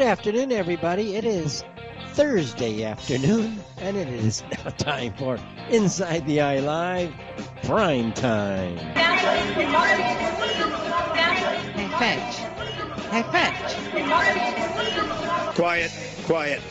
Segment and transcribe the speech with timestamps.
[0.00, 1.16] Good afternoon, everybody.
[1.16, 1.62] It is
[2.12, 5.38] Thursday afternoon, and it is now time for
[5.68, 7.12] Inside the Eye Live
[7.64, 8.78] Prime Time.
[11.76, 12.36] Hey, Fetch.
[13.10, 13.74] Hey, Fetch.
[15.54, 15.92] Quiet,
[16.24, 16.62] quiet.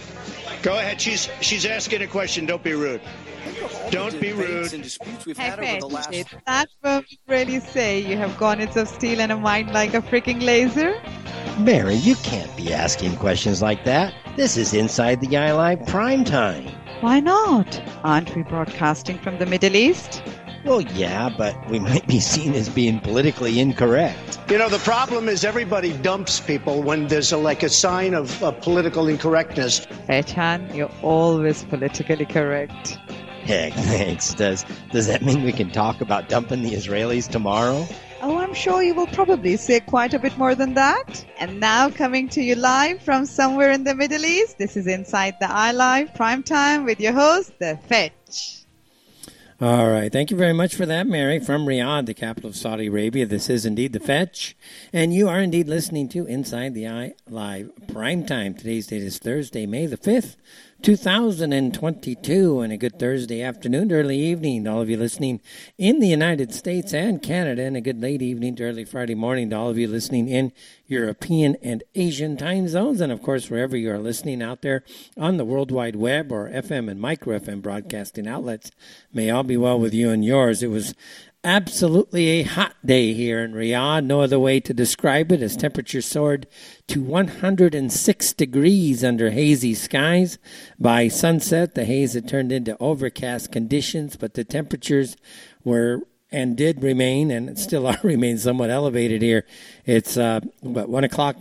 [0.64, 1.00] Go ahead.
[1.00, 2.48] She's she's asking a question.
[2.48, 3.02] Don't be rude.
[3.92, 4.72] Don't be rude.
[4.72, 4.82] Hey,
[5.36, 5.84] Fetch.
[6.12, 8.00] Is that what you really say?
[8.00, 11.00] You have garnets of steel and a mind like a freaking laser?
[11.60, 14.14] Mary, you can't be asking questions like that.
[14.38, 16.70] This is Inside the Eye Live Prime Time.
[17.02, 17.82] Why not?
[18.06, 20.24] Aren't we broadcasting from the Middle East?
[20.64, 24.40] Well, yeah, but we might be seen as being politically incorrect.
[24.50, 28.42] You know, the problem is everybody dumps people when there's a, like a sign of
[28.42, 29.86] uh, political incorrectness.
[30.08, 32.98] Fetchan, you're always politically correct.
[33.44, 34.34] Heck, thanks.
[34.34, 37.86] Does does that mean we can talk about dumping the Israelis tomorrow?
[38.50, 41.24] I'm sure you will probably say quite a bit more than that.
[41.40, 45.36] And now coming to you live from somewhere in the Middle East, this is Inside
[45.40, 48.66] the Eye Live Prime Time with your host, The Fetch.
[49.62, 50.12] All right.
[50.12, 51.40] Thank you very much for that, Mary.
[51.40, 54.58] From Riyadh, the capital of Saudi Arabia, this is indeed The Fetch.
[54.92, 58.56] And you are indeed listening to Inside the Eye Live Prime Time.
[58.56, 60.38] Today's date is Thursday, May the 5th,
[60.82, 62.62] 2022.
[62.62, 65.42] And a good Thursday afternoon to early evening to all of you listening
[65.78, 67.64] in the United States and Canada.
[67.64, 70.52] And a good late evening to early Friday morning to all of you listening in
[70.86, 73.02] European and Asian time zones.
[73.02, 74.84] And of course, wherever you are listening out there
[75.18, 78.72] on the World Wide Web or FM and micro FM broadcasting outlets,
[79.14, 80.64] may all be well with you and yours.
[80.64, 80.94] It was
[81.44, 84.06] absolutely a hot day here in Riyadh.
[84.06, 86.48] No other way to describe it as temperature soared
[86.90, 90.40] to 106 degrees under hazy skies.
[90.80, 95.16] By sunset, the haze had turned into overcast conditions, but the temperatures
[95.64, 96.02] were
[96.32, 99.46] and did remain and still are remain somewhat elevated here.
[99.86, 101.38] It's uh, about one o'clock.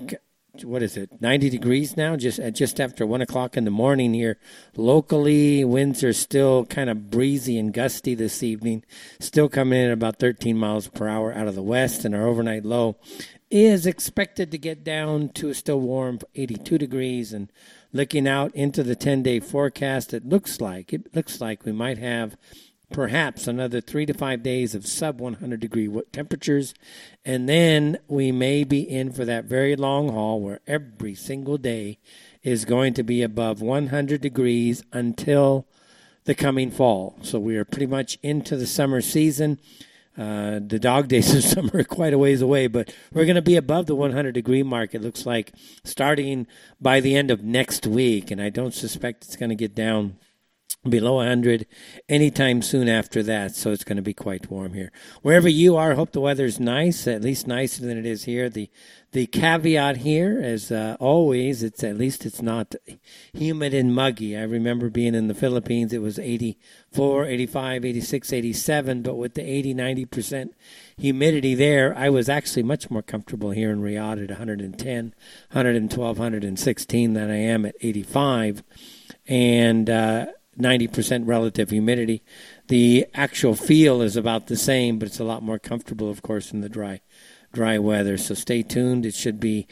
[0.63, 1.21] What is it?
[1.21, 2.17] Ninety degrees now.
[2.17, 4.39] Just at just after one o'clock in the morning here.
[4.77, 8.85] Locally, winds are still kind of breezy and gusty this evening.
[9.21, 12.27] Still coming in at about 13 miles per hour out of the west, and our
[12.27, 12.97] overnight low
[13.51, 17.33] is expected to get down to a still warm 82 degrees.
[17.33, 17.51] And
[17.93, 22.37] looking out into the 10-day forecast, it looks like it looks like we might have
[22.91, 26.75] perhaps another three to five days of sub 100 degree temperatures.
[27.25, 31.99] And then we may be in for that very long haul where every single day
[32.43, 35.67] is going to be above 100 degrees until
[36.25, 37.19] the coming fall.
[37.23, 39.59] So we are pretty much into the summer season.
[40.19, 43.43] Uh, the dog days of summer are quite a ways away, but we're going to
[43.43, 45.53] be above the 100 degree mark, it looks like,
[45.85, 46.47] starting
[46.81, 48.33] by the end of next week.
[48.33, 50.17] And I don't suspect it's going to get down
[50.85, 51.67] below 100
[52.09, 54.93] anytime soon after that so it's going to be quite warm here.
[55.23, 58.49] Wherever you are hope the weather's nice at least nicer than it is here.
[58.49, 58.71] The
[59.11, 62.75] the caveat here is uh, always it's at least it's not
[63.33, 64.37] humid and muggy.
[64.37, 69.43] I remember being in the philippines it was 84 85 86 87 but with the
[69.43, 70.51] 80 90%
[70.97, 75.15] humidity there i was actually much more comfortable here in riyadh at 110
[75.53, 78.63] 112 116 than i am at 85
[79.29, 80.27] and uh,
[80.59, 82.23] 90% relative humidity.
[82.69, 86.53] The actual feel is about the same, but it's a lot more comfortable, of course,
[86.53, 87.01] in the dry,
[87.53, 88.19] dry weather.
[88.19, 89.07] So stay tuned.
[89.07, 89.67] It should be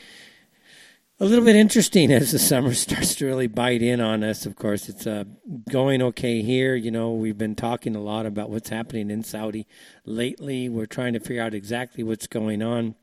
[1.19, 4.47] a little bit interesting as the summer starts to really bite in on us.
[4.47, 5.25] Of course, it's uh,
[5.71, 6.75] going okay here.
[6.75, 9.67] You know, we've been talking a lot about what's happening in Saudi
[10.05, 10.69] lately.
[10.69, 12.95] We're trying to figure out exactly what's going on.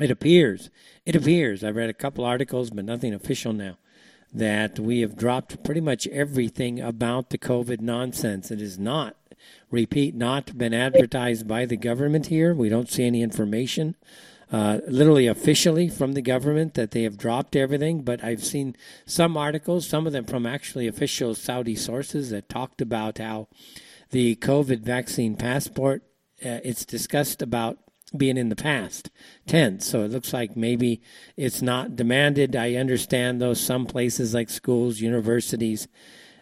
[0.00, 0.70] It appears,
[1.04, 1.62] it appears.
[1.62, 3.76] I've read a couple articles, but nothing official now
[4.32, 8.50] that we have dropped pretty much everything about the COVID nonsense.
[8.50, 9.16] It is not,
[9.70, 12.54] repeat, not been advertised by the government here.
[12.54, 13.96] We don't see any information.
[14.50, 18.76] Uh, literally officially from the government that they have dropped everything, but I've seen
[19.06, 23.48] some articles, some of them from actually official Saudi sources that talked about how
[24.10, 26.02] the COVID vaccine passport,
[26.44, 27.78] uh, it's discussed about
[28.16, 29.10] being in the past
[29.46, 29.86] tense.
[29.86, 31.00] So it looks like maybe
[31.36, 32.56] it's not demanded.
[32.56, 35.88] I understand though some places like schools, universities,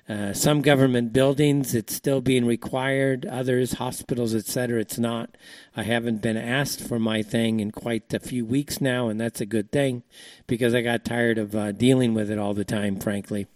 [0.08, 3.24] uh, some government buildings, it's still being required.
[3.26, 5.36] Others, hospitals, etc., it's not.
[5.76, 9.40] I haven't been asked for my thing in quite a few weeks now, and that's
[9.40, 10.02] a good thing
[10.48, 13.46] because I got tired of uh, dealing with it all the time, frankly.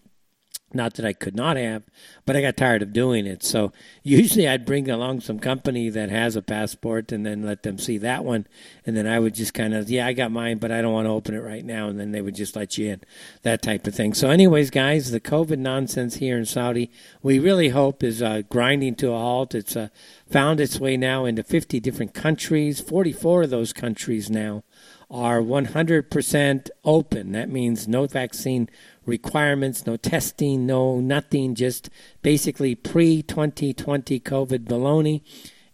[0.75, 1.85] Not that I could not have,
[2.27, 3.43] but I got tired of doing it.
[3.43, 3.73] So
[4.03, 7.99] usually I'd bring along some company that has a passport and then let them see
[7.99, 8.47] that one.
[8.85, 11.07] And then I would just kind of, yeah, I got mine, but I don't want
[11.07, 11.89] to open it right now.
[11.89, 13.01] And then they would just let you in,
[13.43, 14.15] that type of thing.
[14.15, 16.91] So, anyways, guys, the COVID nonsense here in Saudi,
[17.23, 19.55] we really hope is uh, grinding to a halt.
[19.55, 19.89] It's uh,
[20.29, 24.65] found its way now into 50 different countries, 44 of those countries now
[25.11, 27.33] are 100% open.
[27.33, 28.69] That means no vaccine
[29.07, 31.91] requirements, no testing, no nothing, just
[32.23, 35.23] basically pre 2020 COVID baloney.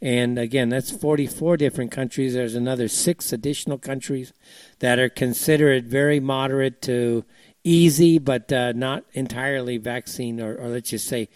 [0.02, 2.32] And again, that's 44 different countries.
[2.32, 4.32] There's another six additional countries
[4.78, 7.24] that are considered very moderate to
[7.64, 11.28] easy, but uh, not entirely vaccine or, or let's just say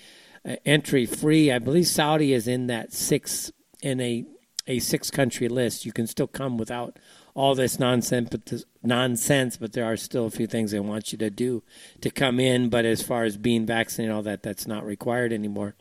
[0.49, 1.53] uh, entry free.
[1.53, 3.53] I believe Saudi is in that six
[3.83, 4.25] in a
[4.67, 5.85] a six country list.
[5.85, 6.99] You can still come without
[7.35, 9.57] all this nonsense, but this, nonsense.
[9.57, 11.63] But there are still a few things they want you to do
[12.01, 12.69] to come in.
[12.69, 15.75] But as far as being vaccinated, all that, that's not required anymore.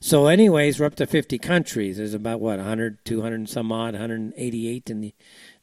[0.00, 1.96] So, anyways, we're up to 50 countries.
[1.96, 5.14] There's about what 100, 200 and some odd, 188 in the,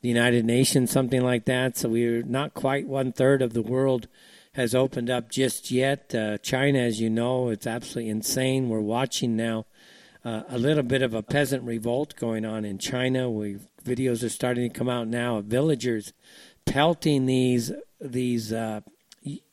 [0.01, 1.77] the United Nations, something like that.
[1.77, 4.07] So we're not quite one third of the world
[4.53, 6.13] has opened up just yet.
[6.13, 8.69] Uh, China, as you know, it's absolutely insane.
[8.69, 9.65] We're watching now
[10.23, 13.29] uh, a little bit of a peasant revolt going on in China.
[13.29, 16.13] We videos are starting to come out now of villagers
[16.65, 18.81] pelting these these uh,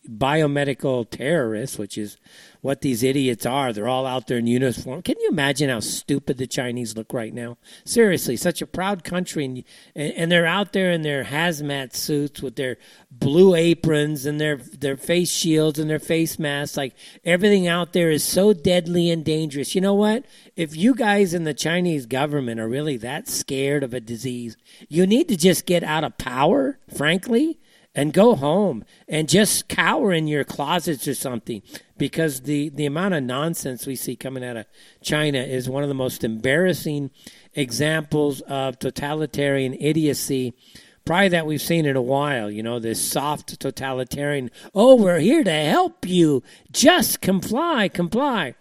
[0.08, 2.16] biomedical terrorists, which is
[2.60, 3.72] what these idiots are.
[3.72, 5.02] They're all out there in uniform.
[5.02, 7.58] Can you imagine how stupid the Chinese look right now?
[7.84, 9.64] Seriously, such a proud country, and,
[9.94, 12.78] and they're out there in their hazmat suits with their
[13.10, 16.76] blue aprons and their their face shields and their face masks.
[16.76, 16.94] Like
[17.25, 19.75] everything out there is so deadly and dangerous.
[19.75, 20.25] You know what?
[20.56, 24.56] If you guys in the Chinese government are really that scared of a disease,
[24.88, 27.61] you need to just get out of power, frankly
[27.94, 31.62] and go home and just cower in your closets or something
[31.96, 34.67] because the, the amount of nonsense we see coming out of
[35.02, 37.11] China is one of the most embarrassing
[37.55, 40.55] examples of totalitarian idiocy
[41.05, 45.43] probably that we've seen in a while you know this soft totalitarian oh we're here
[45.43, 46.43] to help you.
[46.70, 48.55] Just comply comply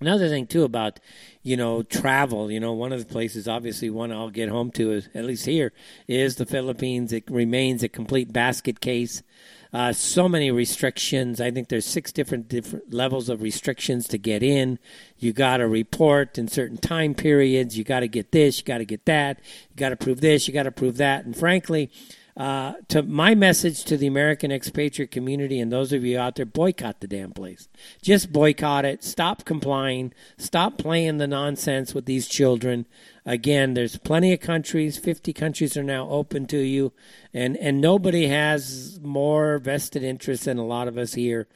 [0.00, 1.00] another thing too about
[1.44, 2.50] you know, travel.
[2.50, 5.44] You know, one of the places, obviously, one I'll get home to is at least
[5.44, 5.72] here
[6.08, 7.12] is the Philippines.
[7.12, 9.22] It remains a complete basket case.
[9.70, 11.40] Uh, so many restrictions.
[11.40, 14.78] I think there's six different different levels of restrictions to get in.
[15.18, 17.76] You got to report in certain time periods.
[17.76, 18.58] You got to get this.
[18.58, 19.40] You got to get that.
[19.70, 20.48] You got to prove this.
[20.48, 21.26] You got to prove that.
[21.26, 21.90] And frankly,
[22.36, 26.44] uh, to my message to the American expatriate community and those of you out there,
[26.44, 27.68] boycott the damn place.
[28.02, 29.04] Just boycott it.
[29.04, 30.12] Stop complying.
[30.36, 32.86] Stop playing the nonsense with these children.
[33.24, 34.98] Again, there's plenty of countries.
[34.98, 36.92] 50 countries are now open to you,
[37.32, 41.46] and and nobody has more vested interest than a lot of us here.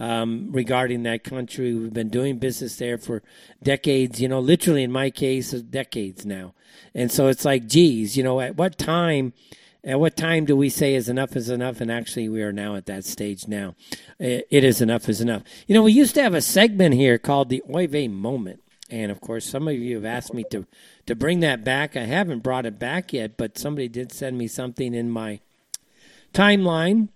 [0.00, 1.74] Um, regarding that country.
[1.74, 3.20] We've been doing business there for
[3.64, 6.54] decades, you know, literally in my case, decades now.
[6.94, 9.32] And so it's like, geez, you know, at what time
[9.84, 11.80] at what time do we say is enough is enough?
[11.80, 13.74] And actually, we are now at that stage now.
[14.18, 15.42] It is enough is enough.
[15.66, 18.60] You know, we used to have a segment here called the Oy vey moment.
[18.90, 20.66] And of course, some of you have asked me to,
[21.06, 21.96] to bring that back.
[21.96, 25.40] I haven't brought it back yet, but somebody did send me something in my
[26.32, 27.08] timeline.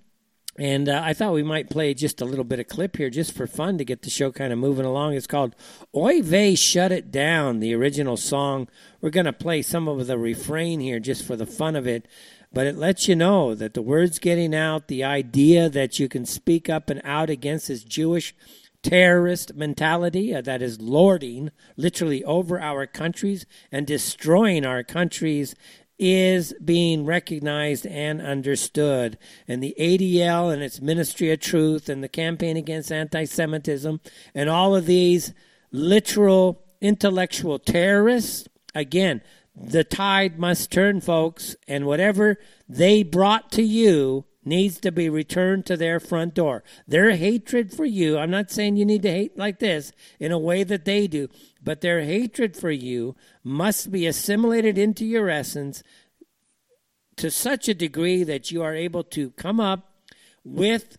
[0.58, 3.32] And uh, I thought we might play just a little bit of clip here just
[3.32, 5.14] for fun to get the show kind of moving along.
[5.14, 5.56] It's called
[5.96, 8.68] Oy Vey Shut It Down, the original song.
[9.00, 12.06] We're going to play some of the refrain here just for the fun of it
[12.52, 16.26] but it lets you know that the word's getting out, the idea that you can
[16.26, 18.34] speak up and out against this Jewish
[18.82, 25.54] terrorist mentality uh, that is lording literally over our countries and destroying our countries
[25.98, 29.16] is being recognized and understood.
[29.46, 34.00] And the ADL and its Ministry of Truth and the campaign against anti Semitism
[34.34, 35.32] and all of these
[35.70, 39.22] literal intellectual terrorists, again,
[39.54, 45.66] the tide must turn, folks, and whatever they brought to you needs to be returned
[45.66, 46.64] to their front door.
[46.86, 50.38] Their hatred for you, I'm not saying you need to hate like this in a
[50.38, 51.28] way that they do,
[51.62, 55.82] but their hatred for you must be assimilated into your essence
[57.16, 59.90] to such a degree that you are able to come up
[60.44, 60.98] with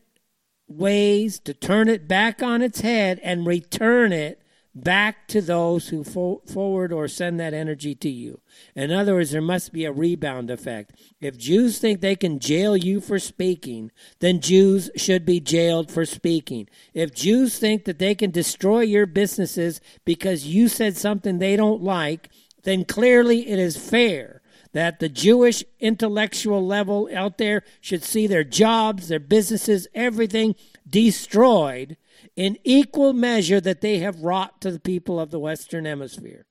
[0.68, 4.43] ways to turn it back on its head and return it
[4.76, 8.42] back to those who fo- forward or send that energy to you.
[8.76, 10.96] In other words, there must be a rebound effect.
[11.22, 16.06] If Jews think they can jail you for speaking, then Jews should be jailed for
[16.06, 16.68] speaking.
[16.94, 21.84] If Jews think that they can destroy your businesses because you said something they don't
[21.84, 22.30] like,
[22.64, 28.44] then clearly it is fair that the Jewish intellectual level out there should see their
[28.44, 30.56] jobs, their businesses, everything
[30.90, 31.96] destroyed
[32.36, 36.46] in equal measure that they have wrought to the people of the Western Hemisphere.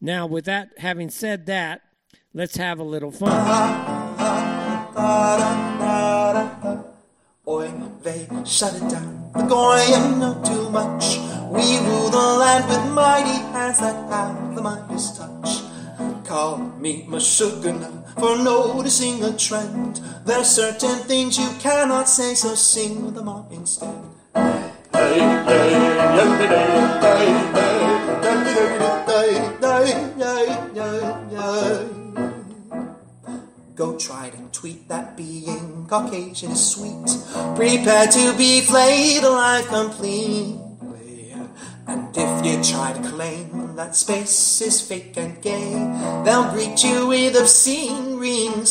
[0.00, 1.82] Now, with that, having said that,
[2.32, 3.30] let's have a little fun.
[7.44, 7.70] Boy,
[8.02, 9.30] they shut it down.
[9.34, 11.18] The Goyim know too much.
[11.50, 15.64] We rule the land with mighty hands that have the Midas touch.
[16.24, 20.00] Call me Meshuggah for noticing a trend.
[20.24, 24.19] There's certain things you cannot say, so sing them all instead.
[33.74, 37.10] Go try to tweet that being Caucasian is sweet.
[37.56, 41.34] Prepare to be flayed alive completely.
[41.88, 45.72] And if you try to claim that space is fake and gay,
[46.24, 48.64] they'll greet you with obscene ring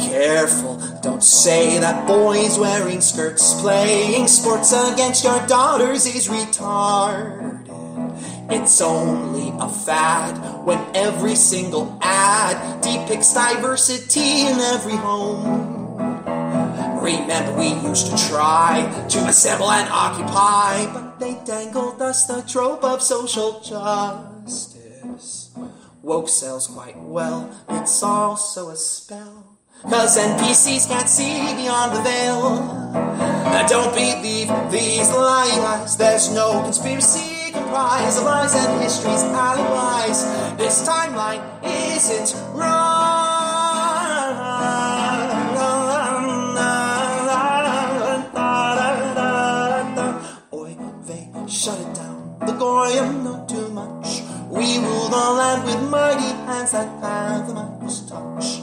[0.00, 7.60] Careful, don't say that boys wearing skirts playing sports against your daughters is retarded.
[8.50, 15.74] It's only a fad when every single ad depicts diversity in every home.
[17.02, 22.82] Remember, we used to try to assemble and occupy, but they dangled us the trope
[22.82, 24.73] of social justice.
[26.04, 29.56] Woke sells quite well, it's also a spell.
[29.84, 32.58] Cause NPCs can't see beyond the veil.
[33.68, 40.24] Don't believe these lying eyes, there's no conspiracy comprise of lies and history's alibis.
[40.58, 43.24] This timeline isn't wrong.
[51.46, 52.36] Shut it down.
[52.46, 54.23] The Goyim know too much.
[54.54, 58.62] We rule the land with mighty hands that have the Midas touch.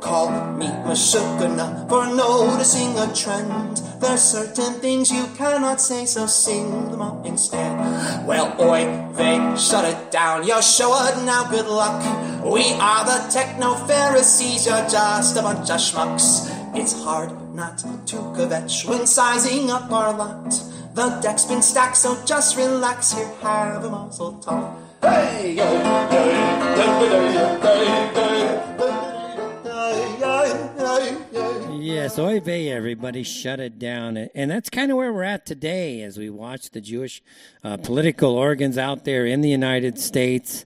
[0.00, 3.76] Call me Meshuggah for noticing a trend.
[4.00, 7.76] There's certain things you cannot say, so sing them up instead.
[8.26, 10.46] Well, oi, they shut it down.
[10.46, 12.00] You're showing now, good luck.
[12.42, 16.48] We are the techno Pharisees, you're just a bunch of schmucks.
[16.74, 20.50] It's hard not to kvetch when sizing up our lot.
[20.94, 24.85] The deck's been stacked, so just relax here, have a mazel tov.
[32.06, 34.16] Yes, oy vey, everybody, shut it down.
[34.16, 37.22] And that's kind of where we're at today as we watch the Jewish
[37.64, 40.64] uh, political organs out there in the United States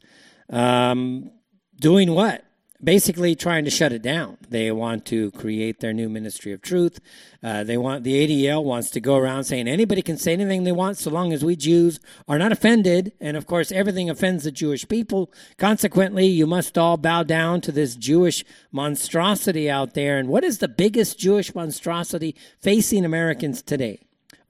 [0.51, 1.31] um,
[1.79, 2.45] doing what?
[2.83, 4.39] Basically, trying to shut it down.
[4.49, 6.99] They want to create their new ministry of truth.
[7.43, 10.73] Uh, they want the ADL wants to go around saying anybody can say anything they
[10.73, 13.13] want so long as we Jews are not offended.
[13.21, 15.31] And of course, everything offends the Jewish people.
[15.59, 20.17] Consequently, you must all bow down to this Jewish monstrosity out there.
[20.19, 24.01] And what is the biggest Jewish monstrosity facing Americans today?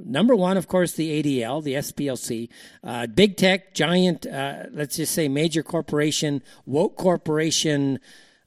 [0.04, 2.49] Number one, of course, the ADL, the SPLC,
[2.83, 7.99] uh, big tech, giant, uh, let's just say major corporation, woke corporation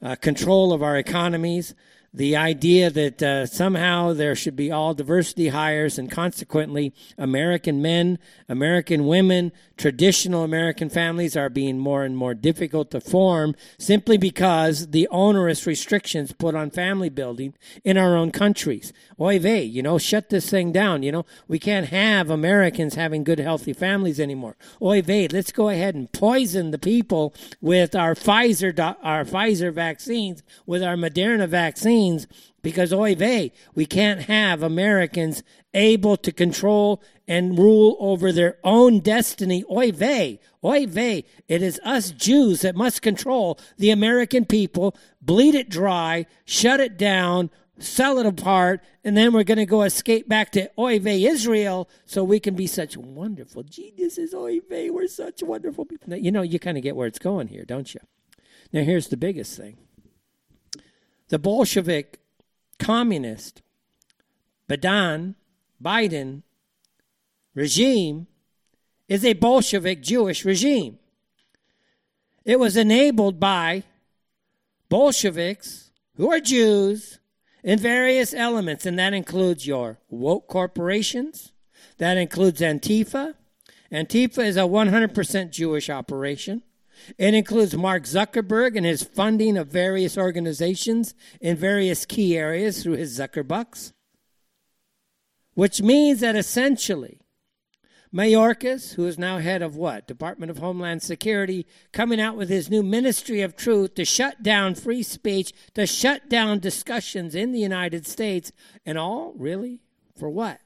[0.01, 1.73] uh, control of our economies.
[2.15, 8.19] The idea that uh, somehow there should be all diversity hires and consequently American men,
[8.47, 14.91] American women, traditional American families are being more and more difficult to form simply because
[14.91, 18.93] the onerous restrictions put on family building in our own countries.
[19.19, 21.01] Oy vey, you know, shut this thing down.
[21.01, 24.55] You know, we can't have Americans having good, healthy families anymore.
[24.83, 30.43] Oy vey, let's go ahead and poison the people with our Pfizer, our Pfizer vaccines,
[30.67, 32.02] with our Moderna vaccines
[32.61, 35.43] because oy vey, we can't have Americans
[35.73, 39.63] able to control and rule over their own destiny.
[39.69, 45.55] Oy vey, oy vey, it is us Jews that must control the American people, bleed
[45.55, 50.27] it dry, shut it down, sell it apart, and then we're going to go escape
[50.29, 54.33] back to oy vey Israel so we can be such wonderful geniuses.
[54.33, 56.15] Oy vey, we're such wonderful people.
[56.15, 57.99] You know, you kind of get where it's going here, don't you?
[58.71, 59.77] Now, here's the biggest thing.
[61.29, 62.19] The Bolshevik
[62.79, 63.61] communist
[64.69, 65.35] Badan
[65.81, 66.43] Biden
[67.53, 68.27] regime
[69.07, 70.99] is a Bolshevik Jewish regime.
[72.45, 73.83] It was enabled by
[74.89, 77.19] Bolsheviks who are Jews
[77.63, 81.51] in various elements, and that includes your woke corporations,
[81.97, 83.35] that includes Antifa.
[83.91, 86.63] Antifa is a 100% Jewish operation.
[87.17, 92.97] It includes Mark Zuckerberg and his funding of various organizations in various key areas through
[92.97, 93.93] his Zuckerbucks,
[95.53, 97.19] which means that essentially
[98.13, 100.05] Mayorkas, who is now head of what?
[100.05, 104.75] Department of Homeland Security, coming out with his new Ministry of Truth to shut down
[104.75, 108.51] free speech, to shut down discussions in the United States,
[108.85, 109.79] and all really
[110.15, 110.59] for what?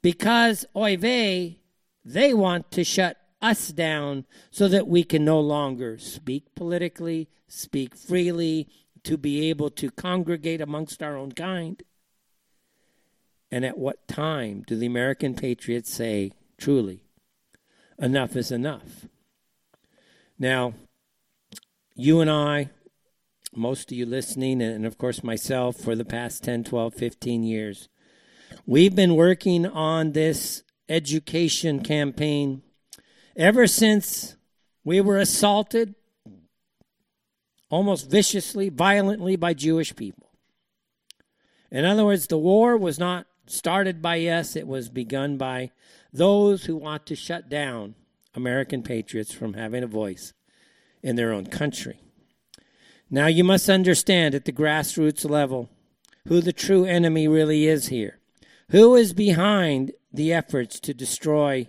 [0.00, 1.58] Because oy vey,
[2.04, 7.94] they want to shut us down so that we can no longer speak politically, speak
[7.94, 8.68] freely,
[9.04, 11.82] to be able to congregate amongst our own kind.
[13.50, 17.04] And at what time do the American patriots say, truly,
[17.98, 19.06] enough is enough?
[20.38, 20.74] Now,
[21.94, 22.70] you and I,
[23.54, 27.88] most of you listening, and of course myself, for the past 10, 12, 15 years,
[28.66, 32.62] we've been working on this education campaign
[33.38, 34.36] ever since
[34.84, 35.94] we were assaulted
[37.70, 40.30] almost viciously, violently by Jewish people.
[41.70, 45.70] In other words, the war was not started by us, it was begun by
[46.12, 47.94] those who want to shut down
[48.34, 50.32] American patriots from having a voice
[51.02, 52.00] in their own country.
[53.10, 55.70] Now, you must understand at the grassroots level
[56.26, 58.18] who the true enemy really is here.
[58.70, 61.68] Who is behind the efforts to destroy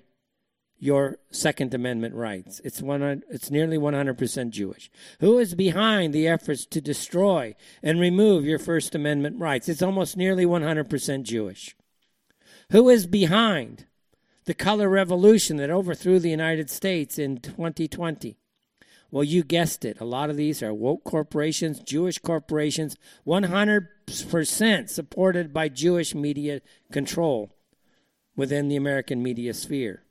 [0.79, 2.61] your Second Amendment rights?
[2.63, 4.89] It's, one, it's nearly 100% Jewish.
[5.19, 9.69] Who is behind the efforts to destroy and remove your First Amendment rights?
[9.69, 11.75] It's almost nearly 100% Jewish.
[12.71, 13.85] Who is behind
[14.45, 18.37] the color revolution that overthrew the United States in 2020?
[19.11, 19.99] Well, you guessed it.
[19.99, 22.95] A lot of these are woke corporations, Jewish corporations,
[23.25, 27.51] 100% supported by Jewish media control
[28.35, 30.03] within the American media sphere.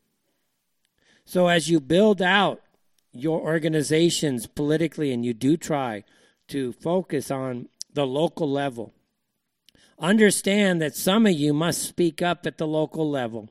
[1.30, 2.62] So, as you build out
[3.12, 6.04] your organizations politically and you do try
[6.48, 8.94] to focus on the local level,
[9.98, 13.50] understand that some of you must speak up at the local level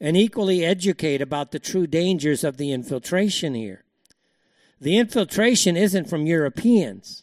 [0.00, 3.84] and equally educate about the true dangers of the infiltration here.
[4.80, 7.22] The infiltration isn't from Europeans.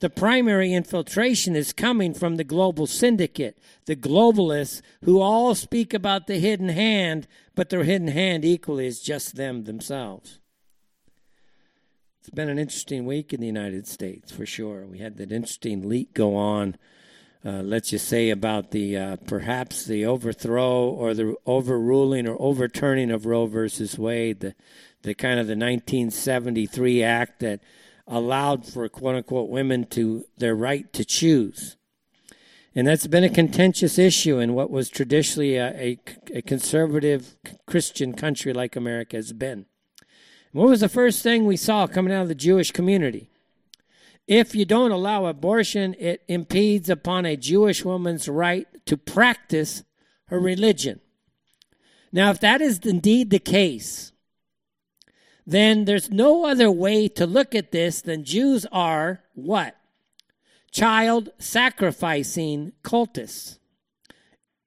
[0.00, 6.26] The primary infiltration is coming from the global syndicate, the globalists who all speak about
[6.26, 10.38] the hidden hand, but their hidden hand equally is just them themselves.
[12.20, 14.86] It's been an interesting week in the United States, for sure.
[14.86, 16.76] We had that interesting leak go on,
[17.44, 23.10] uh, let's just say, about the uh, perhaps the overthrow or the overruling or overturning
[23.10, 24.54] of Roe versus Wade, the
[25.02, 27.60] the kind of the 1973 act that
[28.06, 31.76] allowed for quote unquote women to their right to choose.
[32.74, 35.98] And that's been a contentious issue in what was traditionally a, a,
[36.34, 37.36] a conservative
[37.66, 39.66] Christian country like America has been.
[40.52, 43.28] What was the first thing we saw coming out of the Jewish community?
[44.26, 49.84] If you don't allow abortion, it impedes upon a Jewish woman's right to practice
[50.26, 51.00] her religion.
[52.12, 54.12] Now, if that is indeed the case,
[55.46, 59.76] then there's no other way to look at this than Jews are what?
[60.70, 63.58] Child sacrificing cultists.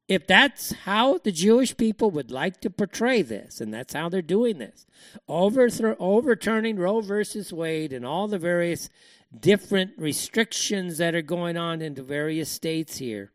[0.08, 4.22] If that's how the Jewish people would like to portray this, and that's how they're
[4.22, 4.86] doing this,
[5.28, 8.90] overthrow, overturning Roe versus Wade and all the various
[9.38, 13.32] different restrictions that are going on in the various states here,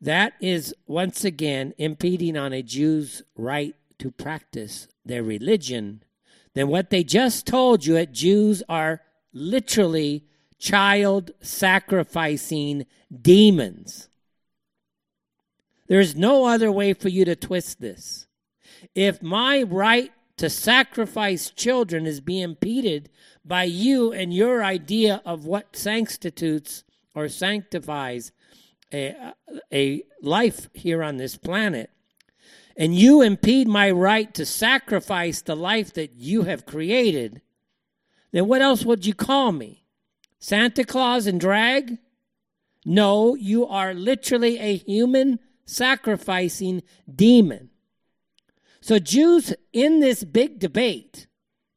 [0.00, 6.02] that is once again impeding on a Jew's right to practice their religion
[6.54, 10.24] then what they just told you that Jews are literally
[10.58, 12.86] child sacrificing
[13.20, 14.08] demons.
[15.88, 18.26] There's no other way for you to twist this.
[18.94, 23.10] If my right to sacrifice children is being impeded
[23.44, 26.82] by you and your idea of what sanctitutes
[27.14, 28.32] or sanctifies
[28.92, 29.34] a,
[29.72, 31.90] a life here on this planet,
[32.76, 37.40] and you impede my right to sacrifice the life that you have created,
[38.32, 39.84] then what else would you call me?
[40.38, 41.98] Santa Claus and drag?
[42.84, 46.82] No, you are literally a human sacrificing
[47.12, 47.70] demon.
[48.80, 51.26] So, Jews in this big debate,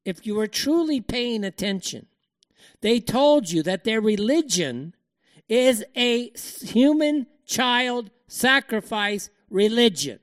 [0.03, 2.07] if you were truly paying attention,
[2.81, 4.93] they told you that their religion
[5.47, 6.31] is a
[6.61, 10.19] human child sacrifice religion.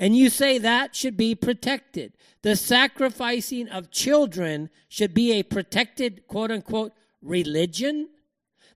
[0.00, 2.14] And you say that should be protected.
[2.42, 8.08] The sacrificing of children should be a protected, quote unquote, religion.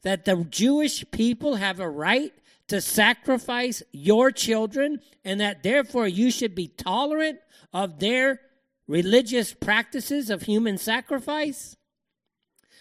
[0.03, 2.33] That the Jewish people have a right
[2.69, 7.39] to sacrifice your children, and that therefore you should be tolerant
[7.73, 8.41] of their
[8.87, 11.77] religious practices of human sacrifice?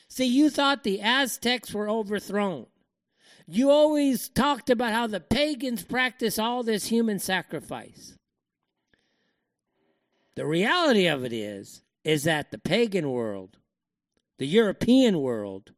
[0.09, 2.67] See, you thought the Aztecs were overthrown.
[3.47, 8.17] You always talked about how the pagans practice all this human sacrifice.
[10.35, 13.57] The reality of it is, is that the pagan world,
[14.39, 15.71] the European world,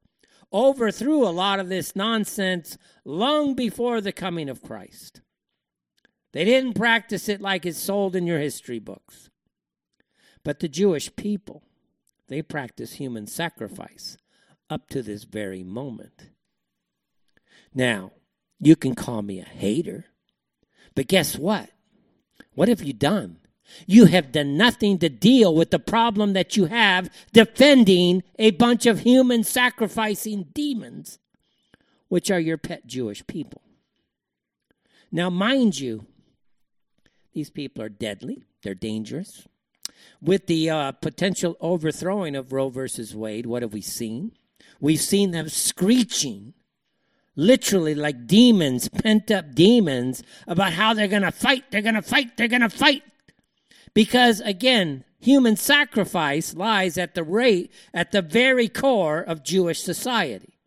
[0.54, 5.22] overthrew a lot of this nonsense long before the coming of Christ.
[6.32, 9.30] They didn't practice it like it's sold in your history books.
[10.44, 11.64] But the Jewish people,
[12.28, 14.18] they practice human sacrifice
[14.70, 16.30] up to this very moment.
[17.74, 18.12] Now,
[18.60, 20.06] you can call me a hater,
[20.94, 21.70] but guess what?
[22.54, 23.38] What have you done?
[23.88, 28.86] You have done nothing to deal with the problem that you have defending a bunch
[28.86, 31.20] of human sacrificing demons,
[32.08, 33.62] which are your pet Jewish people.
[35.12, 36.06] Now, mind you,
[37.34, 39.48] these people are deadly, they're dangerous.
[40.22, 44.32] With the uh, potential overthrowing of Roe versus Wade, what have we seen?
[44.80, 46.54] We've seen them screeching,
[47.36, 52.02] literally like demons, pent up demons, about how they're going to fight, they're going to
[52.02, 53.04] fight, they're going to fight.
[53.96, 60.60] Because again, human sacrifice lies at the rate, at the very core of Jewish society.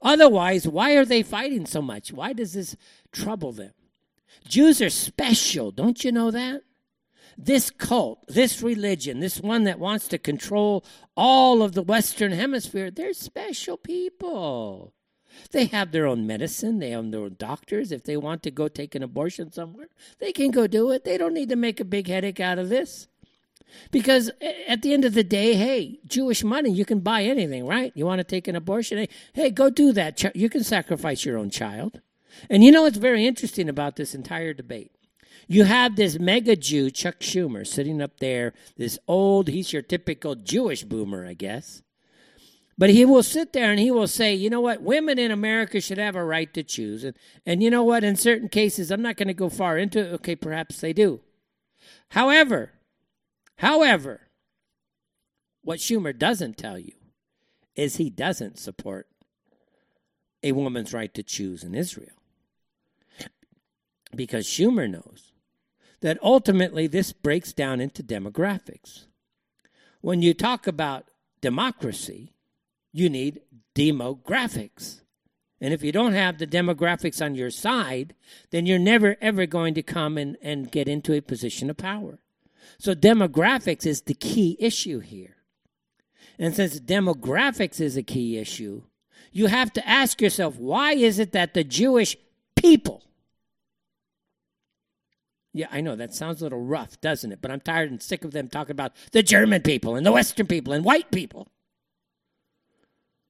[0.00, 2.12] Otherwise, why are they fighting so much?
[2.12, 2.76] Why does this
[3.12, 3.72] trouble them?
[4.46, 6.62] Jews are special, don't you know that?
[7.36, 10.84] This cult, this religion, this one that wants to control
[11.16, 14.94] all of the Western Hemisphere, they're special people.
[15.50, 17.92] They have their own medicine, they have their own doctors.
[17.92, 21.04] If they want to go take an abortion somewhere, they can go do it.
[21.04, 23.08] They don't need to make a big headache out of this.
[23.90, 24.30] Because
[24.68, 27.92] at the end of the day, hey, Jewish money, you can buy anything, right?
[27.94, 29.06] You want to take an abortion?
[29.32, 30.36] Hey, go do that.
[30.36, 32.00] You can sacrifice your own child.
[32.48, 34.92] And you know what's very interesting about this entire debate?
[35.48, 40.34] You have this mega Jew, Chuck Schumer, sitting up there, this old, he's your typical
[40.34, 41.82] Jewish boomer, I guess.
[42.78, 45.80] But he will sit there and he will say, you know what, women in America
[45.80, 47.04] should have a right to choose.
[47.04, 49.98] And, and you know what, in certain cases, I'm not going to go far into
[50.00, 50.12] it.
[50.14, 51.20] Okay, perhaps they do.
[52.10, 52.72] However,
[53.56, 54.28] however,
[55.62, 56.92] what Schumer doesn't tell you
[57.74, 59.06] is he doesn't support
[60.42, 62.10] a woman's right to choose in Israel.
[64.14, 65.32] Because Schumer knows
[66.02, 69.06] that ultimately this breaks down into demographics.
[70.02, 71.06] When you talk about
[71.40, 72.35] democracy,
[72.96, 73.40] you need
[73.74, 75.02] demographics.
[75.60, 78.14] And if you don't have the demographics on your side,
[78.50, 82.18] then you're never ever going to come and, and get into a position of power.
[82.78, 85.36] So demographics is the key issue here.
[86.38, 88.82] And since demographics is a key issue,
[89.32, 92.16] you have to ask yourself why is it that the Jewish
[92.54, 93.02] people
[95.56, 97.40] yeah, I know that sounds a little rough, doesn't it?
[97.40, 100.46] But I'm tired and sick of them talking about the German people and the Western
[100.46, 101.48] people and white people.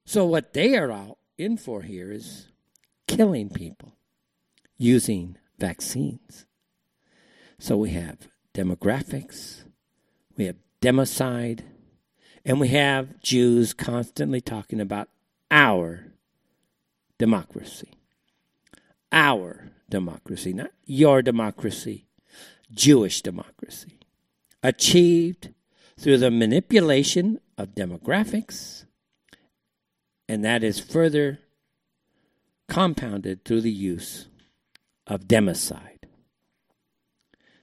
[0.09, 2.47] So, what they are out in for here is
[3.09, 3.97] killing people
[4.79, 6.47] using vaccines.
[7.59, 9.65] So, we have demographics,
[10.37, 11.63] we have democide,
[12.45, 15.09] and we have Jews constantly talking about
[15.51, 16.13] our
[17.19, 17.91] democracy.
[19.11, 22.07] Our democracy, not your democracy,
[22.73, 23.99] Jewish democracy,
[24.63, 25.53] achieved
[25.99, 28.86] through the manipulation of demographics,
[30.29, 31.41] and that is further
[32.69, 34.29] compounded through the use
[35.07, 36.05] of democide.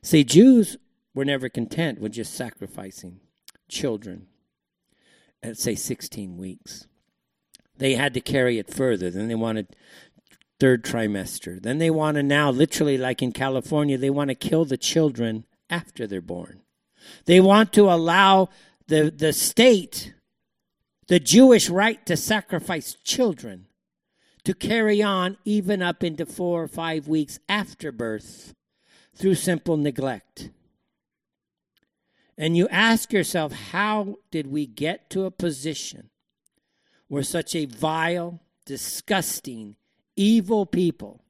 [0.01, 0.77] See, Jews
[1.13, 3.19] were never content with just sacrificing
[3.69, 4.27] children
[5.41, 6.87] at, say, 16 weeks.
[7.77, 9.09] They had to carry it further.
[9.09, 9.75] Then they wanted
[10.59, 11.61] third trimester.
[11.61, 15.45] Then they want to now, literally, like in California, they want to kill the children
[15.69, 16.61] after they're born.
[17.25, 18.49] They want to allow
[18.87, 20.13] the, the state
[21.07, 23.67] the Jewish right to sacrifice children
[24.43, 28.53] to carry on even up into four or five weeks after birth
[29.15, 30.49] through simple neglect.
[32.37, 36.09] And you ask yourself, how did we get to a position
[37.07, 39.75] where such a vile, disgusting,
[40.15, 41.23] evil people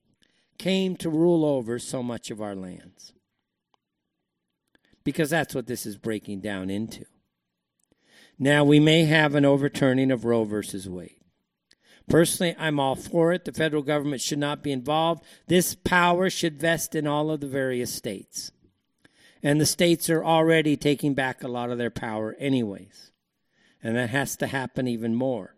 [0.57, 3.11] came to rule over so much of our lands.
[5.03, 7.03] Because that's what this is breaking down into.
[8.39, 11.15] Now, we may have an overturning of Roe versus Wade.
[12.09, 13.45] Personally, I'm all for it.
[13.45, 15.23] The federal government should not be involved.
[15.47, 18.51] This power should vest in all of the various states.
[19.41, 23.11] And the states are already taking back a lot of their power, anyways.
[23.81, 25.55] And that has to happen even more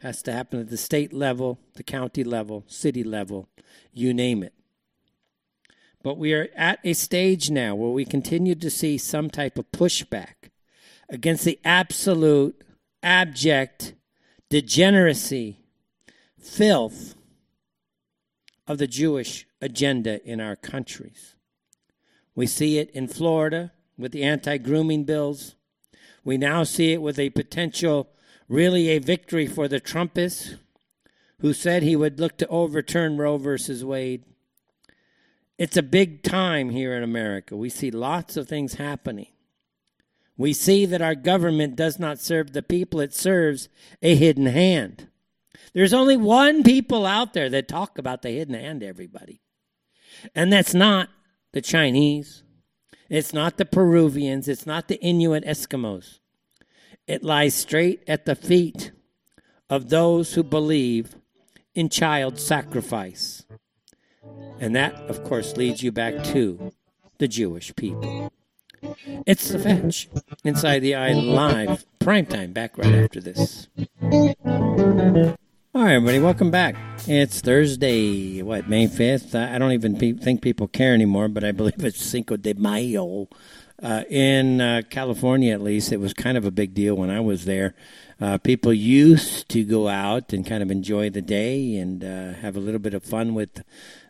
[0.00, 3.48] It has to happen at the state level, the county level, city level,
[3.92, 4.52] you name it.
[6.02, 9.70] But we are at a stage now where we continue to see some type of
[9.72, 10.43] pushback
[11.08, 12.62] against the absolute,
[13.02, 13.94] abject
[14.48, 15.58] degeneracy,
[16.38, 17.14] filth
[18.66, 21.34] of the Jewish agenda in our countries.
[22.34, 25.54] We see it in Florida with the anti grooming bills.
[26.24, 28.08] We now see it with a potential
[28.48, 30.58] really a victory for the Trumpists
[31.40, 34.24] who said he would look to overturn Roe versus Wade.
[35.58, 37.56] It's a big time here in America.
[37.56, 39.28] We see lots of things happening.
[40.36, 43.68] We see that our government does not serve the people, it serves
[44.02, 45.08] a hidden hand.
[45.72, 49.40] There's only one people out there that talk about the hidden hand, everybody.
[50.34, 51.08] And that's not
[51.52, 52.42] the Chinese.
[53.08, 54.48] It's not the Peruvians.
[54.48, 56.20] It's not the Inuit Eskimos.
[57.06, 58.92] It lies straight at the feet
[59.68, 61.16] of those who believe
[61.74, 63.44] in child sacrifice.
[64.60, 66.72] And that, of course, leads you back to
[67.18, 68.32] the Jewish people.
[69.26, 70.08] It's the fetch
[70.44, 73.68] inside the eye live primetime back right after this.
[74.02, 76.76] All right, everybody, welcome back.
[77.08, 79.34] It's Thursday, what, May 5th?
[79.34, 83.28] I don't even pe- think people care anymore, but I believe it's Cinco de Mayo.
[83.82, 87.20] Uh, in uh, California, at least, it was kind of a big deal when I
[87.20, 87.74] was there.
[88.20, 92.56] Uh, people used to go out and kind of enjoy the day and uh, have
[92.56, 93.64] a little bit of fun with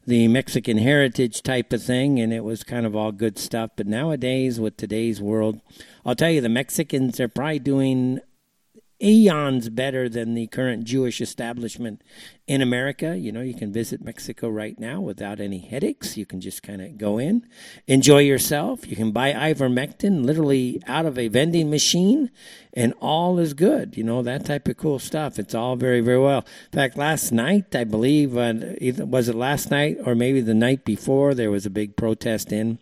[0.06, 3.70] the Mexican heritage type of thing, and it was kind of all good stuff.
[3.76, 5.60] But nowadays, with today's world,
[6.04, 8.20] I'll tell you, the Mexicans are probably doing
[9.04, 12.02] eons better than the current Jewish establishment
[12.46, 13.16] in America.
[13.16, 16.16] You know, you can visit Mexico right now without any headaches.
[16.16, 17.46] You can just kind of go in,
[17.86, 18.88] enjoy yourself.
[18.88, 22.30] You can buy ivermectin literally out of a vending machine,
[22.72, 23.96] and all is good.
[23.96, 25.38] You know, that type of cool stuff.
[25.38, 26.44] It's all very, very well.
[26.72, 28.54] In fact, last night, I believe, uh,
[29.04, 32.78] was it last night or maybe the night before, there was a big protest in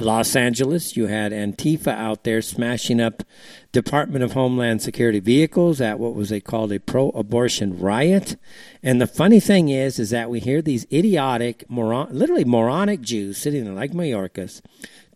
[0.00, 3.22] Los Angeles, you had Antifa out there smashing up
[3.70, 8.34] Department of Homeland Security vehicles at what was they called a pro-abortion riot.
[8.82, 13.38] And the funny thing is, is that we hear these idiotic, moron, literally moronic Jews
[13.38, 14.62] sitting there like Mayorkas,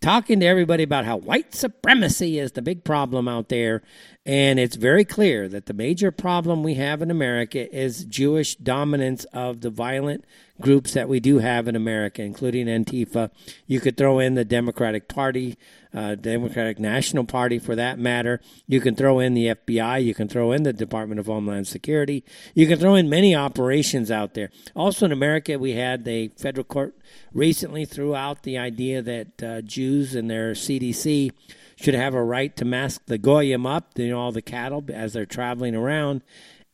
[0.01, 3.81] talking to everybody about how white supremacy is the big problem out there.
[4.25, 9.25] And it's very clear that the major problem we have in America is Jewish dominance
[9.25, 10.25] of the violent
[10.61, 13.31] groups that we do have in America, including Antifa.
[13.65, 15.57] You could throw in the Democratic Party,
[15.93, 18.39] uh, Democratic National Party for that matter.
[18.67, 20.03] You can throw in the FBI.
[20.03, 22.23] You can throw in the Department of Homeland Security.
[22.53, 24.51] You can throw in many operations out there.
[24.75, 26.95] Also in America, we had the federal court
[27.33, 31.31] recently threw out the idea that uh, Jews and their CDC
[31.75, 35.13] should have a right to mask the goyim up, you know, all the cattle as
[35.13, 36.21] they're traveling around.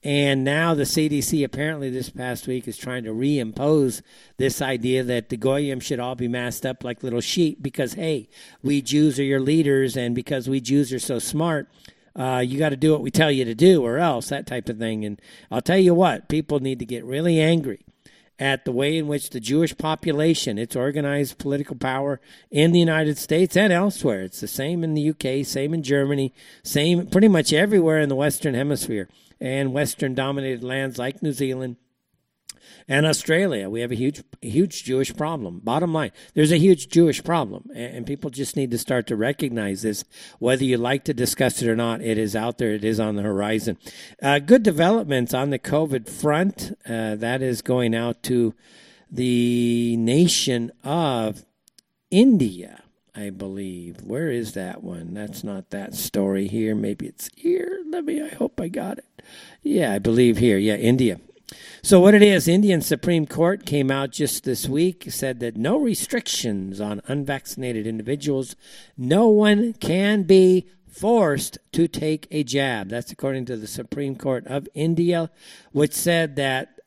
[0.06, 4.04] And now the CDC apparently this past week is trying to reimpose
[4.38, 8.30] this idea that the Goyim should all be masked up like little sheep because, hey,
[8.62, 11.68] we Jews are your leaders, and because we Jews are so smart,
[12.15, 14.70] uh, you got to do what we tell you to do or else, that type
[14.70, 15.04] of thing.
[15.04, 17.84] And I'll tell you what, people need to get really angry
[18.38, 23.18] at the way in which the Jewish population, its organized political power in the United
[23.18, 24.22] States and elsewhere.
[24.22, 28.15] It's the same in the UK, same in Germany, same pretty much everywhere in the
[28.15, 31.78] Western Hemisphere and Western dominated lands like New Zealand
[32.88, 33.69] and Australia.
[33.69, 35.60] We have a huge, huge Jewish problem.
[35.63, 39.82] Bottom line, there's a huge Jewish problem, and people just need to start to recognize
[39.82, 40.04] this.
[40.39, 42.71] Whether you like to discuss it or not, it is out there.
[42.71, 43.78] It is on the horizon.
[44.21, 46.74] Uh, good developments on the COVID front.
[46.88, 48.54] Uh, that is going out to
[49.12, 51.45] the nation of
[52.12, 52.82] India.
[53.15, 54.01] I believe.
[54.01, 55.13] Where is that one?
[55.13, 56.75] That's not that story here.
[56.75, 57.82] Maybe it's here.
[57.88, 59.21] Let me, I hope I got it.
[59.63, 60.58] Yeah, I believe here.
[60.58, 61.19] Yeah, India.
[61.82, 65.78] So, what it is, Indian Supreme Court came out just this week, said that no
[65.78, 68.56] restrictions on unvaccinated individuals.
[68.97, 72.89] No one can be forced to take a jab.
[72.89, 75.30] That's according to the Supreme Court of India,
[75.71, 76.80] which said that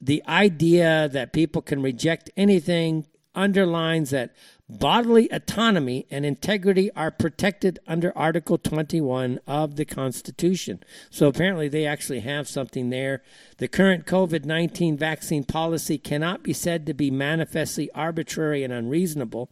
[0.00, 4.34] the idea that people can reject anything underlines that
[4.70, 10.82] Bodily autonomy and integrity are protected under Article 21 of the Constitution.
[11.08, 13.22] So apparently, they actually have something there.
[13.56, 19.48] The current COVID 19 vaccine policy cannot be said to be manifestly arbitrary and unreasonable.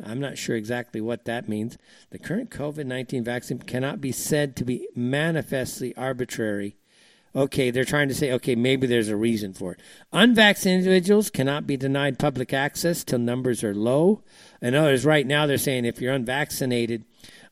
[0.00, 1.76] I'm not sure exactly what that means.
[2.10, 6.76] The current COVID 19 vaccine cannot be said to be manifestly arbitrary
[7.34, 9.80] okay, they're trying to say, okay, maybe there's a reason for it.
[10.12, 14.22] Unvaccinated individuals cannot be denied public access till numbers are low.
[14.60, 17.04] In others, right now they're saying if you're unvaccinated,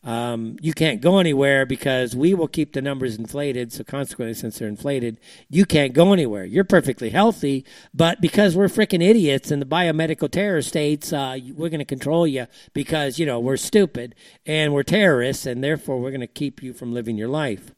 [0.05, 3.73] um, you can't go anywhere because we will keep the numbers inflated.
[3.73, 6.45] So consequently, since they're inflated, you can't go anywhere.
[6.45, 11.69] You're perfectly healthy, but because we're freaking idiots in the biomedical terror states, uh, we're
[11.69, 14.15] going to control you because you know we're stupid
[14.47, 17.73] and we're terrorists, and therefore we're going to keep you from living your life.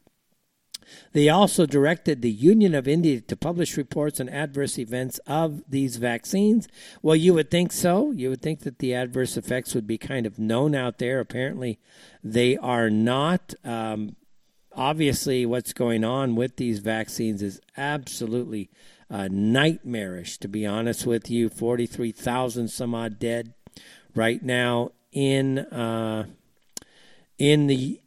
[1.13, 5.97] They also directed the Union of India to publish reports on adverse events of these
[5.97, 6.67] vaccines.
[7.01, 8.11] Well, you would think so.
[8.11, 11.19] You would think that the adverse effects would be kind of known out there.
[11.19, 11.79] Apparently,
[12.23, 13.53] they are not.
[13.63, 14.15] Um,
[14.75, 18.69] obviously, what's going on with these vaccines is absolutely
[19.09, 21.49] uh, nightmarish, to be honest with you.
[21.49, 23.53] 43,000 some odd dead
[24.15, 25.59] right now in.
[25.59, 26.25] Uh,
[27.41, 27.99] in the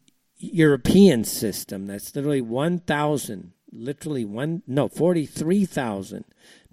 [0.53, 1.87] European system.
[1.87, 6.25] That's literally 1,000, literally one, no, 43,000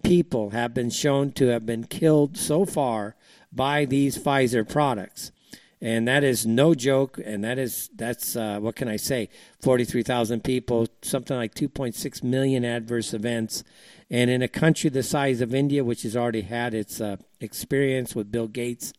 [0.03, 3.15] people have been shown to have been killed so far
[3.51, 5.31] by these Pfizer products.
[5.81, 7.19] and that is no joke.
[7.23, 9.29] And that is that's uh, what can I say?
[9.59, 13.63] Forty three thousand people, something like two point six million adverse events,
[14.09, 18.15] and in a country the size of India, which has already had its uh, experience
[18.15, 18.93] with Bill Gates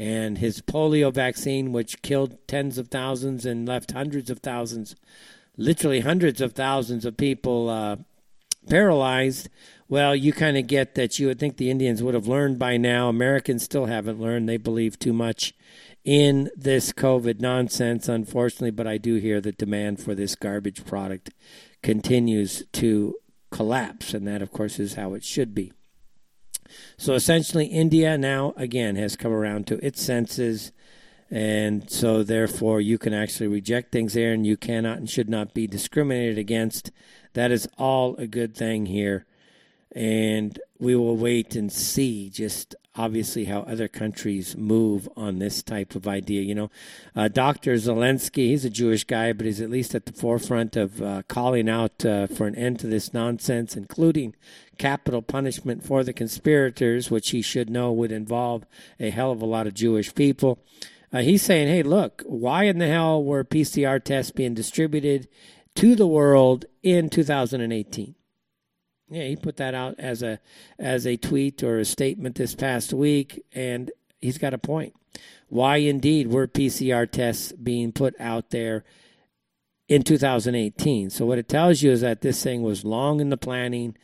[0.00, 4.96] and his polio vaccine, which killed tens of thousands and left hundreds of thousands,
[5.58, 7.96] literally hundreds of thousands of people uh,
[8.66, 9.50] paralyzed.
[9.90, 12.78] Well, you kind of get that you would think the Indians would have learned by
[12.78, 13.10] now.
[13.10, 14.48] Americans still haven't learned.
[14.48, 15.52] They believe too much
[16.02, 21.28] in this COVID nonsense, unfortunately, but I do hear the demand for this garbage product
[21.82, 23.16] continues to
[23.50, 25.74] collapse, and that, of course, is how it should be.
[26.96, 30.72] So essentially, India now, again, has come around to its senses,
[31.30, 35.54] and so therefore you can actually reject things there, and you cannot and should not
[35.54, 36.90] be discriminated against.
[37.34, 39.26] That is all a good thing here.
[39.92, 45.94] And we will wait and see just obviously how other countries move on this type
[45.94, 46.42] of idea.
[46.42, 46.70] You know,
[47.14, 47.74] uh, Dr.
[47.74, 51.68] Zelenko, he's a Jewish guy, but he's at least at the forefront of uh, calling
[51.68, 54.34] out uh, for an end to this nonsense, including
[54.78, 58.64] capital punishment for the conspirators, which he should know would involve
[58.98, 60.58] a hell of a lot of Jewish people.
[61.12, 65.28] Uh, he's saying, hey, look, why in the hell were PCR tests being distributed
[65.74, 68.14] to the world in 2018?
[69.10, 70.38] Yeah, he put that out as a
[70.78, 74.94] as a tweet or a statement this past week, and he's got a point.
[75.48, 78.84] Why indeed were PCR tests being put out there
[79.88, 81.10] in 2018?
[81.10, 83.96] So what it tells you is that this thing was long in the planning,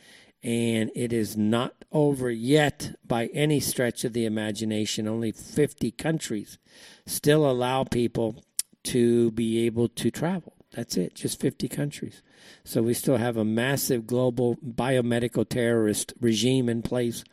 [0.43, 5.07] and it is not over yet by any stretch of the imagination.
[5.07, 6.57] Only 50 countries
[7.05, 8.43] still allow people
[8.83, 10.56] to be able to travel.
[10.73, 12.21] That's it, just 50 countries.
[12.63, 17.23] So we still have a massive global biomedical terrorist regime in place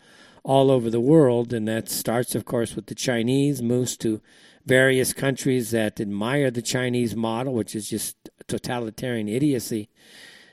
[0.45, 1.53] all over the world.
[1.53, 4.21] And that starts, of course, with the Chinese, moves to
[4.65, 8.17] various countries that admire the Chinese model, which is just
[8.47, 9.89] totalitarian idiocy.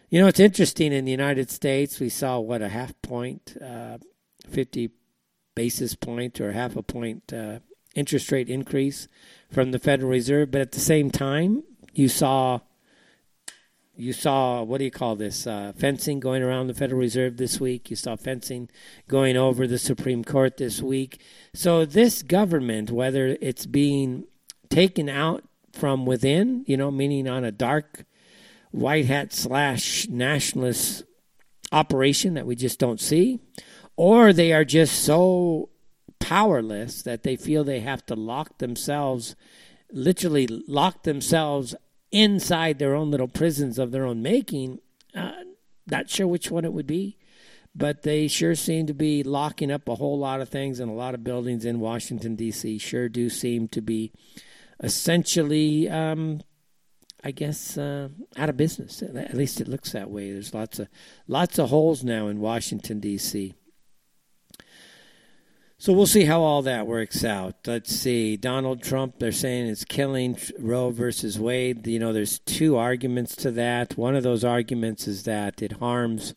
[0.10, 4.00] You know, it's interesting in the United States, we saw what a half point, uh,
[4.50, 4.90] 50
[5.56, 7.60] basis point or half a point uh,
[7.96, 9.08] interest rate increase
[9.52, 10.52] from the Federal Reserve.
[10.52, 11.64] But at the same time,
[11.94, 12.60] you saw
[14.02, 17.60] you saw what do you call this uh, fencing going around the Federal Reserve this
[17.60, 17.92] week.
[17.92, 18.68] You saw fencing
[19.08, 21.22] going over the Supreme Court this week.
[21.54, 24.26] So this government, whether it's being
[24.70, 28.06] taken out from within, you know, meaning on a dark
[28.72, 31.04] white hat slash nationalist
[31.72, 33.40] operation that we just don't see,
[33.96, 35.70] or they are just so
[36.20, 39.36] powerless that they feel they have to lock themselves,
[39.92, 41.76] literally lock themselves
[42.12, 44.80] inside their own little prisons of their own making.
[45.16, 45.32] Uh,
[45.88, 47.18] not sure which one it would be,
[47.76, 50.96] but they sure seem to be locking up a whole lot of things and a
[50.96, 52.78] lot of buildings in Washington, D.C.
[52.78, 54.12] Sure do seem to be
[54.82, 56.42] essentially, um,
[57.24, 59.02] I guess, uh, out of business.
[59.02, 60.32] At least it looks that way.
[60.32, 60.88] There's lots of
[61.28, 63.54] lots of holes now in Washington, D.C.
[65.82, 67.56] So we'll see how all that works out.
[67.66, 68.38] Let's see.
[68.38, 71.88] Donald Trump, they're saying it's killing Roe versus Wade.
[71.88, 73.98] You know, there's two arguments to that.
[73.98, 76.36] One of those arguments is that it harms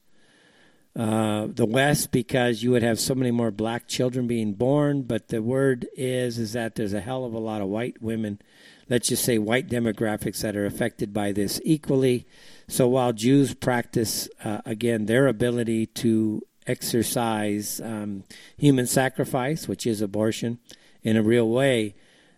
[0.96, 5.02] uh, the West because you would have so many more black children being born.
[5.02, 8.40] But the word is is that there's a hell of a lot of white women,
[8.88, 12.26] let's just say white demographics that are affected by this equally.
[12.66, 18.24] So while Jews practice uh, again their ability to exercise um,
[18.56, 20.58] human sacrifice, which is abortion,
[21.02, 21.94] in a real way,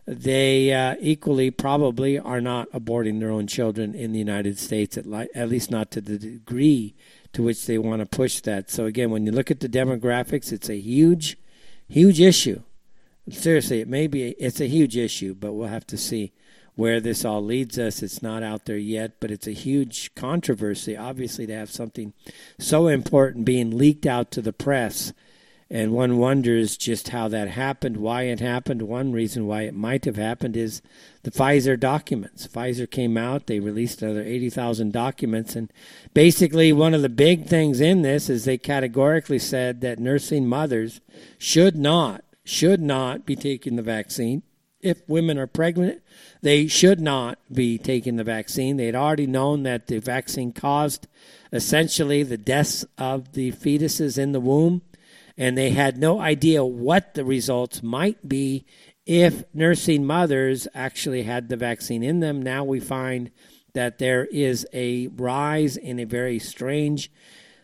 [0.06, 5.06] they uh, equally probably are not aborting their own children in the United States, at,
[5.06, 6.94] li- at least not to the degree
[7.32, 8.70] to which they want to push that.
[8.70, 11.36] So, again, when you look at the demographics, it's a huge,
[11.88, 12.62] huge issue.
[13.30, 16.32] Seriously, it may be, it's a huge issue, but we'll have to see
[16.76, 18.02] where this all leads us.
[18.02, 22.12] It's not out there yet, but it's a huge controversy, obviously, to have something
[22.58, 25.12] so important being leaked out to the press.
[25.68, 28.82] And one wonders just how that happened, why it happened.
[28.82, 30.80] One reason why it might have happened is
[31.24, 32.46] the Pfizer documents.
[32.46, 35.56] Pfizer came out, they released another 80,000 documents.
[35.56, 35.72] And
[36.14, 41.00] basically, one of the big things in this is they categorically said that nursing mothers
[41.36, 44.44] should not, should not be taking the vaccine.
[44.80, 46.00] If women are pregnant,
[46.46, 48.76] they should not be taking the vaccine.
[48.76, 51.08] They had already known that the vaccine caused
[51.52, 54.82] essentially the deaths of the fetuses in the womb,
[55.36, 58.64] and they had no idea what the results might be
[59.04, 62.40] if nursing mothers actually had the vaccine in them.
[62.40, 63.32] Now we find
[63.74, 67.10] that there is a rise in a very strange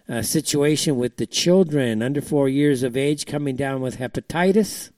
[0.08, 4.90] uh, situation with the children under four years of age coming down with hepatitis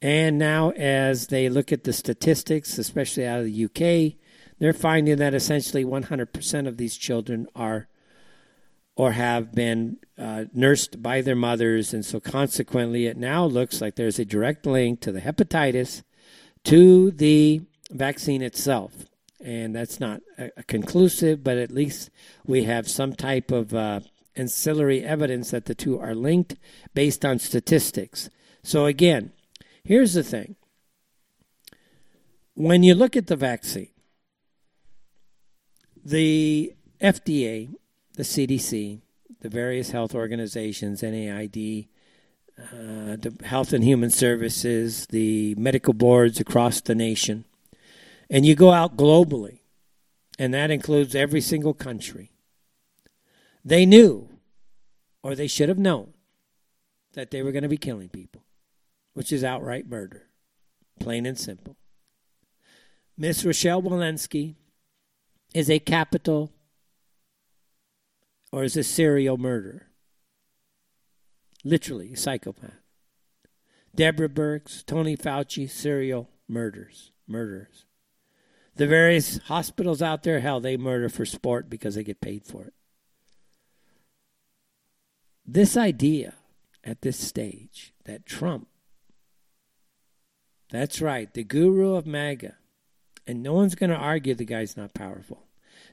[0.00, 4.18] And now, as they look at the statistics, especially out of the UK,
[4.58, 7.88] they're finding that essentially 100% of these children are
[8.94, 11.94] or have been uh, nursed by their mothers.
[11.94, 16.02] And so, consequently, it now looks like there's a direct link to the hepatitis
[16.64, 18.92] to the vaccine itself.
[19.40, 22.10] And that's not a, a conclusive, but at least
[22.44, 24.00] we have some type of uh,
[24.34, 26.56] ancillary evidence that the two are linked
[26.92, 28.30] based on statistics.
[28.64, 29.32] So, again,
[29.88, 30.54] here's the thing
[32.52, 33.88] when you look at the vaccine,
[36.04, 37.74] the FDA,
[38.14, 39.00] the CDC,
[39.40, 41.86] the various health organizations, NAID,
[42.58, 47.46] uh, the Health and Human Services, the medical boards across the nation,
[48.28, 49.60] and you go out globally,
[50.38, 52.30] and that includes every single country.
[53.64, 54.28] They knew,
[55.22, 56.12] or they should have known,
[57.14, 58.42] that they were going to be killing people,
[59.18, 60.28] which is outright murder,
[61.00, 61.76] plain and simple.
[63.16, 64.54] Miss Rochelle Walensky
[65.52, 66.52] is a capital
[68.52, 69.88] or is a serial murderer.
[71.64, 72.78] Literally, a psychopath.
[73.92, 77.86] Deborah Birx, Tony Fauci, serial murders, murderers.
[78.76, 82.66] The various hospitals out there, hell, they murder for sport because they get paid for
[82.66, 82.74] it.
[85.44, 86.34] This idea
[86.84, 88.68] at this stage that Trump,
[90.70, 92.56] that's right, the guru of MAGA,
[93.26, 95.46] and no one's going to argue the guy's not powerful.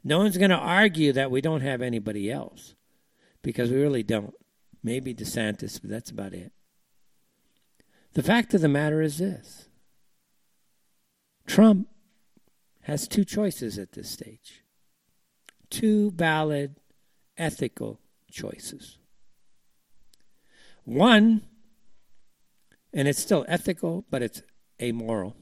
[0.04, 2.76] No one's going to argue that we don't have anybody else
[3.42, 4.34] because we really don't.
[4.84, 6.52] Maybe DeSantis, but that's about it.
[8.14, 9.68] The fact of the matter is this
[11.48, 11.88] Trump
[12.82, 14.64] has two choices at this stage
[15.70, 16.76] two valid
[17.38, 18.00] ethical
[18.32, 18.98] choices.
[20.84, 21.42] One,
[22.94, 24.42] and it's still ethical, but it's
[24.82, 25.36] amoral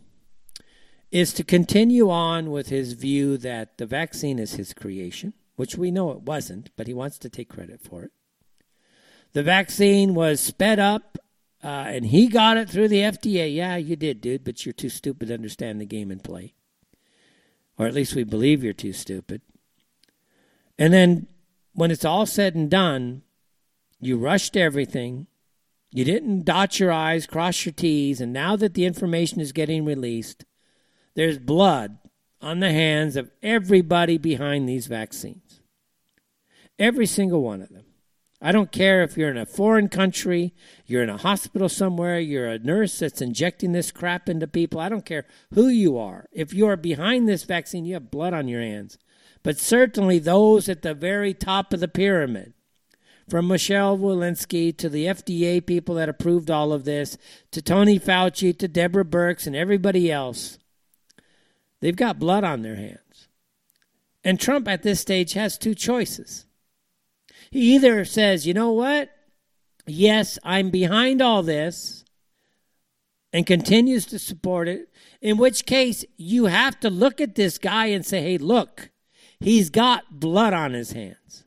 [1.11, 5.91] is to continue on with his view that the vaccine is his creation, which we
[5.91, 8.11] know it wasn't, but he wants to take credit for it.
[9.33, 11.17] The vaccine was sped up
[11.63, 13.53] uh, and he got it through the FDA.
[13.53, 16.55] Yeah, you did, dude, but you're too stupid to understand the game and play.
[17.77, 19.41] Or at least we believe you're too stupid.
[20.77, 21.27] And then
[21.73, 23.23] when it's all said and done,
[23.99, 25.27] you rushed everything.
[25.95, 29.85] You didn't dot your I's, cross your T's, and now that the information is getting
[29.85, 30.43] released,
[31.15, 31.99] there's blood
[32.41, 35.61] on the hands of everybody behind these vaccines.
[36.79, 37.85] Every single one of them.
[38.41, 40.55] I don't care if you're in a foreign country,
[40.87, 44.79] you're in a hospital somewhere, you're a nurse that's injecting this crap into people.
[44.79, 46.25] I don't care who you are.
[46.33, 48.97] If you are behind this vaccine, you have blood on your hands.
[49.43, 52.53] But certainly those at the very top of the pyramid,
[53.33, 57.17] from Michelle Walensky to the FDA people that approved all of this,
[57.49, 60.59] to Tony Fauci, to Deborah Birx, and everybody else,
[61.83, 63.27] They've got blood on their hands.
[64.23, 66.45] And Trump at this stage has two choices.
[67.49, 69.09] He either says, you know what?
[69.87, 72.05] Yes, I'm behind all this
[73.33, 77.87] and continues to support it, in which case you have to look at this guy
[77.87, 78.91] and say, hey, look,
[79.39, 81.45] he's got blood on his hands.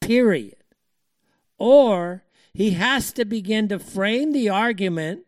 [0.00, 0.59] Period.
[1.60, 5.26] Or he has to begin to frame the argument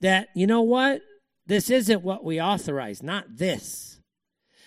[0.00, 1.02] that, you know what?
[1.46, 4.00] This isn't what we authorized, not this.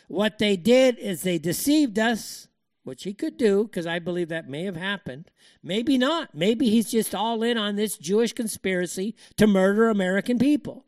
[0.07, 2.47] What they did is they deceived us,
[2.83, 5.31] which he could do, because I believe that may have happened.
[5.63, 6.35] Maybe not.
[6.35, 10.85] Maybe he's just all in on this Jewish conspiracy to murder American people.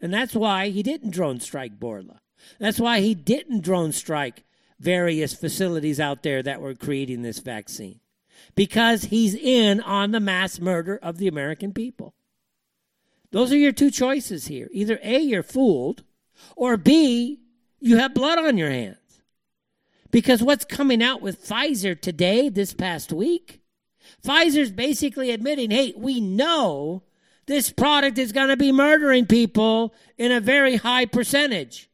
[0.00, 2.18] And that's why he didn't drone strike Bourla.
[2.60, 4.44] That's why he didn't drone strike
[4.78, 7.98] various facilities out there that were creating this vaccine.
[8.54, 12.14] Because he's in on the mass murder of the American people.
[13.30, 14.68] Those are your two choices here.
[14.72, 16.04] Either A, you're fooled,
[16.56, 17.40] or B,
[17.80, 18.98] you have blood on your hands.
[20.10, 23.60] Because what's coming out with Pfizer today, this past week,
[24.24, 27.02] Pfizer's basically admitting, hey, we know
[27.46, 31.90] this product is going to be murdering people in a very high percentage.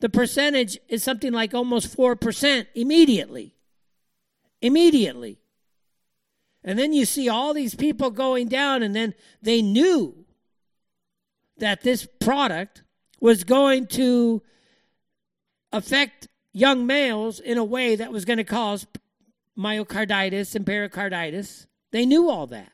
[0.00, 3.54] The percentage is something like almost 4% immediately.
[4.60, 5.38] Immediately.
[6.64, 10.24] And then you see all these people going down, and then they knew
[11.58, 12.82] that this product
[13.20, 14.42] was going to
[15.72, 18.86] affect young males in a way that was going to cause
[19.58, 21.66] myocarditis and pericarditis.
[21.90, 22.72] They knew all that.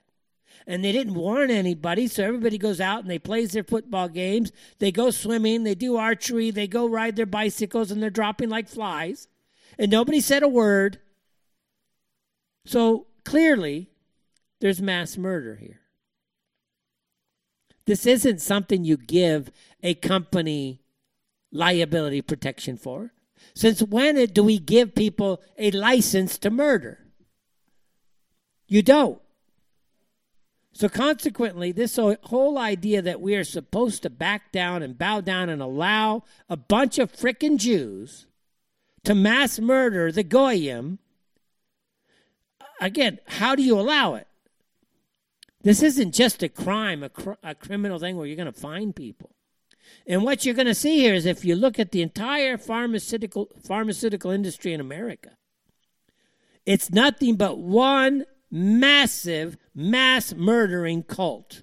[0.66, 4.52] And they didn't warn anybody, so everybody goes out and they plays their football games.
[4.78, 8.68] They go swimming, they do archery, they go ride their bicycles, and they're dropping like
[8.68, 9.28] flies.
[9.78, 11.00] And nobody said a word.
[12.66, 13.90] So clearly,
[14.60, 15.80] there's mass murder here.
[17.84, 19.50] This isn't something you give
[19.82, 20.80] a company
[21.52, 23.12] liability protection for.
[23.54, 27.00] Since when do we give people a license to murder?
[28.66, 29.20] You don't.
[30.72, 35.50] So, consequently, this whole idea that we are supposed to back down and bow down
[35.50, 38.26] and allow a bunch of frickin' Jews
[39.04, 40.98] to mass murder the Goyim,
[42.80, 44.26] again, how do you allow it?
[45.62, 48.94] This isn't just a crime, a, cr- a criminal thing where you're going to find
[48.94, 49.34] people.
[50.06, 53.48] And what you're going to see here is if you look at the entire pharmaceutical
[53.62, 55.30] pharmaceutical industry in America,
[56.66, 61.62] it's nothing but one massive mass murdering cult.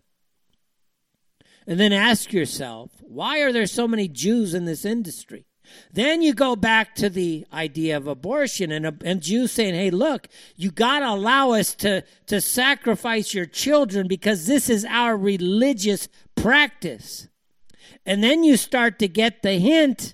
[1.67, 5.45] And then ask yourself, why are there so many Jews in this industry?
[5.91, 10.27] Then you go back to the idea of abortion and, and Jews saying, hey, look,
[10.55, 16.07] you got to allow us to, to sacrifice your children because this is our religious
[16.35, 17.27] practice.
[18.05, 20.13] And then you start to get the hint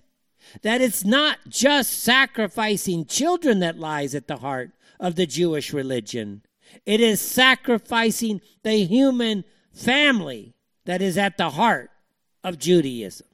[0.62, 6.42] that it's not just sacrificing children that lies at the heart of the Jewish religion.
[6.86, 9.44] It is sacrificing the human
[9.74, 10.54] family
[10.86, 11.90] that is at the heart
[12.44, 13.28] of Judaism.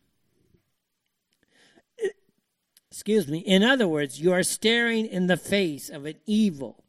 [3.07, 3.37] Excuse me.
[3.37, 6.83] In other words, you are staring in the face of an evil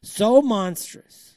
[0.00, 1.34] so monstrous,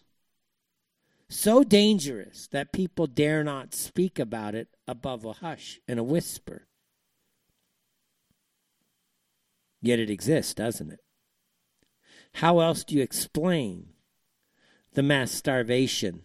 [1.27, 6.65] so dangerous that people dare not speak about it above a hush and a whisper.
[9.81, 11.01] Yet it exists, doesn't it?
[12.35, 13.89] How else do you explain
[14.93, 16.21] the mass starvation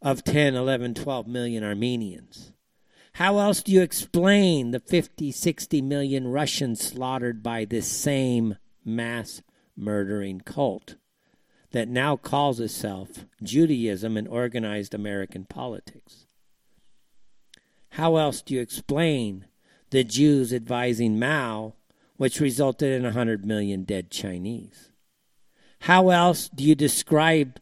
[0.00, 2.52] of 10, 11, 12 million Armenians?
[3.18, 9.42] How else do you explain the 50, 60 million Russians slaughtered by this same mass
[9.76, 10.94] murdering cult
[11.72, 16.26] that now calls itself Judaism and organized American politics?
[17.88, 19.46] How else do you explain
[19.90, 21.74] the Jews advising Mao,
[22.18, 24.92] which resulted in 100 million dead Chinese?
[25.80, 27.58] How else do you describe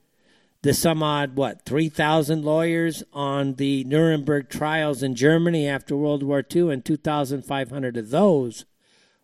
[0.66, 6.44] the some odd, what, 3,000 lawyers on the Nuremberg trials in Germany after World War
[6.54, 8.64] II, and 2,500 of those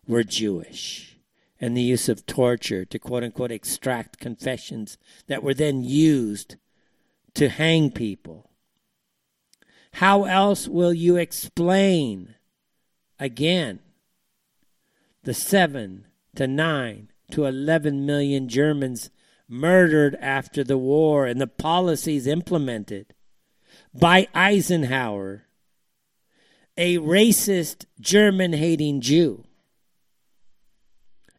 [0.06, 1.18] were Jewish.
[1.60, 6.56] And the use of torture to quote unquote extract confessions that were then used
[7.34, 8.50] to hang people.
[9.94, 12.36] How else will you explain
[13.18, 13.80] again
[15.24, 19.10] the 7 to 9 to 11 million Germans
[19.52, 23.14] murdered after the war and the policies implemented
[23.92, 25.44] by Eisenhower,
[26.78, 29.44] a racist, German hating Jew.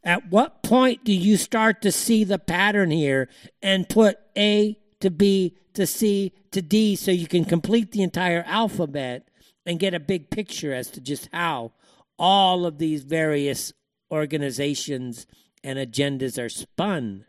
[0.04, 3.30] At what point do you start to see the pattern here
[3.64, 8.44] and put A to B to C to D so you can complete the entire
[8.46, 9.28] alphabet
[9.66, 11.72] and get a big picture as to just how
[12.20, 13.74] all of these various
[14.12, 15.26] organizations
[15.64, 17.26] and agendas are spun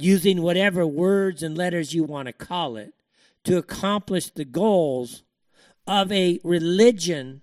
[0.00, 2.94] using whatever words and letters you want to call it,
[3.44, 5.22] to accomplish the goals
[5.86, 7.42] of a religion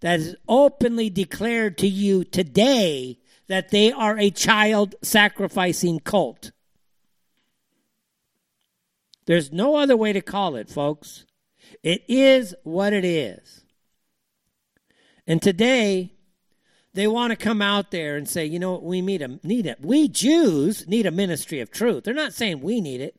[0.00, 6.52] that is openly declared to you today that they are a child sacrificing cult.
[9.26, 11.26] There's no other way to call it, folks.
[11.82, 13.64] It is what it is.
[15.26, 16.12] And today,
[16.94, 19.66] they want to come out there and say, you know what, we need a need
[19.66, 19.78] it.
[19.80, 22.04] We Jews need a ministry of truth.
[22.04, 23.16] They're not saying we need it.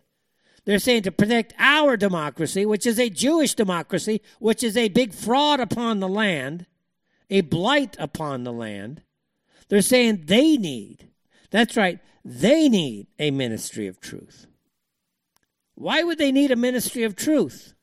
[0.65, 5.13] They're saying to protect our democracy, which is a Jewish democracy, which is a big
[5.13, 6.65] fraud upon the land,
[7.29, 9.01] a blight upon the land.
[9.67, 11.09] They're saying they need,
[11.51, 14.47] that's right, they need a ministry of truth.
[15.75, 17.73] Why would they need a ministry of truth?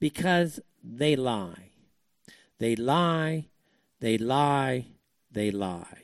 [0.00, 1.70] Because they lie.
[2.58, 3.46] They lie,
[4.00, 4.86] they lie,
[5.38, 6.02] they lie.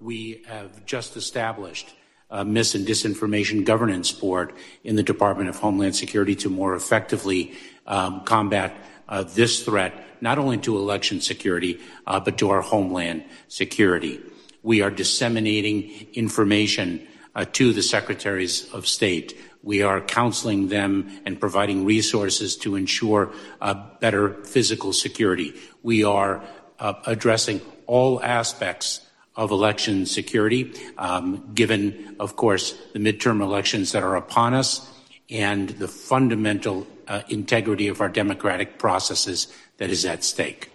[0.00, 1.94] We have just established
[2.30, 4.52] a mis and disinformation governance board
[4.82, 7.52] in the Department of Homeland Security to more effectively
[7.86, 8.76] um, combat
[9.08, 14.20] uh, this threat, not only to election security, uh, but to our homeland security.
[14.62, 19.38] We are disseminating information uh, to the secretaries of state.
[19.62, 25.54] We are counseling them and providing resources to ensure uh, better physical security.
[25.82, 26.42] We are
[26.78, 29.00] uh, addressing all aspects
[29.36, 34.90] of election security, um, given, of course, the midterm elections that are upon us
[35.30, 39.48] and the fundamental uh, integrity of our democratic processes
[39.78, 40.70] that is at stake.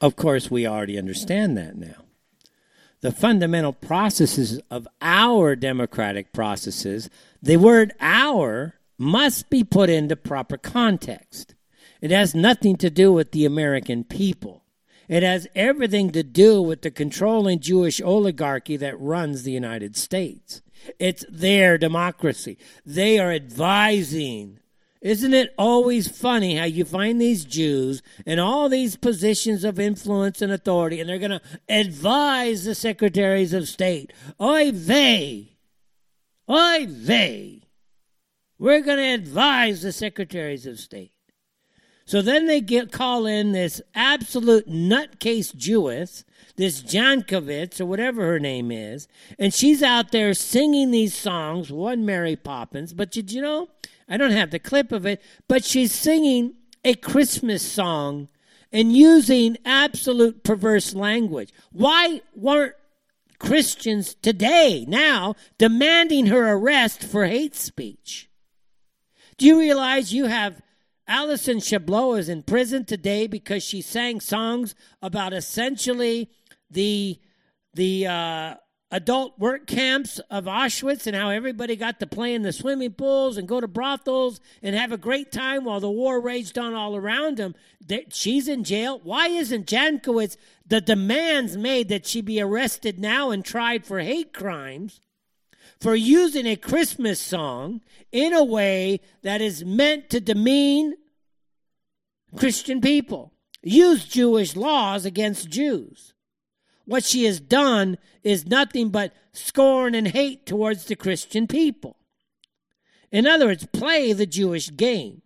[0.00, 2.04] Of course, we already understand that now.
[3.00, 7.10] The fundamental processes of our democratic processes,
[7.42, 11.54] the word our must be put into proper context.
[12.00, 14.62] It has nothing to do with the American people.
[15.08, 20.62] It has everything to do with the controlling Jewish oligarchy that runs the United States.
[20.98, 22.58] It's their democracy.
[22.84, 24.60] They are advising.
[25.00, 30.42] Isn't it always funny how you find these Jews in all these positions of influence
[30.42, 34.12] and authority, and they're going to advise the secretaries of state?
[34.40, 35.58] Oy vey!
[36.50, 37.62] Oy vey!
[38.58, 41.12] We're going to advise the secretaries of state.
[42.06, 48.38] So then they get call in this absolute nutcase Jewess, this Jankowicz or whatever her
[48.38, 49.08] name is,
[49.40, 51.72] and she's out there singing these songs.
[51.72, 53.68] One Mary Poppins, but did you know?
[54.08, 56.54] I don't have the clip of it, but she's singing
[56.84, 58.28] a Christmas song
[58.72, 61.52] and using absolute perverse language.
[61.72, 62.74] Why weren't
[63.40, 68.30] Christians today now demanding her arrest for hate speech?
[69.38, 70.62] Do you realize you have
[71.08, 76.30] Alison Chabloz is in prison today because she sang songs about essentially
[76.70, 77.20] the
[77.74, 78.54] the uh,
[78.90, 83.36] adult work camps of Auschwitz and how everybody got to play in the swimming pools
[83.36, 86.96] and go to brothels and have a great time while the war raged on all
[86.96, 87.54] around them.
[88.10, 89.00] She's in jail.
[89.02, 90.36] Why isn't Jankowicz
[90.66, 95.00] the demands made that she be arrested now and tried for hate crimes?
[95.80, 97.80] For using a Christmas song
[98.12, 100.94] in a way that is meant to demean
[102.36, 106.14] Christian people, use Jewish laws against Jews.
[106.84, 111.96] What she has done is nothing but scorn and hate towards the Christian people.
[113.10, 115.22] In other words, play the Jewish game.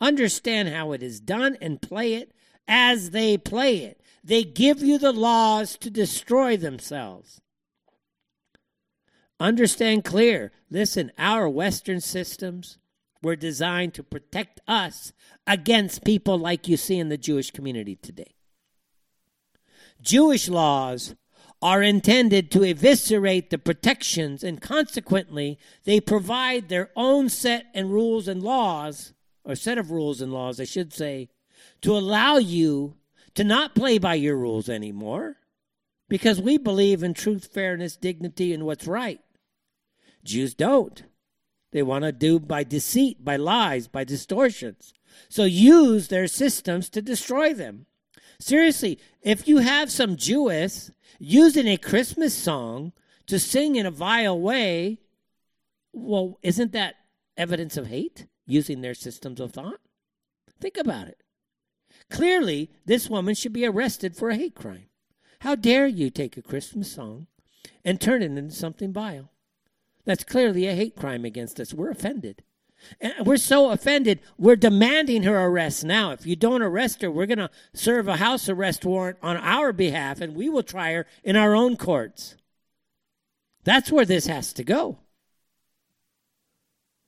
[0.00, 2.32] Understand how it is done and play it
[2.68, 4.00] as they play it.
[4.22, 7.40] They give you the laws to destroy themselves.
[9.40, 10.52] Understand clear.
[10.70, 12.78] Listen, our Western systems
[13.22, 15.12] were designed to protect us
[15.46, 18.34] against people like you see in the Jewish community today.
[20.00, 21.14] Jewish laws
[21.62, 28.28] are intended to eviscerate the protections, and consequently, they provide their own set and rules
[28.28, 29.14] and laws,
[29.44, 31.30] or set of rules and laws, I should say,
[31.80, 32.96] to allow you
[33.34, 35.38] to not play by your rules anymore
[36.08, 39.20] because we believe in truth, fairness, dignity, and what's right.
[40.24, 41.04] Jews don't.
[41.72, 44.94] They want to do by deceit, by lies, by distortions.
[45.28, 47.86] So use their systems to destroy them.
[48.38, 52.92] Seriously, if you have some Jewess using a Christmas song
[53.26, 55.00] to sing in a vile way,
[55.92, 56.96] well, isn't that
[57.36, 59.80] evidence of hate using their systems of thought?
[60.60, 61.22] Think about it.
[62.10, 64.86] Clearly, this woman should be arrested for a hate crime.
[65.40, 67.26] How dare you take a Christmas song
[67.84, 69.30] and turn it into something vile?
[70.04, 71.72] That's clearly a hate crime against us.
[71.72, 72.42] We're offended.
[73.00, 76.10] And we're so offended, we're demanding her arrest now.
[76.12, 79.72] If you don't arrest her, we're going to serve a house arrest warrant on our
[79.72, 82.36] behalf and we will try her in our own courts.
[83.64, 84.98] That's where this has to go.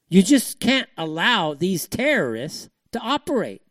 [0.08, 3.62] You just can't allow these terrorists to operate.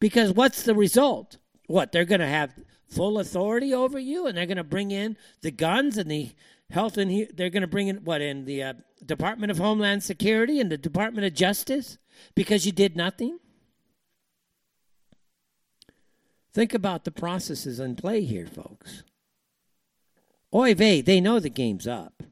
[0.00, 1.38] Because what's the result?
[1.66, 2.54] What, they're going to have
[2.88, 6.30] full authority over you and they're going to bring in the guns and the
[6.70, 8.72] health and he, they're going to bring in what in the uh,
[9.04, 11.98] Department of Homeland Security and the Department of Justice
[12.34, 13.38] because you did nothing.
[16.52, 19.02] Think about the processes in play here, folks.
[20.54, 22.22] Oy vey, they know the game's up.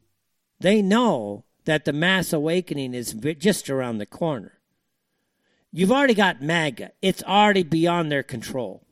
[0.59, 4.59] They know that the mass awakening is just around the corner.
[5.70, 6.93] You've already got MAGA.
[7.03, 8.87] It's already beyond their control.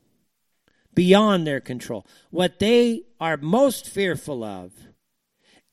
[0.93, 2.05] Beyond their control.
[2.29, 4.71] What they are most fearful of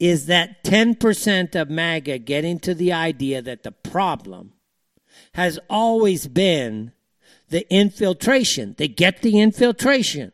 [0.02, 4.52] is that 10% of MAGA getting to the idea that the problem
[5.34, 6.90] has always been
[7.50, 8.74] the infiltration.
[8.78, 10.32] They get the infiltration.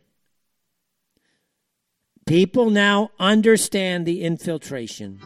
[2.24, 5.20] People now understand the infiltration,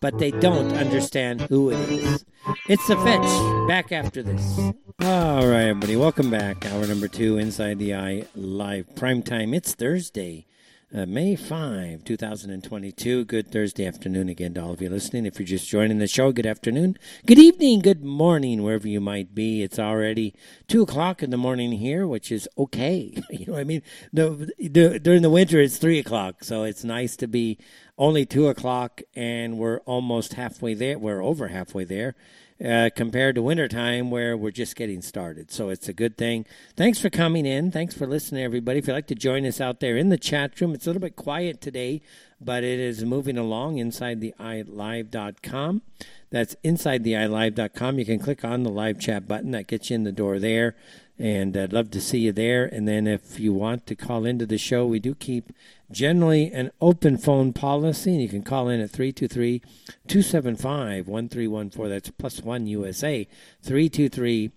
[0.00, 2.24] but they don't understand who it is.
[2.68, 3.66] It's the fetch.
[3.66, 4.56] Back after this.
[5.02, 5.96] All right, everybody.
[5.96, 6.64] Welcome back.
[6.64, 9.52] Hour number two, Inside the Eye Live Prime Time.
[9.52, 10.46] It's Thursday.
[10.92, 13.24] Uh, May 5, 2022.
[13.24, 15.24] Good Thursday afternoon again to all of you listening.
[15.24, 19.32] If you're just joining the show, good afternoon, good evening, good morning, wherever you might
[19.32, 19.62] be.
[19.62, 20.34] It's already
[20.66, 23.22] 2 o'clock in the morning here, which is okay.
[23.30, 23.82] you know what I mean?
[24.12, 27.58] The, the, during the winter, it's 3 o'clock, so it's nice to be
[27.96, 30.98] only two o'clock, and we're almost halfway there.
[30.98, 32.16] We're over halfway there.
[32.62, 35.50] Uh, compared to wintertime where we're just getting started.
[35.50, 36.44] So it's a good thing.
[36.76, 37.70] Thanks for coming in.
[37.70, 38.78] Thanks for listening, everybody.
[38.78, 41.00] If you'd like to join us out there in the chat room, it's a little
[41.00, 42.02] bit quiet today,
[42.38, 45.80] but it is moving along inside the iLive.com.
[46.28, 47.98] That's inside the iLive.com.
[47.98, 49.52] You can click on the live chat button.
[49.52, 50.76] That gets you in the door there.
[51.20, 52.64] And I'd love to see you there.
[52.64, 55.52] And then if you want to call into the show, we do keep
[55.92, 58.12] generally an open phone policy.
[58.12, 59.60] And you can call in at 323
[60.08, 61.90] 275 1314.
[61.90, 63.28] That's plus one USA.
[63.62, 64.50] 323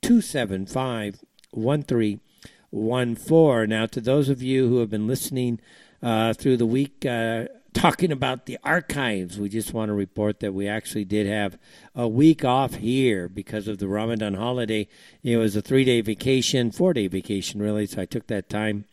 [0.00, 1.18] 275
[1.50, 3.68] 1314.
[3.68, 5.60] Now, to those of you who have been listening
[6.02, 10.52] uh, through the week, uh, talking about the archives, we just want to report that
[10.52, 11.58] we actually did have
[11.94, 14.88] a week off here because of the Ramadan holiday.
[15.22, 17.86] It was a three day vacation, four day vacation, really.
[17.86, 18.84] So I took that time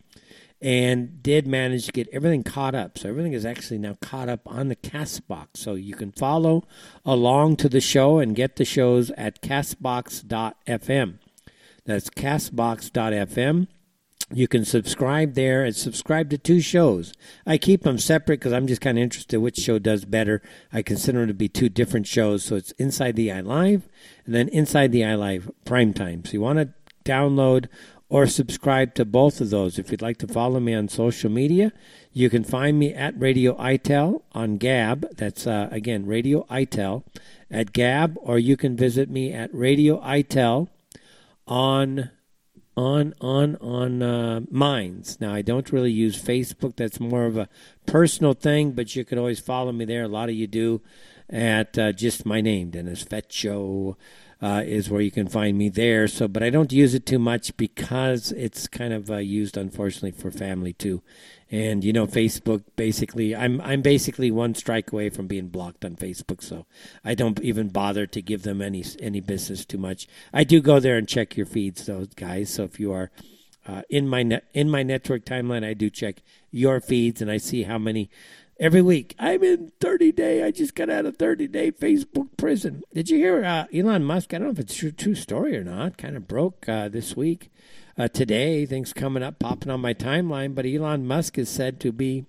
[0.62, 2.98] and did manage to get everything caught up.
[2.98, 5.58] So everything is actually now caught up on the Castbox.
[5.58, 6.66] So you can follow
[7.06, 11.20] along to the show and get the shows at castbox.fm.
[11.86, 13.68] That's castbox.fm.
[14.32, 17.14] You can subscribe there and subscribe to two shows.
[17.48, 20.42] I keep them separate because I'm just kind of interested which show does better.
[20.72, 22.44] I consider them to be two different shows.
[22.44, 23.90] So it's Inside the Eye Live
[24.26, 26.26] and then Inside the Eye Live Prime Time.
[26.26, 26.70] So you want to
[27.04, 27.68] download
[28.08, 29.80] or subscribe to both of those.
[29.80, 31.72] If you'd like to follow me on social media,
[32.12, 35.08] you can find me at Radio ITEL on Gab.
[35.16, 37.04] That's, uh, again, Radio ITEL
[37.50, 40.70] at Gab, or you can visit me at Radio ITEL
[41.48, 42.10] on
[42.80, 45.20] on on on uh, Minds.
[45.20, 46.78] Now I don't really use Facebook.
[46.78, 47.50] That's more of a
[47.86, 50.04] personal thing, but you can always follow me there.
[50.04, 50.82] A lot of you do
[51.30, 53.96] at uh, just my name, Dennis Fetcho.
[54.42, 56.08] Uh, is where you can find me there.
[56.08, 60.12] So, but I don't use it too much because it's kind of uh, used, unfortunately,
[60.12, 61.04] for family too.
[61.52, 65.98] And you know, Facebook basically, I'm I'm basically one strike away from being blocked on
[65.98, 66.68] Facebook, so
[67.04, 70.08] I don't even bother to give them any any business too much.
[70.34, 72.54] I do go there and check your feeds, though, guys.
[72.54, 73.12] So if you are
[73.68, 77.38] uh, in my net, in my network timeline, I do check your feeds and I
[77.38, 78.10] see how many
[78.60, 79.16] every week.
[79.18, 80.43] I'm in 30 day.
[80.43, 82.84] I just got out of 30 day Facebook prison.
[82.93, 84.34] Did you hear uh, Elon Musk?
[84.34, 85.97] I don't know if it's true, true story or not.
[85.97, 87.49] Kind of broke uh, this week
[87.97, 88.66] uh, today.
[88.66, 90.53] Things coming up, popping on my timeline.
[90.53, 92.26] But Elon Musk is said to be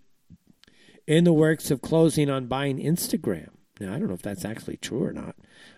[1.07, 3.51] in the works of closing on buying Instagram.
[3.81, 5.37] Now, I don't know if that's actually true or not.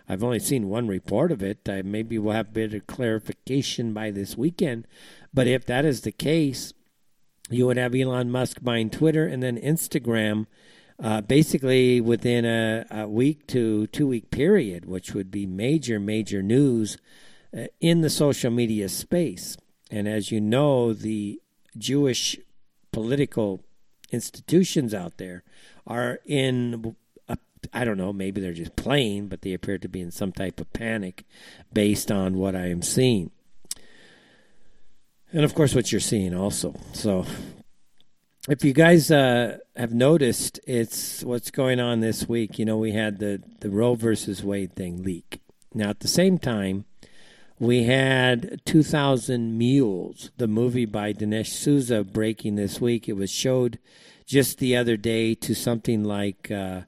[0.09, 1.59] I've only seen one report of it.
[1.85, 4.85] Maybe we'll have a bit of clarification by this weekend.
[5.33, 6.73] But if that is the case,
[7.49, 10.45] you would have Elon Musk buying Twitter and then Instagram
[11.01, 16.41] uh, basically within a, a, week to two week period, which would be major, major
[16.41, 16.97] news
[17.55, 19.57] uh, in the social media space.
[19.91, 21.41] And as you know, the
[21.77, 22.37] Jewish
[22.91, 23.63] political
[24.11, 25.43] institutions out there
[25.85, 26.95] are in
[27.71, 30.59] I don't know, maybe they're just playing, but they appear to be in some type
[30.59, 31.23] of panic
[31.71, 33.31] based on what I am seeing.
[35.33, 36.75] And of course, what you're seeing also.
[36.93, 37.25] So,
[38.47, 42.59] if you guys uh, have noticed, it's what's going on this week.
[42.59, 45.41] You know, we had the, the Roe versus Wade thing leak.
[45.73, 46.85] Now, at the same time,
[47.57, 53.09] we had 2000 Mules, the movie by Dinesh D'Souza, breaking this week.
[53.09, 53.79] It was showed
[54.27, 56.81] just the other day to something like uh,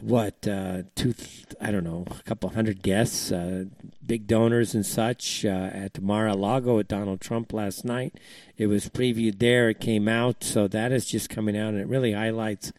[0.00, 1.14] what uh, two
[1.60, 3.64] I don't know a couple hundred guests, uh,
[4.04, 8.14] big donors and such uh, at Mar-a-Lago at Donald Trump last night.
[8.56, 9.68] It was previewed there.
[9.70, 12.72] It came out, so that is just coming out, and it really highlights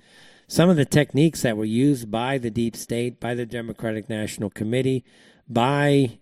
[0.47, 4.49] some of the techniques that were used by the deep state, by the Democratic National
[4.49, 5.05] Committee,
[5.47, 6.17] by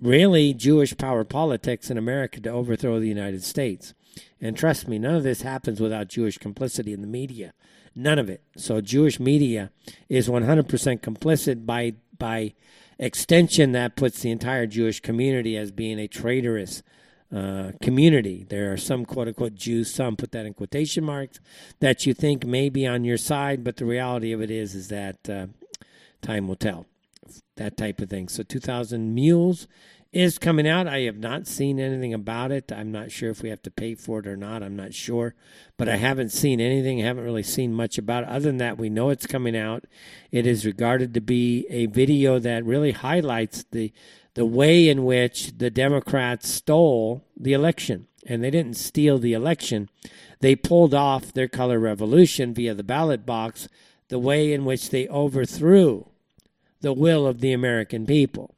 [0.00, 3.94] really Jewish power politics in America to overthrow the United States.
[4.40, 7.54] And trust me, none of this happens without Jewish complicity in the media.
[7.94, 8.42] None of it.
[8.56, 9.70] So Jewish media
[10.08, 12.54] is 100% complicit by by
[12.98, 13.72] extension.
[13.72, 16.82] That puts the entire Jewish community as being a traitorous
[17.34, 18.46] uh, community.
[18.48, 21.40] There are some quote unquote Jews, some put that in quotation marks,
[21.80, 24.88] that you think may be on your side, but the reality of it is is
[24.88, 25.46] that uh,
[26.20, 26.86] time will tell.
[27.56, 28.28] That type of thing.
[28.28, 29.68] So 2,000 Mules
[30.12, 30.86] is coming out.
[30.86, 32.70] I have not seen anything about it.
[32.70, 34.62] I'm not sure if we have to pay for it or not.
[34.62, 35.34] I'm not sure.
[35.78, 37.00] But I haven't seen anything.
[37.00, 38.28] I haven't really seen much about it.
[38.28, 39.84] Other than that, we know it's coming out.
[40.30, 43.92] It is regarded to be a video that really highlights the
[44.34, 48.06] the way in which the Democrats stole the election.
[48.26, 49.90] And they didn't steal the election.
[50.40, 53.68] They pulled off their color revolution via the ballot box,
[54.08, 56.06] the way in which they overthrew
[56.80, 58.54] the will of the American people.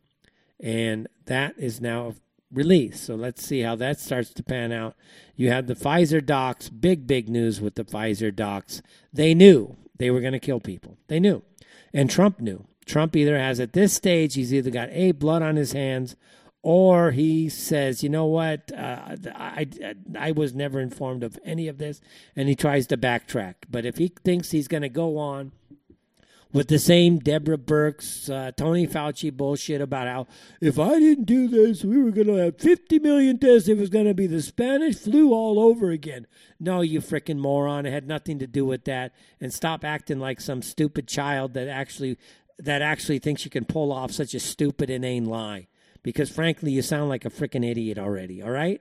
[0.61, 2.15] And that is now
[2.53, 3.05] released.
[3.05, 4.95] So let's see how that starts to pan out.
[5.37, 8.83] You had the Pfizer docs, big, big news with the Pfizer docs.
[9.13, 10.99] They knew they were going to kill people.
[11.09, 11.43] They knew.
[11.93, 12.67] And Trump knew.
[12.87, 16.17] Trump either has at this stage, he's either got A, blood on his hands,
[16.63, 19.67] or he says, you know what, uh, I,
[20.19, 22.01] I was never informed of any of this,
[22.37, 23.55] and he tries to backtrack.
[23.71, 25.53] But if he thinks he's going to go on
[26.55, 30.27] with the same Deborah Birx, uh, Tony Fauci bullshit about how
[30.61, 33.69] if I didn't do this, we were going to have 50 million tests.
[33.69, 36.27] It was going to be the Spanish flu all over again.
[36.61, 37.85] No, you freaking moron.
[37.85, 39.13] It had nothing to do with that.
[39.41, 42.17] And stop acting like some stupid child that actually
[42.61, 45.67] that actually thinks you can pull off such a stupid, inane lie
[46.05, 48.81] because frankly, you sound like a freaking idiot already, all right?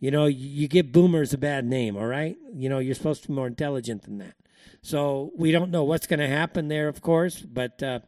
[0.00, 2.36] You know, you give boomers a bad name, all right?
[2.52, 4.34] You know, you're supposed to be more intelligent than that.
[4.82, 8.00] So we don't know what's going to happen there, of course, but uh,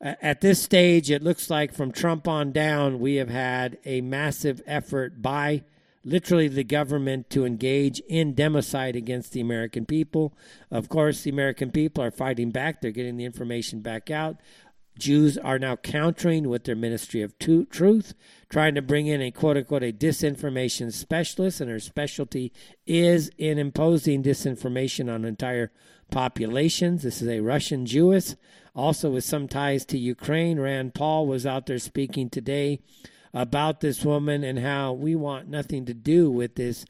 [0.00, 4.60] at this stage, it looks like from Trump on down, we have had a massive
[4.66, 5.64] effort by
[6.04, 10.36] literally the government to engage in democide against the American people.
[10.70, 12.80] Of course, the American people are fighting back.
[12.80, 14.36] They're getting the information back out.
[14.98, 18.14] Jews are now countering with their ministry of truth,
[18.48, 22.52] trying to bring in a quote unquote a disinformation specialist, and her specialty
[22.86, 25.72] is in imposing disinformation on entire
[26.10, 27.02] populations.
[27.02, 28.36] This is a Russian Jewess,
[28.74, 30.60] also with some ties to Ukraine.
[30.60, 32.80] Rand Paul was out there speaking today
[33.32, 36.86] about this woman and how we want nothing to do with this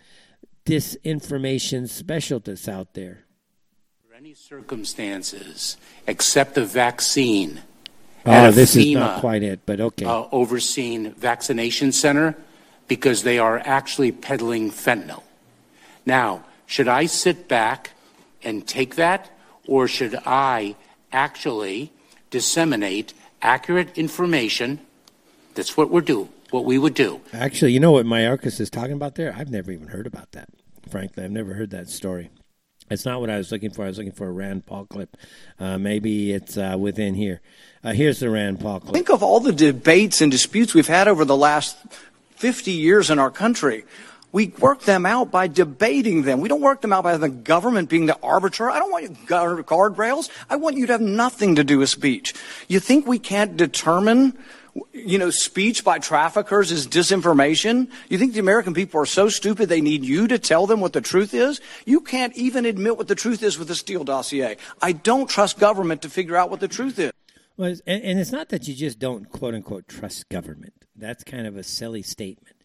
[0.67, 3.25] disinformation specialist out there.
[4.07, 7.63] For any circumstances except the vaccine
[8.27, 10.05] Oh, this FEMA, is not quite it, but okay.
[10.05, 12.37] Uh, overseen vaccination center
[12.89, 15.23] because they are actually peddling fentanyl.
[16.07, 17.93] Now, should I sit back
[18.43, 19.31] and take that,
[19.67, 20.77] or should I
[21.13, 21.93] actually
[22.31, 24.81] disseminate accurate information?
[25.55, 26.29] That's what we're doing.
[26.51, 27.21] What we would do.
[27.33, 29.35] Actually, you know what Mayorkas is talking about there?
[29.37, 30.49] I've never even heard about that.
[30.89, 32.31] Frankly, I've never heard that story.
[32.91, 33.85] It's not what I was looking for.
[33.85, 35.17] I was looking for a Rand Paul clip.
[35.59, 37.41] Uh, maybe it's uh, within here.
[37.85, 38.95] Uh, here's the Rand Paul clip.
[38.95, 41.77] Think of all the debates and disputes we've had over the last
[42.37, 43.85] 50 years in our country.
[44.33, 46.41] We work them out by debating them.
[46.41, 48.71] We don't work them out by the government being the arbiter.
[48.71, 50.31] I don't want you guardrails.
[50.49, 52.35] I want you to have nothing to do with speech.
[52.69, 54.37] You think we can't determine
[54.93, 57.89] you know, speech by traffickers is disinformation?
[58.09, 60.95] You think the American people are so stupid they need you to tell them what
[60.95, 61.61] the truth is?
[61.85, 64.57] You can't even admit what the truth is with the Steele dossier.
[64.83, 67.13] I don't trust government to figure out what the truth is.
[67.57, 70.75] Well, and it's not that you just don't quote unquote trust government.
[70.97, 72.57] That's kind of a silly statement.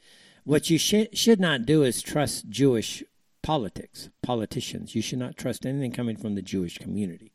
[0.44, 3.04] What you sh- should not do is trust Jewish
[3.44, 4.96] politics, politicians.
[4.96, 7.34] You should not trust anything coming from the Jewish community.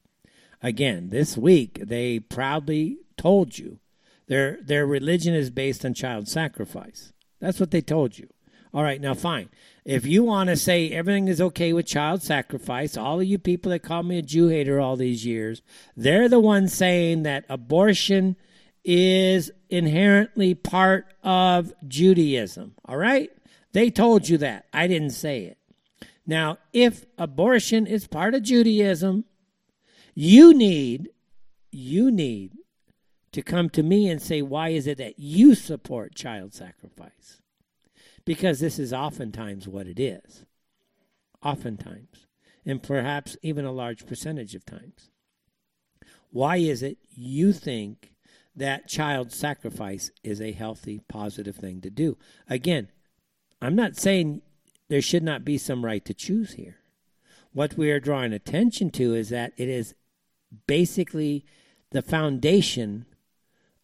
[0.62, 3.78] Again, this week they proudly told you
[4.26, 7.12] their their religion is based on child sacrifice.
[7.40, 8.28] That's what they told you.
[8.72, 9.50] All right, now fine.
[9.84, 13.70] If you want to say everything is okay with child sacrifice, all of you people
[13.70, 15.60] that call me a Jew hater all these years,
[15.94, 18.36] they're the ones saying that abortion
[18.82, 22.74] is inherently part of Judaism.
[22.86, 23.30] All right?
[23.72, 24.66] They told you that.
[24.72, 25.58] I didn't say it.
[26.26, 29.24] Now, if abortion is part of Judaism,
[30.14, 31.10] you need
[31.74, 32.52] you need
[33.32, 37.40] to come to me and say, why is it that you support child sacrifice?
[38.24, 40.44] Because this is oftentimes what it is.
[41.42, 42.26] Oftentimes.
[42.64, 45.10] And perhaps even a large percentage of times.
[46.30, 48.12] Why is it you think
[48.56, 52.16] that child sacrifice is a healthy, positive thing to do?
[52.48, 52.88] Again,
[53.60, 54.42] I'm not saying
[54.88, 56.76] there should not be some right to choose here.
[57.52, 59.94] What we are drawing attention to is that it is
[60.66, 61.44] basically
[61.90, 63.06] the foundation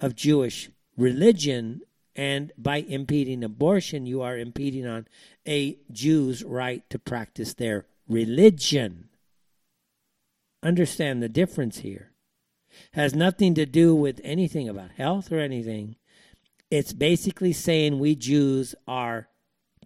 [0.00, 1.80] of Jewish religion,
[2.20, 5.08] and by impeding abortion, you are impeding on
[5.48, 9.08] a Jew's right to practice their religion.
[10.62, 12.10] Understand the difference here.
[12.92, 15.96] Has nothing to do with anything about health or anything.
[16.70, 19.28] It's basically saying we Jews are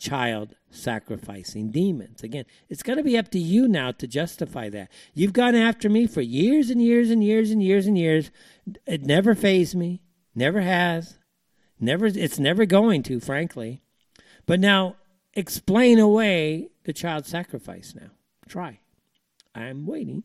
[0.01, 2.25] child sacrificing demons.
[2.25, 4.91] Again, it's going to be up to you now to justify that.
[5.15, 8.33] You've gone after me for years and years and years and years and years.
[8.87, 10.03] It never fazed me.
[10.35, 11.17] Never has.
[11.81, 13.83] Never it's never going to, frankly.
[14.47, 14.97] But now
[15.35, 18.11] explain away the child sacrifice now.
[18.49, 18.81] Try.
[19.55, 20.25] I'm waiting.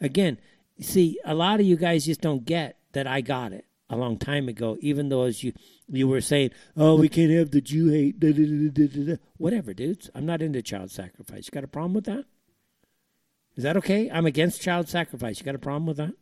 [0.00, 0.38] Again,
[0.80, 4.18] see, a lot of you guys just don't get that I got it a long
[4.18, 5.52] time ago, even though as you
[5.88, 10.10] you were saying, Oh, we can't have the Jew hate da, da, da, whatever, dudes.
[10.14, 11.46] I'm not into child sacrifice.
[11.46, 12.24] You got a problem with that?
[13.54, 14.10] Is that okay?
[14.10, 15.38] I'm against child sacrifice.
[15.38, 16.14] You got a problem with that?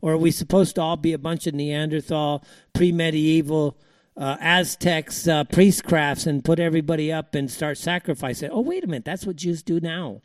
[0.00, 3.76] Or are we supposed to all be a bunch of Neanderthal, pre medieval
[4.16, 8.50] uh, Aztecs uh, priestcrafts and put everybody up and start sacrificing.
[8.50, 10.20] Oh, wait a minute, that's what Jews do now.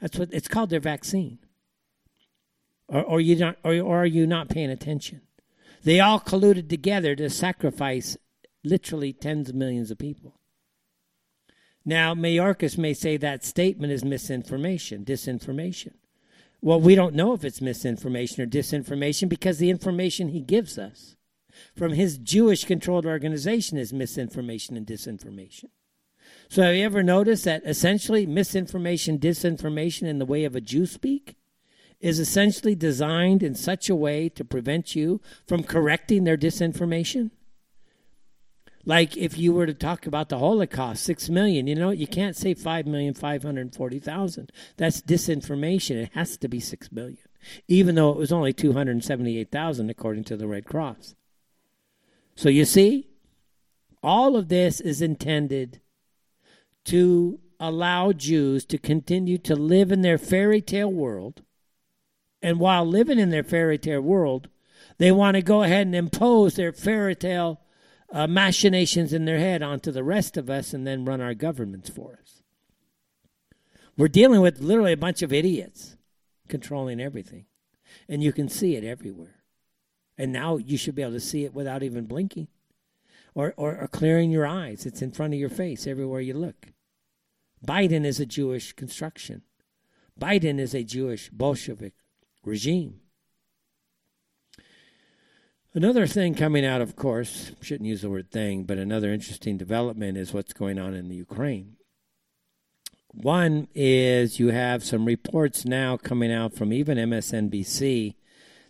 [0.00, 1.38] That's what it's called their vaccine.
[2.88, 5.20] Or, or you not, or, or are you not paying attention?
[5.84, 8.16] They all colluded together to sacrifice
[8.64, 10.38] literally tens of millions of people.
[11.84, 15.94] Now, Mayorkas may say that statement is misinformation, disinformation.
[16.62, 21.16] Well, we don't know if it's misinformation or disinformation because the information he gives us
[21.74, 25.66] from his Jewish controlled organization is misinformation and disinformation.
[26.48, 30.86] So, have you ever noticed that essentially misinformation, disinformation in the way of a Jew
[30.86, 31.36] speak
[32.00, 37.30] is essentially designed in such a way to prevent you from correcting their disinformation?
[38.84, 42.34] Like if you were to talk about the Holocaust, six million, you know, you can't
[42.36, 44.50] say five million five hundred forty thousand.
[44.78, 45.96] That's disinformation.
[45.96, 47.18] It has to be six million,
[47.68, 51.14] even though it was only two hundred seventy-eight thousand according to the Red Cross.
[52.34, 53.08] So you see,
[54.02, 55.82] all of this is intended
[56.86, 61.42] to allow Jews to continue to live in their fairy tale world.
[62.40, 64.48] And while living in their fairy tale world,
[64.96, 67.60] they want to go ahead and impose their fairy tale
[68.12, 71.88] uh, machinations in their head onto the rest of us and then run our governments
[71.88, 72.42] for us.
[73.96, 75.96] We're dealing with literally a bunch of idiots
[76.48, 77.46] controlling everything.
[78.08, 79.42] And you can see it everywhere.
[80.16, 82.48] And now you should be able to see it without even blinking
[83.34, 84.86] or, or, or clearing your eyes.
[84.86, 86.68] It's in front of your face everywhere you look.
[87.64, 89.42] Biden is a Jewish construction.
[90.18, 91.94] Biden is a Jewish Bolshevik
[92.44, 93.00] regime.
[95.72, 100.18] Another thing coming out, of course, shouldn't use the word thing, but another interesting development
[100.18, 101.76] is what's going on in the Ukraine.
[103.12, 108.16] One is you have some reports now coming out from even MSNBC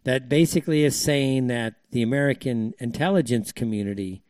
[0.05, 4.23] that basically is saying that the American intelligence community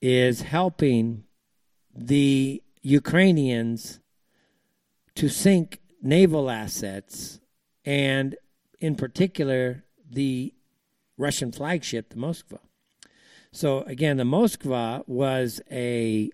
[0.00, 1.24] is helping
[1.94, 4.00] the Ukrainians
[5.14, 7.38] to sink naval assets
[7.84, 8.34] and,
[8.80, 10.54] in particular, the
[11.22, 12.58] Russian flagship, the Moskva.
[13.52, 16.30] So again, the Moskva was a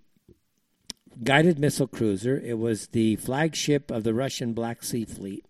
[1.23, 2.39] guided missile cruiser.
[2.39, 5.45] It was the flagship of the Russian Black Sea Fleet.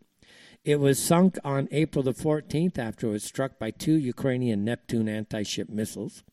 [0.65, 5.09] It was sunk on April the 14th after it was struck by two Ukrainian Neptune
[5.09, 6.25] anti ship missiles.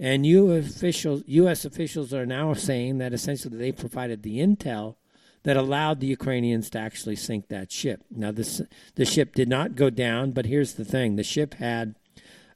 [0.00, 1.64] And US officials, U.S.
[1.64, 4.96] officials are now saying that essentially they provided the intel
[5.42, 8.04] that allowed the Ukrainians to actually sink that ship.
[8.10, 8.62] Now, this,
[8.94, 11.94] the ship did not go down, but here's the thing the ship had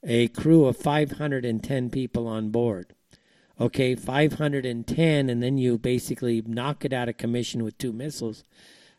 [0.03, 2.95] a crew of 510 people on board.
[3.61, 8.43] Okay, 510, and then you basically knock it out of commission with two missiles.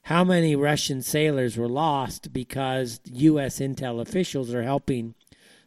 [0.04, 3.60] How many Russian sailors were lost because U.S.
[3.60, 5.16] intel officials are helping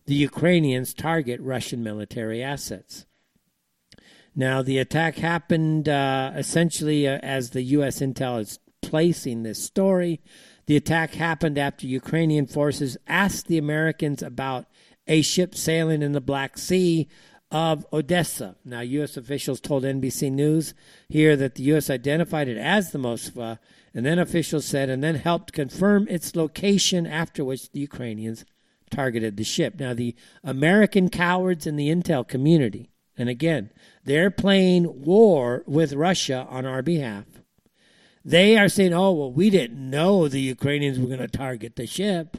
[0.06, 3.06] the Ukrainians target Russian military assets?
[4.34, 8.00] Now, the attack happened uh, essentially uh, as the U.S.
[8.00, 10.20] intel is placing this story.
[10.66, 14.66] The attack happened after Ukrainian forces asked the Americans about
[15.06, 17.08] a ship sailing in the Black Sea
[17.50, 18.56] of Odessa.
[18.64, 19.16] Now, U.S.
[19.16, 20.74] officials told NBC News
[21.08, 21.88] here that the U.S.
[21.88, 23.58] identified it as the Moskva,
[23.94, 28.44] and then officials said, and then helped confirm its location, after which the Ukrainians
[28.90, 29.78] targeted the ship.
[29.78, 33.70] Now, the American cowards in the intel community, and again,
[34.04, 37.24] they're playing war with Russia on our behalf.
[38.24, 41.86] They are saying, oh, well, we didn't know the Ukrainians were going to target the
[41.86, 42.36] ship.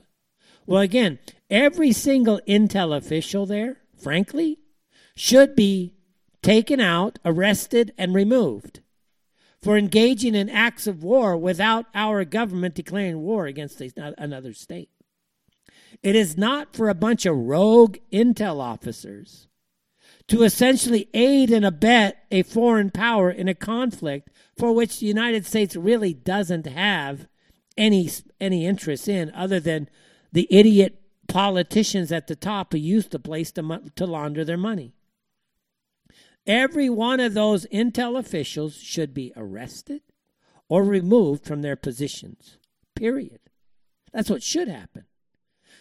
[0.67, 4.59] Well, again, every single intel official there, frankly,
[5.15, 5.95] should be
[6.43, 8.81] taken out, arrested, and removed
[9.61, 14.89] for engaging in acts of war without our government declaring war against another state.
[16.03, 19.47] It is not for a bunch of rogue intel officers
[20.27, 25.45] to essentially aid and abet a foreign power in a conflict for which the United
[25.45, 27.27] States really doesn't have
[27.77, 28.09] any
[28.41, 29.87] any interest in other than
[30.31, 34.93] the idiot politicians at the top who used the place to, to launder their money.
[36.45, 40.01] Every one of those intel officials should be arrested
[40.69, 42.57] or removed from their positions.
[42.95, 43.39] Period.
[44.13, 45.05] That's what should happen.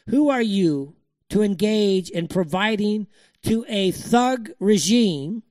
[0.08, 0.96] Who are you
[1.30, 3.06] to engage in providing
[3.42, 5.44] to a thug regime,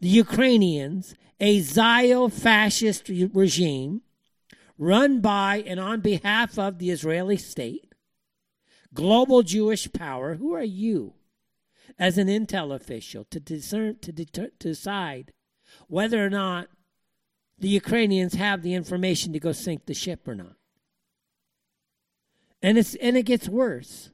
[0.00, 4.02] the Ukrainians, a Zio fascist regime
[4.78, 7.89] run by and on behalf of the Israeli state?
[8.94, 11.14] Global Jewish power, who are you
[11.98, 15.32] as an intel official to discern to deter, decide
[15.88, 16.68] whether or not
[17.58, 20.56] the Ukrainians have the information to go sink the ship or not?
[22.62, 24.10] And it's and it gets worse.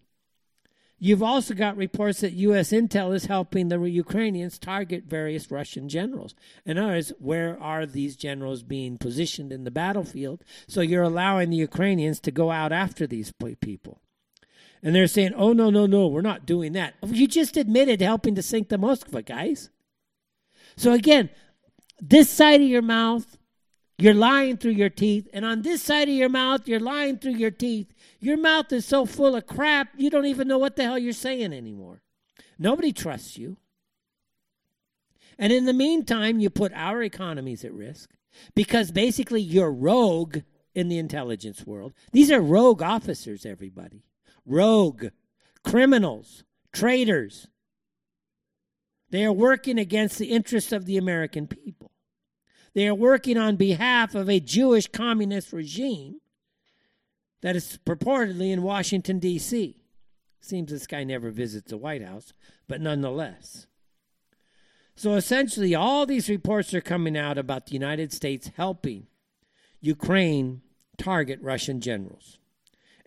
[0.98, 2.70] You've also got reports that U.S.
[2.70, 6.34] intel is helping the Ukrainians target various Russian generals.
[6.64, 10.42] In other words, where are these generals being positioned in the battlefield?
[10.66, 14.00] So you're allowing the Ukrainians to go out after these people.
[14.82, 16.94] And they're saying, oh, no, no, no, we're not doing that.
[17.04, 19.70] You just admitted helping to sink the Moskva, guys.
[20.76, 21.30] So again,
[22.00, 23.38] this side of your mouth,
[23.98, 25.28] you're lying through your teeth.
[25.32, 27.92] And on this side of your mouth, you're lying through your teeth.
[28.20, 31.12] Your mouth is so full of crap, you don't even know what the hell you're
[31.12, 32.02] saying anymore.
[32.58, 33.56] Nobody trusts you.
[35.38, 38.10] And in the meantime, you put our economies at risk
[38.54, 40.38] because basically you're rogue
[40.74, 41.92] in the intelligence world.
[42.12, 44.05] These are rogue officers, everybody.
[44.46, 45.06] Rogue,
[45.64, 47.48] criminals, traitors.
[49.10, 51.90] They are working against the interests of the American people.
[52.74, 56.20] They are working on behalf of a Jewish communist regime
[57.40, 59.80] that is purportedly in Washington, D.C.
[60.40, 62.32] Seems this guy never visits the White House,
[62.68, 63.66] but nonetheless.
[64.94, 69.06] So essentially, all these reports are coming out about the United States helping
[69.80, 70.62] Ukraine
[70.96, 72.38] target Russian generals.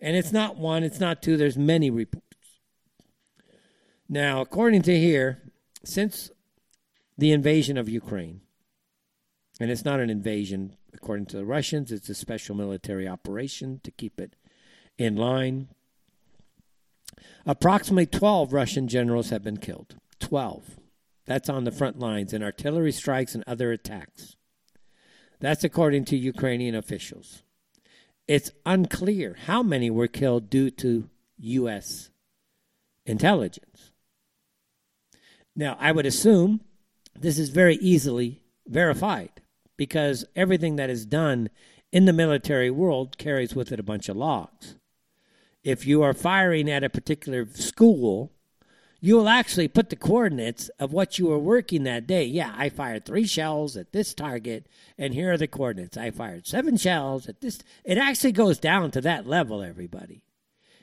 [0.00, 2.26] And it's not one, it's not two, there's many reports.
[4.08, 5.42] Now, according to here,
[5.84, 6.30] since
[7.18, 8.40] the invasion of Ukraine,
[9.60, 11.92] and it's not an invasion, according to the Russians.
[11.92, 14.34] It's a special military operation to keep it
[14.96, 15.68] in line.
[17.44, 19.96] Approximately 12 Russian generals have been killed.
[20.18, 20.78] 12.
[21.26, 24.36] That's on the front lines in artillery strikes and other attacks.
[25.40, 27.42] That's according to Ukrainian officials.
[28.30, 32.10] It's unclear how many were killed due to U.S.
[33.04, 33.90] intelligence.
[35.56, 36.60] Now, I would assume
[37.18, 39.42] this is very easily verified
[39.76, 41.50] because everything that is done
[41.90, 44.76] in the military world carries with it a bunch of logs.
[45.64, 48.30] If you are firing at a particular school,
[49.00, 52.24] you will actually put the coordinates of what you were working that day.
[52.24, 54.66] Yeah, I fired three shells at this target,
[54.98, 55.96] and here are the coordinates.
[55.96, 57.60] I fired seven shells at this.
[57.84, 60.22] It actually goes down to that level, everybody.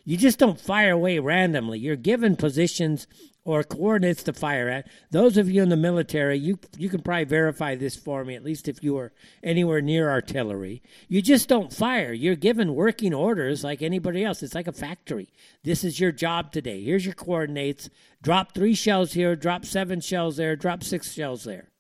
[0.03, 1.80] You just don't fire away randomly.
[1.80, 3.07] You're given positions
[3.48, 4.86] or coordinates to fire at.
[5.10, 8.43] Those of you in the military, you you can probably verify this for me, at
[8.43, 10.84] least if you are anywhere near artillery.
[11.08, 12.12] You just don't fire.
[12.12, 14.43] You're given working orders like anybody else.
[14.43, 15.30] It's like a factory.
[15.64, 16.84] This is your job today.
[16.84, 17.89] Here's your coordinates.
[18.22, 21.72] Drop three shells here, drop seven shells there, drop six shells there.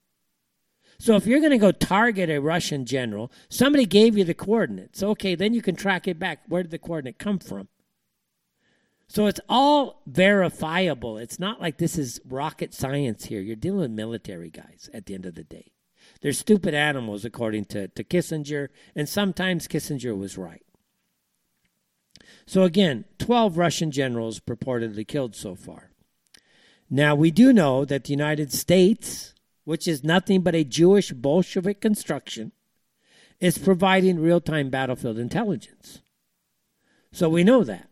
[0.99, 5.03] So if you're going to go target a Russian general, somebody gave you the coordinates.
[5.03, 6.39] Okay, then you can track it back.
[6.47, 7.67] Where did the coordinate come from?
[9.09, 11.17] So it's all verifiable.
[11.17, 13.39] It's not like this is rocket science here.
[13.39, 15.71] You're dealing with military guys at the end of the day.
[16.21, 20.63] They're stupid animals, according to, to Kissinger, and sometimes Kissinger was right.
[22.45, 25.91] So again, 12 Russian generals purportedly killed so far.
[26.89, 29.33] Now, we do know that the United States,
[29.65, 32.51] which is nothing but a Jewish Bolshevik construction,
[33.39, 36.01] is providing real time battlefield intelligence.
[37.11, 37.89] So we know that.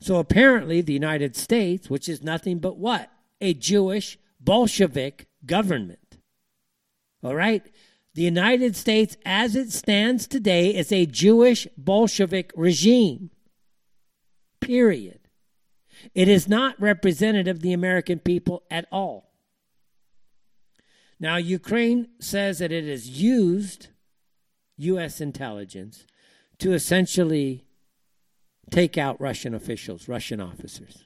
[0.00, 3.10] So apparently, the United States, which is nothing but what?
[3.40, 6.18] A Jewish Bolshevik government.
[7.22, 7.64] All right?
[8.14, 13.30] The United States, as it stands today, is a Jewish Bolshevik regime.
[14.60, 15.20] Period.
[16.14, 19.30] It is not representative of the American people at all.
[21.20, 23.88] Now, Ukraine says that it has used
[24.76, 25.20] U.S.
[25.20, 26.06] intelligence
[26.58, 27.64] to essentially
[28.70, 31.04] take out Russian officials, Russian officers.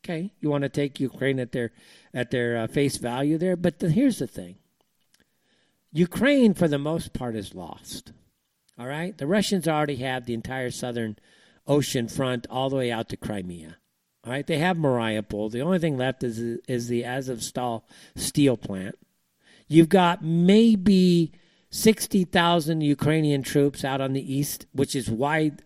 [0.00, 1.72] Okay, you want to take Ukraine at their
[2.12, 4.56] at their uh, face value there, but the, here's the thing:
[5.92, 8.12] Ukraine, for the most part, is lost.
[8.78, 11.16] All right, the Russians already have the entire southern
[11.66, 13.76] ocean front all the way out to Crimea.
[14.24, 15.50] All right, they have Mariupol.
[15.50, 16.38] The only thing left is
[16.68, 17.82] is the Azovstal
[18.16, 18.98] steel plant.
[19.68, 21.32] You've got maybe
[21.70, 25.62] sixty thousand Ukrainian troops out on the east, which is wide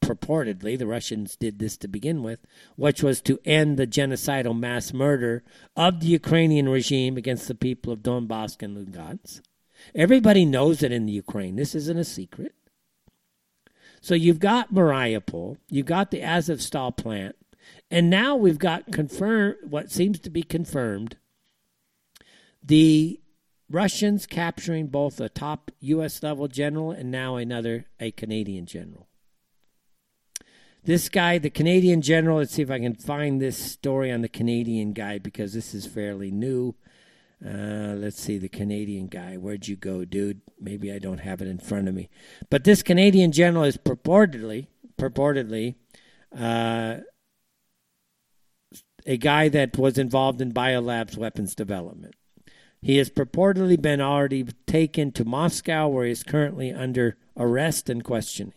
[0.00, 2.40] purportedly, the Russians did this to begin with,
[2.76, 5.42] which was to end the genocidal mass murder
[5.76, 9.40] of the Ukrainian regime against the people of Donbass and Lugansk.
[9.94, 11.56] Everybody knows it in the Ukraine.
[11.56, 12.54] This isn't a secret.
[14.00, 17.36] So you've got Mariupol, you've got the Azovstal plant,
[17.90, 21.16] and now we've got confirmed what seems to be confirmed
[22.62, 23.20] the
[23.70, 26.22] Russians capturing both a top U.S.
[26.22, 29.08] level general and now another, a Canadian general.
[30.86, 34.28] This guy, the Canadian general, let's see if I can find this story on the
[34.28, 36.76] Canadian guy because this is fairly new.
[37.44, 39.36] Uh, let's see, the Canadian guy.
[39.36, 40.42] Where'd you go, dude?
[40.60, 42.08] Maybe I don't have it in front of me.
[42.50, 45.74] But this Canadian general is purportedly, purportedly,
[46.38, 46.98] uh,
[49.04, 52.14] a guy that was involved in biolabs weapons development.
[52.80, 58.04] He has purportedly been already taken to Moscow, where he is currently under arrest and
[58.04, 58.54] questioning.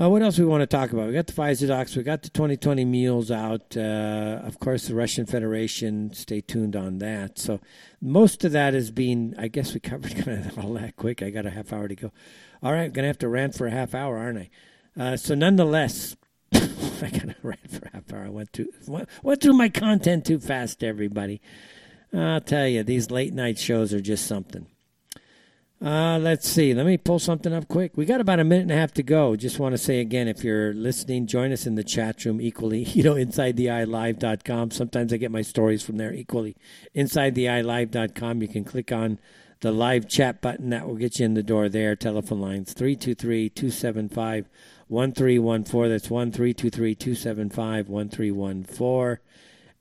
[0.00, 1.08] Uh, what else we want to talk about?
[1.08, 1.96] We got the Pfizer docs.
[1.96, 3.76] We got the 2020 Mules out.
[3.76, 6.12] Uh, of course, the Russian Federation.
[6.12, 7.36] Stay tuned on that.
[7.36, 7.58] So
[8.00, 9.34] most of that is being.
[9.36, 11.20] I guess we covered kind of all that quick.
[11.20, 12.12] I got a half hour to go.
[12.62, 14.50] All right, I'm gonna have to rant for a half hour, aren't I?
[14.96, 16.14] Uh, so nonetheless,
[16.52, 16.58] I
[17.10, 18.26] got to rant for a half hour.
[18.26, 21.40] I went too went through my content too fast, everybody.
[22.14, 24.66] I'll tell you, these late night shows are just something.
[25.80, 26.74] Uh, let's see.
[26.74, 27.96] Let me pull something up quick.
[27.96, 29.36] We got about a minute and a half to go.
[29.36, 32.84] Just want to say again, if you're listening, join us in the chat room equally.
[32.98, 34.72] You know, inside the InsideTheEyeLive.com.
[34.72, 36.56] Sometimes I get my stories from there equally.
[36.94, 38.42] Inside the InsideTheEyeLive.com.
[38.42, 39.20] You can click on
[39.60, 40.70] the live chat button.
[40.70, 41.94] That will get you in the door there.
[41.94, 44.48] Telephone lines 323 275
[44.88, 45.90] 1314.
[45.90, 49.18] That's 1323 275 1314.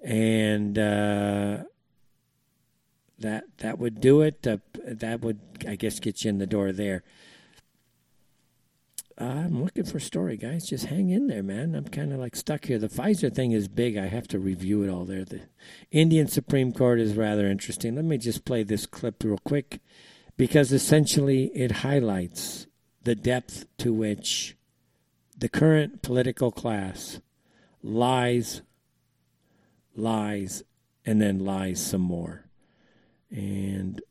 [0.03, 1.63] And, uh,
[3.19, 4.45] that that would do it.
[4.45, 7.03] Uh, that would, I guess, get you in the door there.
[9.19, 10.67] Uh, I'm looking for a story, guys.
[10.67, 11.73] Just hang in there, man.
[11.73, 12.77] I'm kind of like stuck here.
[12.77, 13.97] The Pfizer thing is big.
[13.97, 15.25] I have to review it all there.
[15.25, 15.41] The
[15.91, 17.95] Indian Supreme Court is rather interesting.
[17.95, 19.79] Let me just play this clip real quick
[20.37, 22.67] because essentially it highlights
[23.03, 24.55] the depth to which
[25.35, 27.19] the current political class
[27.81, 28.61] lies,
[29.95, 30.61] lies,
[31.05, 32.46] and then lies some more.
[33.31, 34.01] And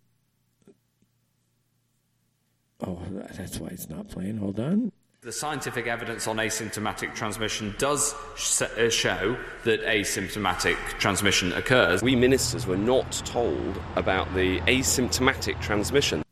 [2.86, 3.01] oh,
[3.32, 4.38] that's why it's not playing.
[4.38, 4.93] Hold on.
[5.22, 8.14] The scientific evidence on asymptomatic transmission does
[8.62, 12.01] uh, show that asymptomatic transmission occurs.
[12.01, 16.22] We ministers were not told about the asymptomatic transmission.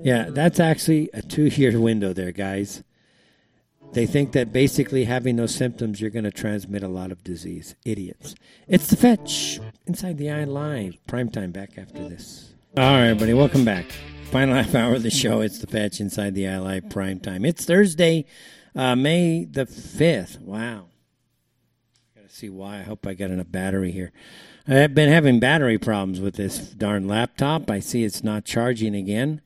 [0.00, 2.84] Yeah, that's actually a two year window there, guys.
[3.92, 7.74] They think that basically having those symptoms, you're going to transmit a lot of disease.
[7.84, 8.34] Idiots.
[8.66, 10.96] It's the fetch inside the eye live.
[11.06, 12.54] Prime time back after this.
[12.74, 13.84] All right, everybody, welcome back.
[14.30, 15.42] Final half hour of the show.
[15.42, 17.44] It's the fetch inside the eye live prime time.
[17.44, 18.24] It's Thursday,
[18.74, 20.40] uh, May the 5th.
[20.40, 20.86] Wow.
[22.16, 22.78] Got to see why.
[22.78, 24.10] I hope I got enough battery here.
[24.66, 27.70] I've been having battery problems with this darn laptop.
[27.70, 29.42] I see it's not charging again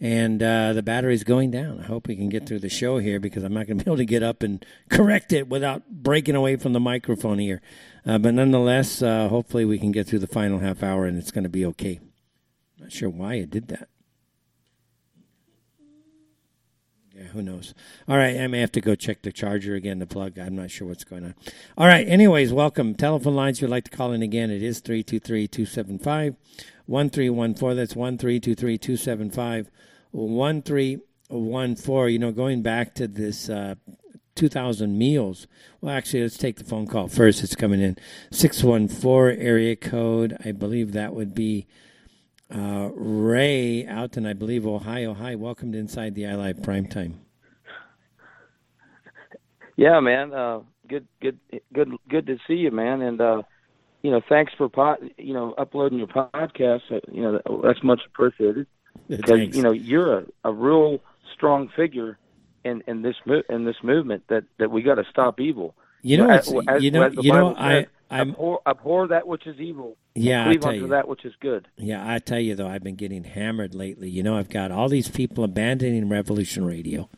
[0.00, 1.80] and uh, the battery's going down.
[1.80, 3.88] I hope we can get through the show here because I'm not going to be
[3.90, 7.60] able to get up and correct it without breaking away from the microphone here.
[8.06, 11.30] Uh, but nonetheless, uh, hopefully we can get through the final half hour and it's
[11.30, 12.00] going to be okay.
[12.78, 13.88] Not sure why it did that.
[17.14, 17.74] Yeah, who knows?
[18.08, 20.38] All right, I may have to go check the charger again, the plug.
[20.38, 21.34] I'm not sure what's going on.
[21.76, 22.94] All right, anyways, welcome.
[22.94, 26.36] Telephone lines, you'd like to call in again, it is 323 275
[26.86, 27.76] 1314.
[27.76, 29.70] That's 1323 275
[30.12, 32.12] 1314.
[32.12, 33.76] You know, going back to this uh,
[34.34, 35.46] 2000 Mules.
[35.80, 37.44] Well, actually, let's take the phone call first.
[37.44, 37.96] It's coming in
[38.30, 40.36] 614 area code.
[40.44, 41.66] I believe that would be
[42.54, 45.14] uh, Ray out in, I believe, Ohio.
[45.14, 47.20] Hi, welcome to Inside the Eye Live Prime Time.
[49.76, 50.32] Yeah, man.
[50.32, 51.38] Uh, good, good,
[51.72, 53.02] good, good to see you, man.
[53.02, 53.42] And uh,
[54.02, 56.82] you know, thanks for pod, you know uploading your podcast.
[56.90, 58.66] Uh, you know, that's much appreciated
[59.16, 61.00] because you know you're a, a real
[61.34, 62.18] strong figure
[62.64, 65.74] in in this mo- in this movement that that we got to stop evil.
[66.02, 69.08] You know, as, as- you know, as you know, Bible I, says, I'm, abhor, abhor
[69.08, 69.96] that which is evil.
[70.14, 70.88] Yeah, I cleave tell unto you.
[70.88, 71.68] that which is good.
[71.76, 74.08] Yeah, I tell you though, I've been getting hammered lately.
[74.08, 77.08] You know, I've got all these people abandoning Revolution Radio.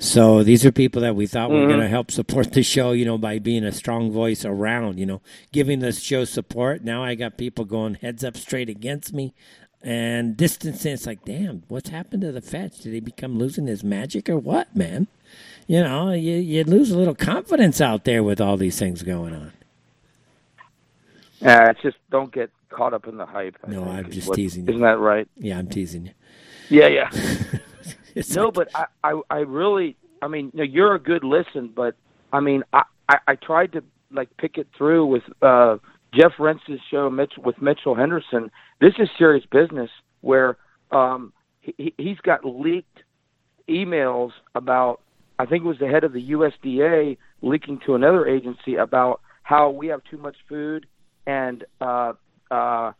[0.00, 1.68] So these are people that we thought were Mhm.
[1.68, 5.06] going to help support the show, you know, by being a strong voice around, you
[5.06, 5.20] know,
[5.52, 6.84] giving the show support.
[6.84, 9.34] Now I got people going heads up straight against me
[9.82, 10.92] and distancing.
[10.92, 12.80] It's like, damn, what's happened to the fetch?
[12.80, 15.06] Did he become losing his magic or what, man?
[15.66, 19.34] You know, you, you lose a little confidence out there with all these things going
[19.34, 19.52] on.
[21.44, 23.56] Uh, it's just don't get caught up in the hype.
[23.64, 24.70] I No, think, I'm just what- teasing you.
[24.72, 25.28] Isn't that right?
[25.36, 26.12] Yeah, I'm teasing you.
[26.70, 27.10] Yeah, yeah.
[28.34, 31.68] No, like- but I, I, I really, I mean, you know, you're a good listen,
[31.74, 31.94] but
[32.32, 35.76] I mean, I, I, I tried to like pick it through with uh,
[36.14, 37.10] Jeff Rense's show
[37.44, 38.50] with Mitchell Henderson.
[38.80, 39.90] This is serious business
[40.20, 40.56] where
[40.90, 43.02] um, he, he's got leaked
[43.68, 45.00] emails about.
[45.38, 49.70] I think it was the head of the USDA leaking to another agency about how
[49.70, 50.86] we have too much food
[51.26, 52.14] and uh,
[52.50, 52.92] uh,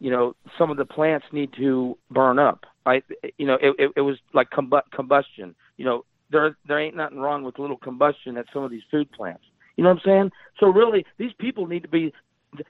[0.00, 2.66] you know some of the plants need to burn up.
[2.84, 3.02] I
[3.38, 5.54] you know it, it, it was like combu- combustion.
[5.76, 8.82] You know there there ain't nothing wrong with a little combustion at some of these
[8.90, 9.44] food plants.
[9.76, 10.30] You know what I'm saying?
[10.58, 12.12] So really, these people need to be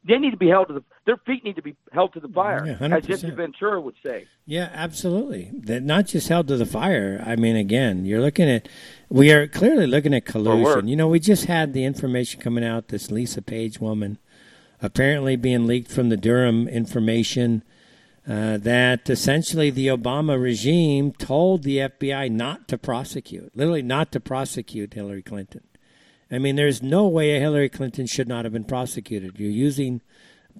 [0.07, 2.29] they need to be held to the their feet need to be held to the
[2.29, 4.27] fire, Yeah, as Jesse Ventura would say.
[4.45, 5.51] Yeah, absolutely.
[5.55, 7.23] That not just held to the fire.
[7.25, 8.69] I mean, again, you're looking at
[9.09, 10.89] we are clearly looking at collusion.
[10.89, 12.89] You know, we just had the information coming out.
[12.89, 14.19] This Lisa Page woman
[14.81, 17.63] apparently being leaked from the Durham information
[18.29, 24.21] uh, that essentially the Obama regime told the FBI not to prosecute, literally not to
[24.21, 25.63] prosecute Hillary Clinton.
[26.31, 29.39] I mean, there's no way Hillary Clinton should not have been prosecuted.
[29.39, 30.03] You're using,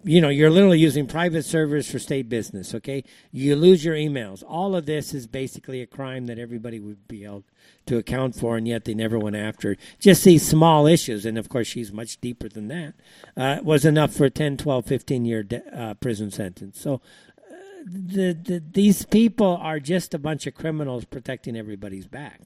[0.03, 3.05] you know, you're literally using private servers for state business, okay?
[3.33, 4.43] You lose your emails.
[4.47, 7.45] All of this is basically a crime that everybody would be held
[7.85, 11.27] to account for, and yet they never went after just these small issues.
[11.27, 12.95] And of course, she's much deeper than that.
[13.37, 16.81] Uh, was enough for a 10, 12, 15 year de- uh, prison sentence.
[16.81, 17.03] So
[17.39, 17.55] uh,
[17.85, 22.41] the, the, these people are just a bunch of criminals protecting everybody's back.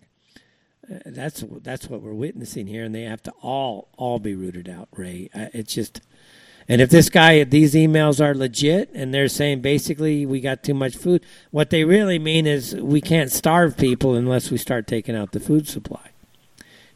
[1.06, 4.88] That's that's what we're witnessing here, and they have to all all be rooted out.
[4.96, 6.00] Ray, it's just,
[6.68, 10.74] and if this guy, these emails are legit, and they're saying basically we got too
[10.74, 15.16] much food, what they really mean is we can't starve people unless we start taking
[15.16, 16.10] out the food supply.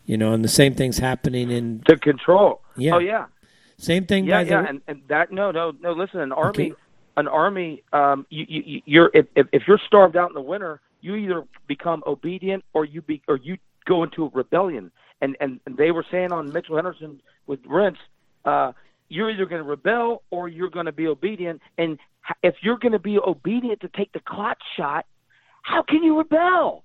[0.04, 2.60] You know, and the same thing's happening in to control.
[2.76, 2.94] Yeah.
[2.94, 3.26] Oh yeah.
[3.78, 4.24] Same thing.
[4.24, 5.92] Yeah, by the yeah, and, and that no, no, no.
[5.92, 6.74] Listen, an army, Okay.
[7.16, 7.82] an army.
[7.92, 11.44] Um, you, you, you're if, if if you're starved out in the winter, you either
[11.66, 14.90] become obedient or you be or you go into a rebellion.
[15.20, 17.98] And and, and they were saying on Mitchell Henderson with Rense,
[18.44, 18.72] uh,
[19.08, 21.62] you're either going to rebel or you're going to be obedient.
[21.78, 21.98] And
[22.42, 25.06] if you're going to be obedient to take the clot shot,
[25.62, 26.84] how can you rebel?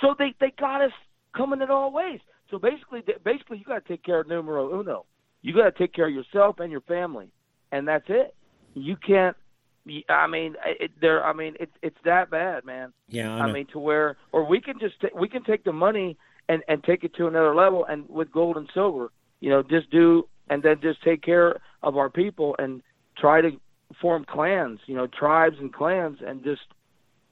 [0.00, 0.92] So they they got us
[1.36, 2.20] coming in all ways.
[2.50, 5.06] So basically, basically, you got to take care of numero uno.
[5.40, 7.28] You got to take care of yourself and your family,
[7.72, 8.34] and that's it.
[8.74, 9.36] You can't.
[10.08, 11.24] I mean, it, there.
[11.24, 12.92] I mean, it's it's that bad, man.
[13.08, 15.72] Yeah, I I mean, to where, or we can just ta- we can take the
[15.72, 16.16] money
[16.52, 19.10] and and take it to another level, and with gold and silver,
[19.40, 22.82] you know, just do and then just take care of our people and
[23.16, 23.50] try to
[24.00, 26.62] form clans, you know, tribes and clans, and just,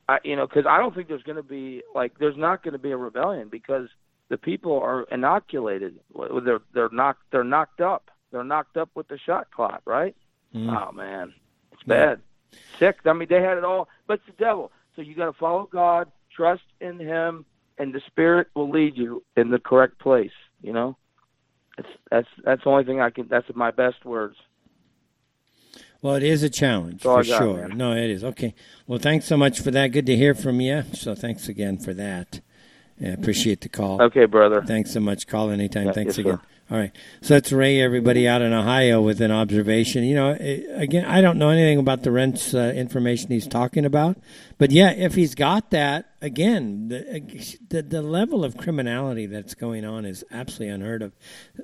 [0.09, 2.73] I, you know, because I don't think there's going to be like there's not going
[2.73, 3.89] to be a rebellion because
[4.29, 6.01] the people are inoculated.
[6.45, 8.11] They're they're knocked they're knocked up.
[8.31, 10.17] They're knocked up with the shot clot, right?
[10.55, 10.71] Mm.
[10.71, 11.35] Oh man,
[11.73, 12.21] it's bad,
[12.79, 12.99] sick.
[13.05, 14.73] I mean, they had it all, but it's the devil.
[14.97, 17.45] So you got to follow God, trust in Him,
[17.81, 20.31] and the Spirit will lead you in the correct place.
[20.63, 20.97] You know,
[21.79, 23.27] it's that's that's the only thing I can.
[23.27, 24.37] That's my best words.
[26.03, 27.69] Well, it is a challenge for sure.
[27.69, 28.23] No, it is.
[28.23, 28.55] Okay.
[28.87, 29.89] Well, thanks so much for that.
[29.89, 30.85] Good to hear from you.
[30.93, 32.41] So thanks again for that.
[33.01, 34.03] Yeah, appreciate the call.
[34.03, 34.63] Okay, brother.
[34.63, 35.27] Thanks so much.
[35.27, 35.87] Call anytime.
[35.87, 36.37] Yeah, thanks yes, again.
[36.37, 36.43] sir.
[36.71, 36.93] All right.
[37.21, 40.05] So that's Ray, everybody out in Ohio with an observation.
[40.05, 43.85] You know, eh, again, I don't know anything about the Rense uh, information he's talking
[43.85, 44.19] about,
[44.57, 47.21] but yeah, if he's got that, again, the, eh,
[47.71, 51.13] the the level of criminality that's going on is absolutely unheard of.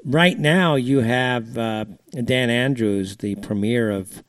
[0.04, 4.24] Right now, you have uh, Dan Andrews, the premier of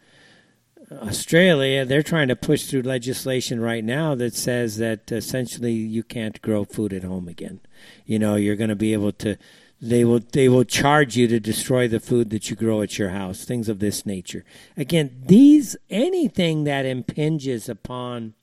[0.91, 6.41] Australia, they're trying to push through legislation right now that says that essentially you can't
[6.41, 7.59] grow food at home again.
[8.05, 9.37] You know, you're going to be able to
[9.79, 13.09] they will they will charge you to destroy the food that you grow at your
[13.09, 14.43] house, things of this nature.
[14.75, 18.33] Again, these anything that impinges upon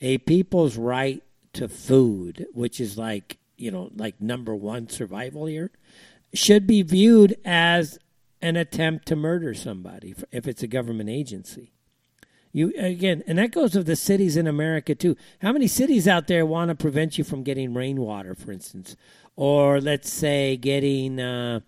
[0.00, 1.22] a people's right
[1.54, 5.70] to food, which is like, you know, like number 1 survival here.
[6.34, 7.98] should be viewed as
[8.42, 11.72] an attempt to murder somebody if it's a government agency.
[12.56, 15.14] You again, and that goes with the cities in America too.
[15.42, 18.96] How many cities out there want to prevent you from getting rainwater, for instance,
[19.36, 21.60] or let's say getting uh,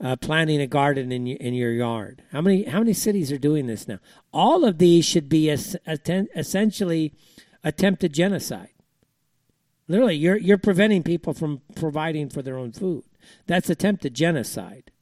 [0.00, 2.22] uh, planting a garden in your, in your yard?
[2.30, 3.98] How many how many cities are doing this now?
[4.32, 7.12] All of these should be es- essentially
[7.64, 8.70] attempted genocide.
[9.88, 13.02] Literally, you're you're preventing people from providing for their own food.
[13.48, 14.92] That's attempted genocide,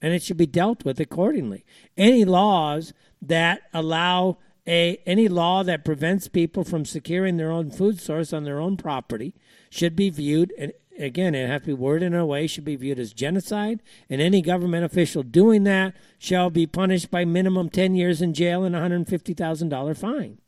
[0.00, 1.64] and it should be dealt with accordingly.
[1.96, 8.00] Any laws that allow a any law that prevents people from securing their own food
[8.00, 9.34] source on their own property
[9.70, 12.76] should be viewed and again it has to be worded in a way should be
[12.76, 17.94] viewed as genocide and any government official doing that shall be punished by minimum 10
[17.94, 20.38] years in jail and a $150,000 fine.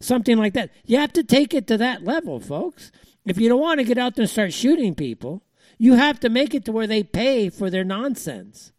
[0.00, 0.70] Something like that.
[0.84, 2.90] You have to take it to that level folks.
[3.24, 5.42] If you don't want to get out there and start shooting people
[5.78, 8.72] you have to make it to where they pay for their nonsense.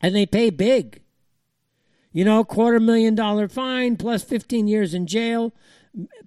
[0.00, 1.02] And they pay big
[2.14, 5.52] you know, quarter million dollar fine plus 15 years in jail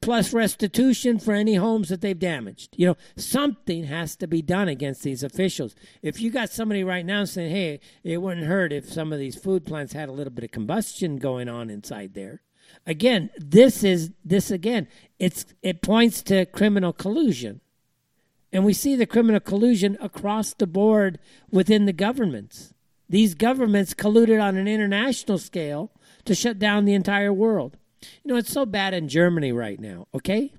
[0.01, 2.75] plus restitution for any homes that they've damaged.
[2.77, 5.75] You know, something has to be done against these officials.
[6.01, 9.35] If you got somebody right now saying, hey, it wouldn't hurt if some of these
[9.35, 12.41] food plants had a little bit of combustion going on inside there.
[12.85, 14.87] Again, this is this again,
[15.19, 17.61] it's it points to criminal collusion.
[18.51, 21.19] And we see the criminal collusion across the board
[21.49, 22.73] within the governments.
[23.09, 25.91] These governments colluded on an international scale
[26.25, 27.77] to shut down the entire world.
[28.23, 30.53] You know, it's so bad in Germany right now, okay?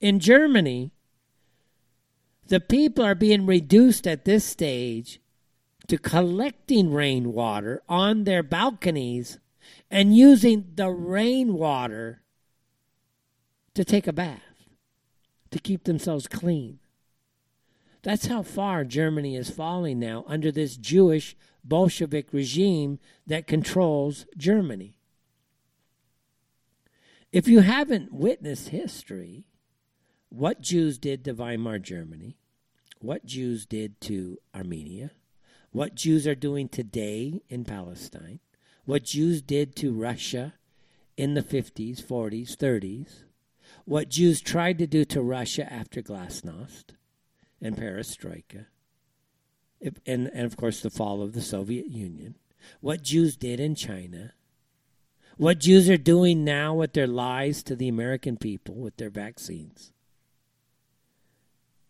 [0.00, 0.90] In Germany,
[2.48, 5.20] the people are being reduced at this stage
[5.86, 9.38] to collecting rainwater on their balconies
[9.90, 12.22] and using the rainwater
[13.74, 14.40] to take a bath,
[15.50, 16.78] to keep themselves clean.
[18.02, 24.98] That's how far Germany is falling now under this Jewish Bolshevik regime that controls Germany.
[27.32, 29.48] If you haven't witnessed history,
[30.28, 32.36] what Jews did to Weimar Germany,
[33.00, 35.10] what Jews did to Armenia,
[35.72, 38.40] what Jews are doing today in Palestine,
[38.84, 40.54] what Jews did to Russia
[41.16, 43.24] in the 50s, 40s, 30s,
[43.84, 46.94] what Jews tried to do to Russia after Glasnost
[47.60, 48.66] and Perestroika,
[50.06, 52.36] and, and of course the fall of the Soviet Union,
[52.80, 54.32] what Jews did in China,
[55.36, 59.92] what Jews are doing now with their lies to the American people with their vaccines.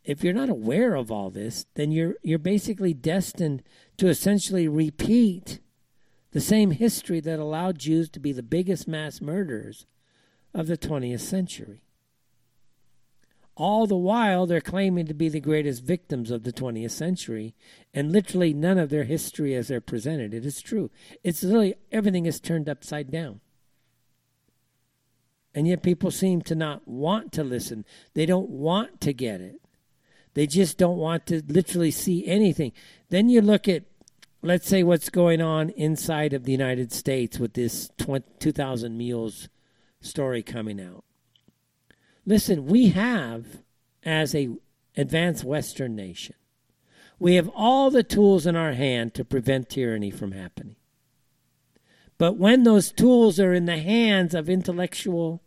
[0.03, 3.63] If you're not aware of all this, then you're you're basically destined
[3.97, 5.61] to essentially repeat
[6.33, 9.87] the same history that allowed Jews to be the biggest mass murderers
[10.53, 11.85] of the 20th century.
[13.57, 17.55] All the while, they're claiming to be the greatest victims of the 20th century,
[17.93, 20.35] and literally none of their history as they're presented.
[20.35, 20.91] It is true.
[21.23, 23.41] It's literally everything is turned upside down.
[25.55, 27.85] And yet, people seem to not want to listen.
[28.15, 29.61] They don't want to get it.
[30.35, 32.73] They just don't want to literally see anything.
[33.11, 33.85] Then you look at,
[34.43, 37.89] let's say, what's going on inside of the United States with this
[38.41, 39.49] 2000 Mules
[40.01, 41.05] story coming out
[42.27, 43.63] Listen, we have,
[44.03, 44.57] as a
[44.97, 46.35] advanced Western nation,
[47.19, 50.77] we have all the tools in our hand to prevent tyranny from happening.
[52.19, 55.43] But when those tools are in the hands of intellectual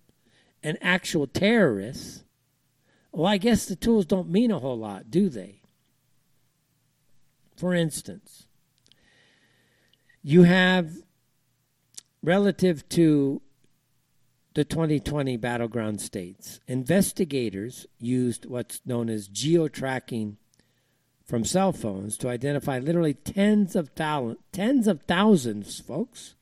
[0.62, 2.24] and actual terrorists,
[3.12, 5.62] well, I guess the tools don't mean a whole lot, do they?
[7.56, 8.46] For instance,
[10.22, 10.92] you have
[12.22, 13.42] relative to
[14.58, 16.60] the 2020 battleground states.
[16.68, 20.38] Investigators used what's known as geo tracking
[21.24, 26.34] from cell phones to identify literally tens of thousands, tens of thousands, folks,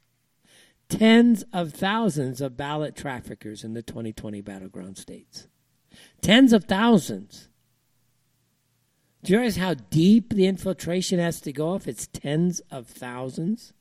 [0.88, 5.50] tens of thousands of ballot traffickers in the 2020 battleground states.
[6.22, 7.50] Tens of thousands.
[9.26, 13.74] Do you realize how deep the infiltration has to go if it's tens of thousands?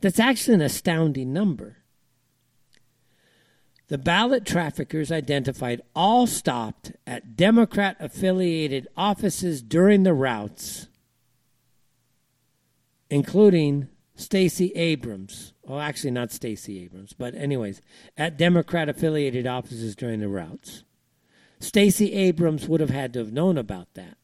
[0.00, 1.76] That's actually an astounding number.
[3.92, 10.88] The ballot traffickers identified all stopped at Democrat affiliated offices during the routes,
[13.10, 15.52] including Stacey Abrams.
[15.62, 17.82] Well, actually, not Stacey Abrams, but, anyways,
[18.16, 20.84] at Democrat affiliated offices during the routes.
[21.60, 24.16] Stacey Abrams would have had to have known about that.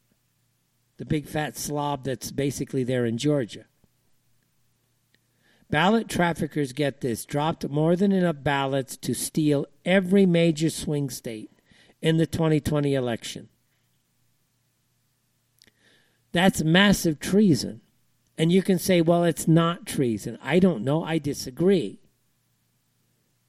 [0.97, 3.65] The big fat slob that's basically there in Georgia.
[5.69, 11.51] Ballot traffickers get this dropped more than enough ballots to steal every major swing state
[12.01, 13.49] in the 2020 election.
[16.31, 17.81] That's massive treason.
[18.37, 20.39] And you can say, well, it's not treason.
[20.41, 21.03] I don't know.
[21.03, 21.99] I disagree.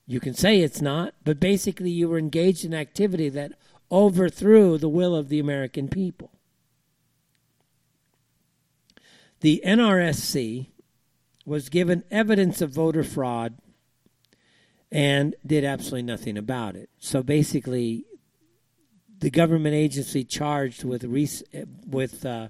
[0.06, 3.52] You can say it's not, but basically you were engaged in activity that
[3.92, 6.32] overthrew the will of the American people.
[9.40, 10.66] The NRSC
[11.44, 13.58] was given evidence of voter fraud
[14.92, 16.90] and did absolutely nothing about it.
[16.98, 18.04] So basically,
[19.18, 22.48] the government agency charged with with uh,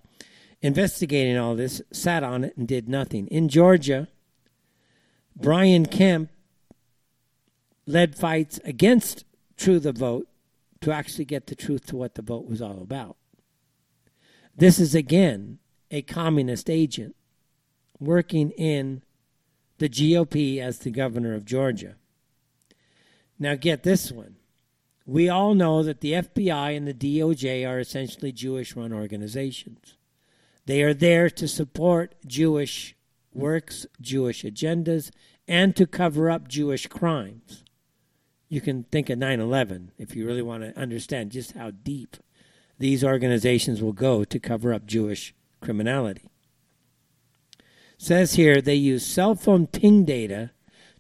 [0.63, 3.27] investigating all this sat on it and did nothing.
[3.29, 4.09] In Georgia,
[5.37, 6.31] Brian Kemp
[7.87, 9.25] led fights against
[9.57, 10.29] True the Vote
[10.81, 13.17] to actually get the truth to what the vote was all about.
[14.57, 15.59] This is again
[15.91, 17.15] a communist agent
[18.01, 19.03] working in
[19.79, 21.97] the GOP as the governor of Georgia.
[23.39, 24.37] Now, get this one.
[25.07, 29.97] We all know that the FBI and the DOJ are essentially Jewish run organizations.
[30.67, 32.95] They are there to support Jewish
[33.33, 35.11] works, Jewish agendas,
[35.49, 37.65] and to cover up Jewish crimes.
[38.49, 42.17] You can think of 9 11 if you really want to understand just how deep
[42.79, 46.30] these organizations will go to cover up Jewish criminality.
[48.03, 50.53] Says here they use cell phone ping data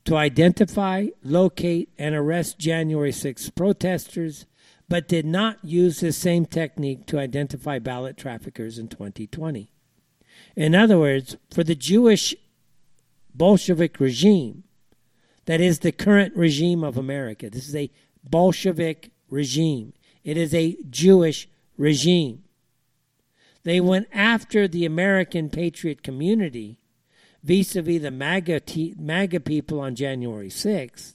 [0.04, 4.44] to identify, locate, and arrest January 6 protesters,
[4.86, 9.72] but did not use the same technique to identify ballot traffickers in 2020.
[10.54, 12.34] In other words, for the Jewish
[13.34, 14.64] Bolshevik regime,
[15.46, 17.90] that is the current regime of America, this is a
[18.24, 21.48] Bolshevik regime, it is a Jewish
[21.78, 22.44] regime.
[23.62, 26.76] They went after the American patriot community
[27.42, 28.62] vis a vis the MAGA,
[28.98, 31.14] MAGA people on January 6th.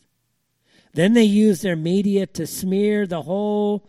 [0.93, 3.88] Then they used their media to smear the whole,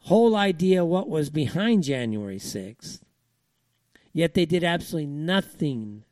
[0.00, 3.00] whole idea what was behind January 6th.
[4.12, 6.04] Yet they did absolutely nothing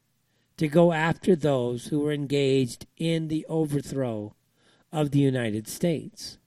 [0.56, 4.34] to go after those who were engaged in the overthrow
[4.92, 6.38] of the United States.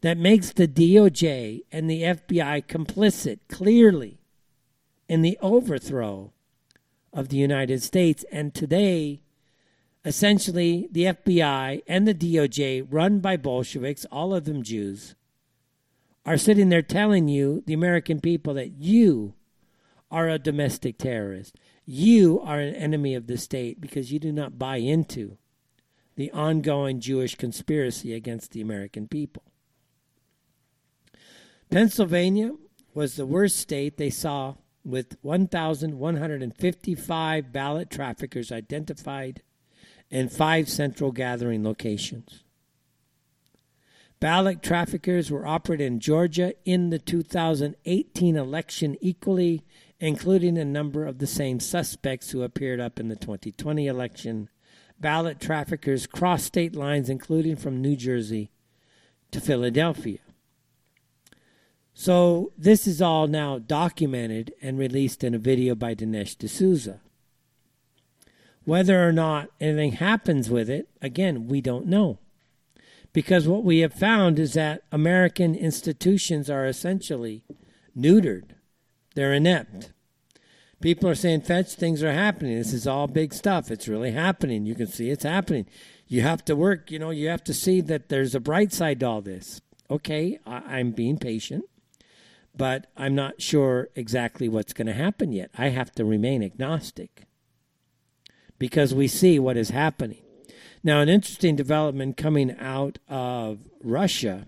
[0.00, 4.20] That makes the DOJ and the FBI complicit clearly
[5.08, 6.32] in the overthrow
[7.16, 8.24] of the United States.
[8.30, 9.22] And today,
[10.04, 15.14] essentially, the FBI and the DOJ, run by Bolsheviks, all of them Jews,
[16.26, 19.32] are sitting there telling you, the American people, that you
[20.10, 21.56] are a domestic terrorist.
[21.86, 25.38] You are an enemy of the state because you do not buy into
[26.16, 29.42] the ongoing Jewish conspiracy against the American people.
[31.70, 32.52] Pennsylvania
[32.92, 34.54] was the worst state they saw
[34.86, 39.42] with 1,155 ballot traffickers identified
[40.10, 42.44] in five central gathering locations.
[44.20, 49.64] Ballot traffickers were operated in Georgia in the 2018 election equally,
[50.00, 54.48] including a number of the same suspects who appeared up in the 2020 election.
[54.98, 58.50] Ballot traffickers crossed state lines, including from New Jersey
[59.32, 60.20] to Philadelphia.
[61.98, 67.00] So this is all now documented and released in a video by Dinesh D'Souza.
[68.66, 72.18] Whether or not anything happens with it, again, we don't know.
[73.14, 77.44] Because what we have found is that American institutions are essentially
[77.98, 78.50] neutered.
[79.14, 79.94] They're inept.
[80.82, 82.58] People are saying, Fetch, things are happening.
[82.58, 83.70] This is all big stuff.
[83.70, 84.66] It's really happening.
[84.66, 85.64] You can see it's happening.
[86.06, 89.00] You have to work, you know, you have to see that there's a bright side
[89.00, 89.62] to all this.
[89.90, 91.64] Okay, I- I'm being patient
[92.56, 95.50] but I'm not sure exactly what's going to happen yet.
[95.56, 97.26] I have to remain agnostic
[98.58, 100.22] because we see what is happening.
[100.82, 104.46] Now, an interesting development coming out of Russia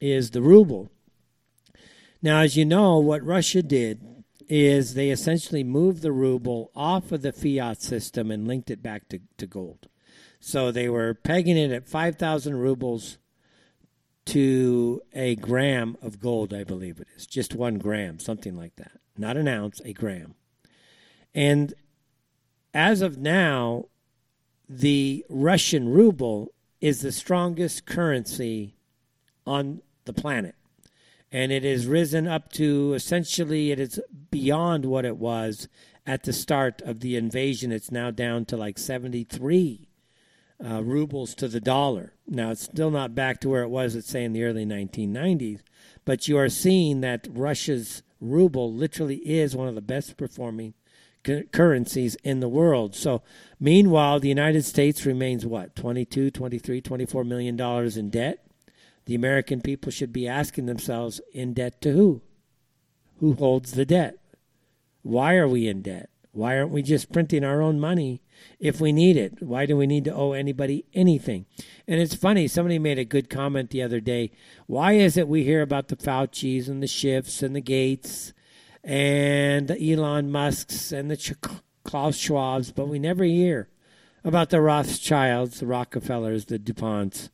[0.00, 0.90] is the ruble.
[2.20, 4.00] Now, as you know, what Russia did
[4.48, 9.08] is they essentially moved the ruble off of the fiat system and linked it back
[9.08, 9.88] to, to gold.
[10.40, 13.18] So they were pegging it at 5,000 rubles
[14.26, 17.26] to a gram of gold, I believe it is.
[17.26, 18.92] Just one gram, something like that.
[19.16, 20.34] Not an ounce, a gram.
[21.34, 21.74] And
[22.72, 23.86] as of now,
[24.68, 28.76] the Russian ruble is the strongest currency
[29.46, 30.54] on the planet.
[31.30, 35.68] And it has risen up to essentially, it is beyond what it was
[36.06, 37.72] at the start of the invasion.
[37.72, 39.88] It's now down to like 73
[40.64, 42.14] uh, rubles to the dollar.
[42.26, 45.60] Now, it's still not back to where it was, let's say, in the early 1990s,
[46.04, 50.74] but you are seeing that Russia's ruble literally is one of the best performing
[51.22, 52.94] cu- currencies in the world.
[52.94, 53.22] So,
[53.60, 58.46] meanwhile, the United States remains what, 22, 23, 24 million dollars in debt?
[59.06, 62.22] The American people should be asking themselves, in debt to who?
[63.18, 64.18] Who holds the debt?
[65.02, 66.08] Why are we in debt?
[66.32, 68.22] Why aren't we just printing our own money
[68.58, 69.42] if we need it?
[69.42, 71.46] Why do we need to owe anybody anything?
[71.86, 74.30] And it's funny, somebody made a good comment the other day.
[74.66, 78.32] Why is it we hear about the Faucis and the Schiffs and the Gates
[78.82, 81.32] and the Elon Musks and the Ch-
[81.84, 83.68] Klaus Schwabs, but we never hear
[84.24, 87.28] about the Rothschilds, the Rockefellers, the DuPonts,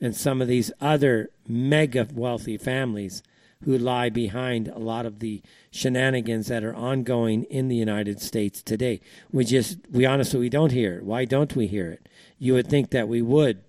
[0.00, 3.22] and some of these other mega wealthy families
[3.64, 8.62] who lie behind a lot of the shenanigans that are ongoing in the United States
[8.62, 9.00] today.
[9.30, 11.04] We just, we honestly, we don't hear it.
[11.04, 12.08] Why don't we hear it?
[12.38, 13.62] You would think that we would,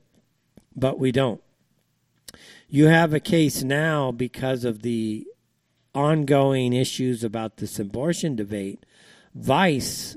[0.76, 1.42] but we don't.
[2.70, 5.28] You have a case now because of the
[5.94, 8.86] ongoing issues about this abortion debate.
[9.36, 10.16] Vice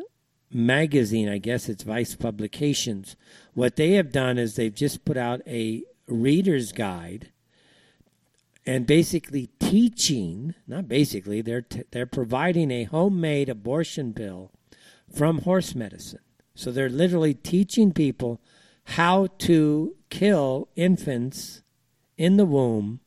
[0.52, 3.16] magazine, I guess it's Vice Publications,
[3.55, 7.32] what they have done is they've just put out a reader's guide
[8.66, 14.51] and basically teaching, not basically, they're, t- they're providing a homemade abortion pill
[15.15, 16.20] from horse medicine.
[16.55, 18.41] So they're literally teaching people
[18.85, 21.62] how to kill infants
[22.16, 23.01] in the womb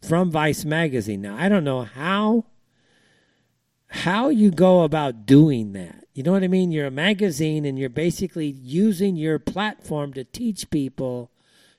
[0.00, 1.22] from Vice magazine.
[1.22, 2.46] Now, I don't know how
[3.88, 6.04] how you go about doing that.
[6.12, 6.72] You know what I mean?
[6.72, 11.30] You're a magazine and you're basically using your platform to teach people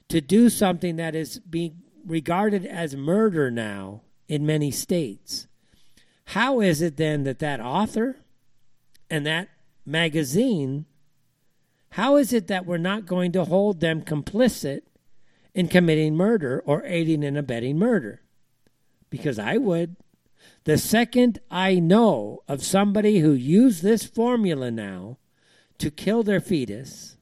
[0.09, 5.47] to do something that is being regarded as murder now in many states.
[6.25, 8.17] How is it then that that author
[9.09, 9.49] and that
[9.85, 10.85] magazine,
[11.91, 14.81] how is it that we're not going to hold them complicit
[15.53, 18.21] in committing murder or aiding and abetting murder?
[19.09, 19.95] Because I would.
[20.65, 25.17] The second I know of somebody who used this formula now
[25.77, 27.15] to kill their fetus,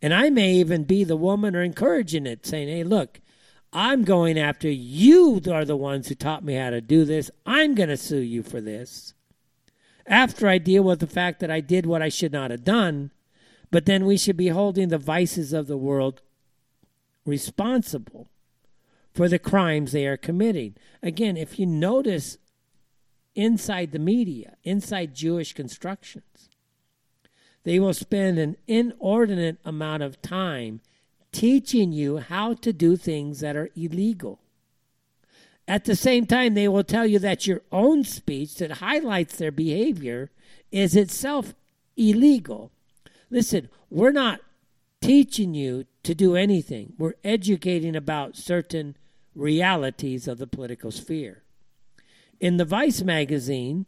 [0.00, 3.20] and I may even be the woman or encouraging it, saying, hey, look,
[3.72, 7.30] I'm going after you are the ones who taught me how to do this.
[7.46, 9.14] I'm going to sue you for this.
[10.06, 13.12] After I deal with the fact that I did what I should not have done,
[13.70, 16.20] but then we should be holding the vices of the world
[17.24, 18.28] responsible
[19.14, 20.74] for the crimes they are committing.
[21.02, 22.36] Again, if you notice
[23.34, 26.50] inside the media, inside Jewish constructions,
[27.64, 30.80] they will spend an inordinate amount of time
[31.32, 34.38] teaching you how to do things that are illegal.
[35.66, 39.52] At the same time, they will tell you that your own speech that highlights their
[39.52, 40.30] behavior
[40.70, 41.54] is itself
[41.96, 42.70] illegal.
[43.30, 44.40] Listen, we're not
[45.00, 48.96] teaching you to do anything, we're educating about certain
[49.34, 51.42] realities of the political sphere.
[52.40, 53.86] In the Vice magazine,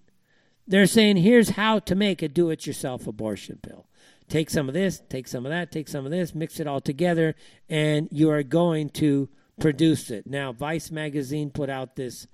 [0.66, 3.87] they're saying here's how to make a do it yourself abortion pill.
[4.29, 6.81] Take some of this, take some of that, take some of this, mix it all
[6.81, 7.35] together,
[7.69, 9.29] and you are going to
[9.61, 10.27] produce it.
[10.27, 12.27] Now, Vice magazine put out this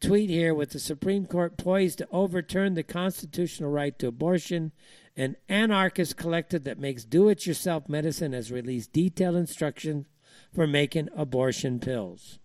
[0.00, 4.72] tweet here with the Supreme Court poised to overturn the constitutional right to abortion.
[5.16, 10.06] An anarchist collective that makes do it yourself medicine has released detailed instructions
[10.54, 12.38] for making abortion pills.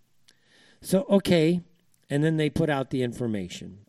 [0.82, 1.62] So, okay,
[2.10, 3.85] and then they put out the information.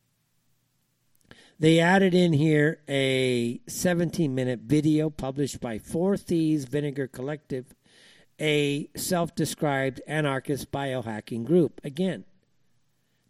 [1.58, 7.74] They added in here a 17 minute video published by Four Thieves Vinegar Collective,
[8.38, 11.80] a self described anarchist biohacking group.
[11.82, 12.24] Again,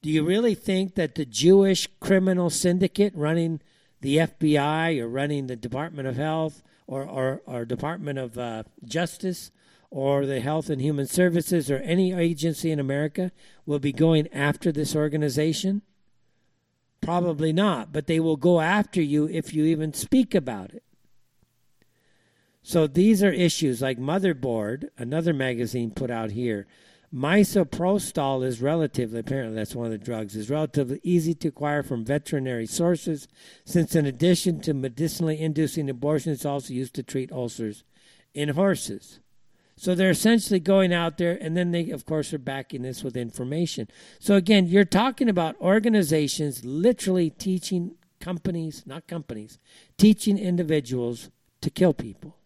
[0.02, 3.60] do you really think that the Jewish criminal syndicate running
[4.00, 9.52] the FBI or running the Department of Health or, or, or Department of uh, Justice
[9.88, 13.30] or the Health and Human Services or any agency in America
[13.64, 15.82] will be going after this organization?
[17.00, 20.82] Probably not, but they will go after you if you even speak about it.
[22.62, 26.66] So these are issues like Motherboard, another magazine put out here.
[27.14, 32.04] Misoprostol is relatively, apparently that's one of the drugs, is relatively easy to acquire from
[32.04, 33.28] veterinary sources,
[33.64, 37.84] since in addition to medicinally inducing abortion, it's also used to treat ulcers
[38.34, 39.20] in horses.
[39.78, 43.14] So they're essentially going out there, and then they, of course, are backing this with
[43.16, 43.88] information.
[44.18, 49.58] So again, you're talking about organizations literally teaching companies, not companies,
[49.98, 51.30] teaching individuals
[51.60, 52.38] to kill people.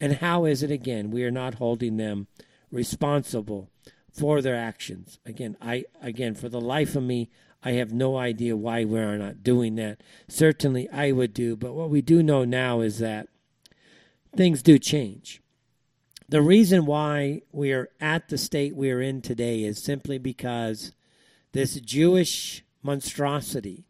[0.00, 2.28] And how is it, again, we are not holding them
[2.70, 3.68] responsible
[4.12, 5.18] for their actions?
[5.26, 7.30] Again, I again, for the life of me,
[7.64, 10.02] I have no idea why we are not doing that.
[10.28, 13.28] Certainly, I would do, but what we do know now is that
[14.36, 15.40] things do change
[16.28, 20.92] the reason why we are at the state we are in today is simply because
[21.52, 23.84] this Jewish monstrosity,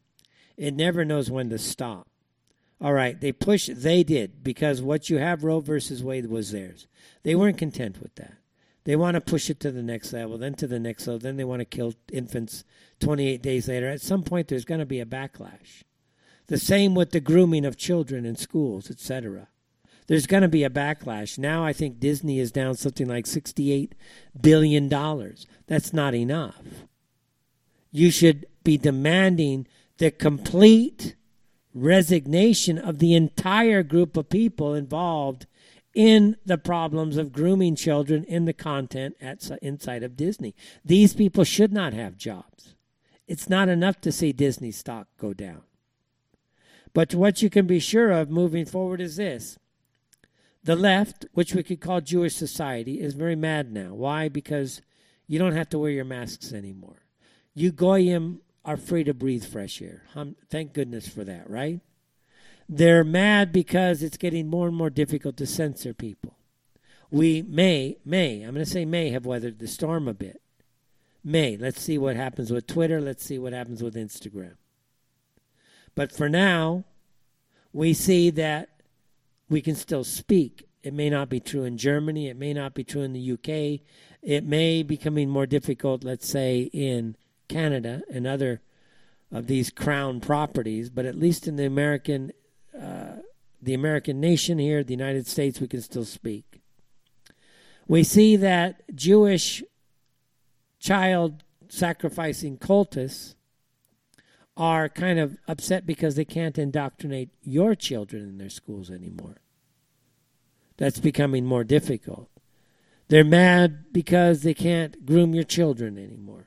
[0.57, 2.09] it never knows when to stop.
[2.81, 6.87] All right, they push, they did, because what you have Roe versus Wade was theirs.
[7.23, 8.35] They weren't content with that.
[8.85, 11.37] They want to push it to the next level, then to the next level, then
[11.37, 12.65] they want to kill infants
[13.01, 13.89] 28 days later.
[13.89, 15.85] At some point, there's going to be a backlash.
[16.49, 19.49] The same with the grooming of children in schools, etc.
[20.07, 21.39] There's going to be a backlash.
[21.39, 23.93] Now I think Disney is down something like $68
[24.41, 24.89] billion.
[25.67, 26.63] That's not enough.
[27.91, 29.67] You should be demanding
[29.99, 31.15] the complete
[31.73, 35.47] resignation of the entire group of people involved
[35.95, 40.55] in the problems of grooming children in the content at, inside of Disney.
[40.85, 42.75] These people should not have jobs.
[43.27, 45.63] It's not enough to see Disney stock go down.
[46.93, 49.59] But what you can be sure of moving forward is this.
[50.65, 53.95] The left, which we could call Jewish society, is very mad now.
[53.95, 54.29] Why?
[54.29, 54.81] Because
[55.27, 57.03] you don't have to wear your masks anymore.
[57.55, 60.05] You goyim are free to breathe fresh air.
[60.49, 61.81] Thank goodness for that, right?
[62.67, 66.39] They're mad because it's getting more and more difficult to censor people.
[67.11, 70.41] We may, may, I'm going to say may have weathered the storm a bit.
[71.23, 71.57] May.
[71.57, 73.01] Let's see what happens with Twitter.
[73.01, 74.57] Let's see what happens with Instagram.
[75.95, 76.85] But for now,
[77.73, 78.69] we see that
[79.49, 80.67] we can still speak.
[80.83, 82.29] It may not be true in Germany.
[82.29, 83.81] It may not be true in the UK.
[84.23, 87.17] It may be becoming more difficult, let's say, in
[87.49, 88.61] Canada and other
[89.33, 90.91] of these crown properties.
[90.91, 92.33] But at least in the American
[92.79, 93.17] uh,
[93.65, 96.61] the American nation here, the United States, we can still speak.
[97.89, 99.63] We see that Jewish
[100.79, 103.35] child sacrificing cultists
[104.57, 109.37] are kind of upset because they can't indoctrinate your children in their schools anymore.
[110.77, 112.29] That's becoming more difficult.
[113.09, 116.47] They're mad because they can't groom your children anymore.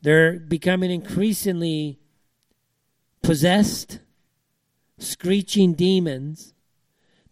[0.00, 1.98] They're becoming increasingly
[3.22, 4.00] possessed
[4.98, 6.54] screeching demons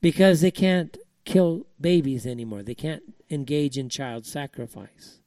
[0.00, 2.62] because they can't kill babies anymore.
[2.62, 5.20] They can't engage in child sacrifice.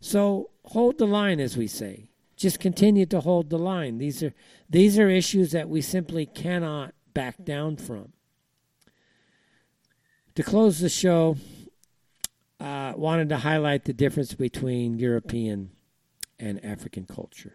[0.00, 2.10] So hold the line, as we say.
[2.36, 3.98] Just continue to hold the line.
[3.98, 4.34] These are
[4.68, 8.12] these are issues that we simply cannot back down from.
[10.34, 11.38] To close the show,
[12.60, 15.70] uh, wanted to highlight the difference between European
[16.38, 17.54] and African culture.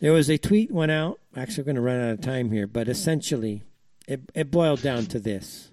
[0.00, 1.20] There was a tweet went out.
[1.36, 3.64] Actually, we're going to run out of time here, but essentially,
[4.06, 5.70] it, it boiled down to this: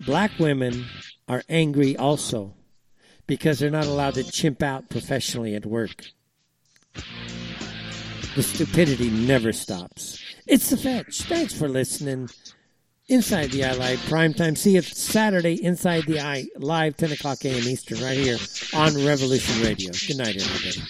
[0.00, 0.86] Black women
[1.28, 2.55] are angry also
[3.26, 6.04] because they're not allowed to chimp out professionally at work.
[8.36, 10.22] The stupidity never stops.
[10.46, 11.22] It's the fetch.
[11.22, 12.28] Thanks for listening.
[13.08, 14.56] Inside the Eye Live prime time.
[14.56, 17.62] See you Saturday Inside the Eye live 10 o'clock a.m.
[17.62, 18.38] Eastern right here
[18.74, 19.92] on Revolution Radio.
[20.06, 20.86] Good night, everybody.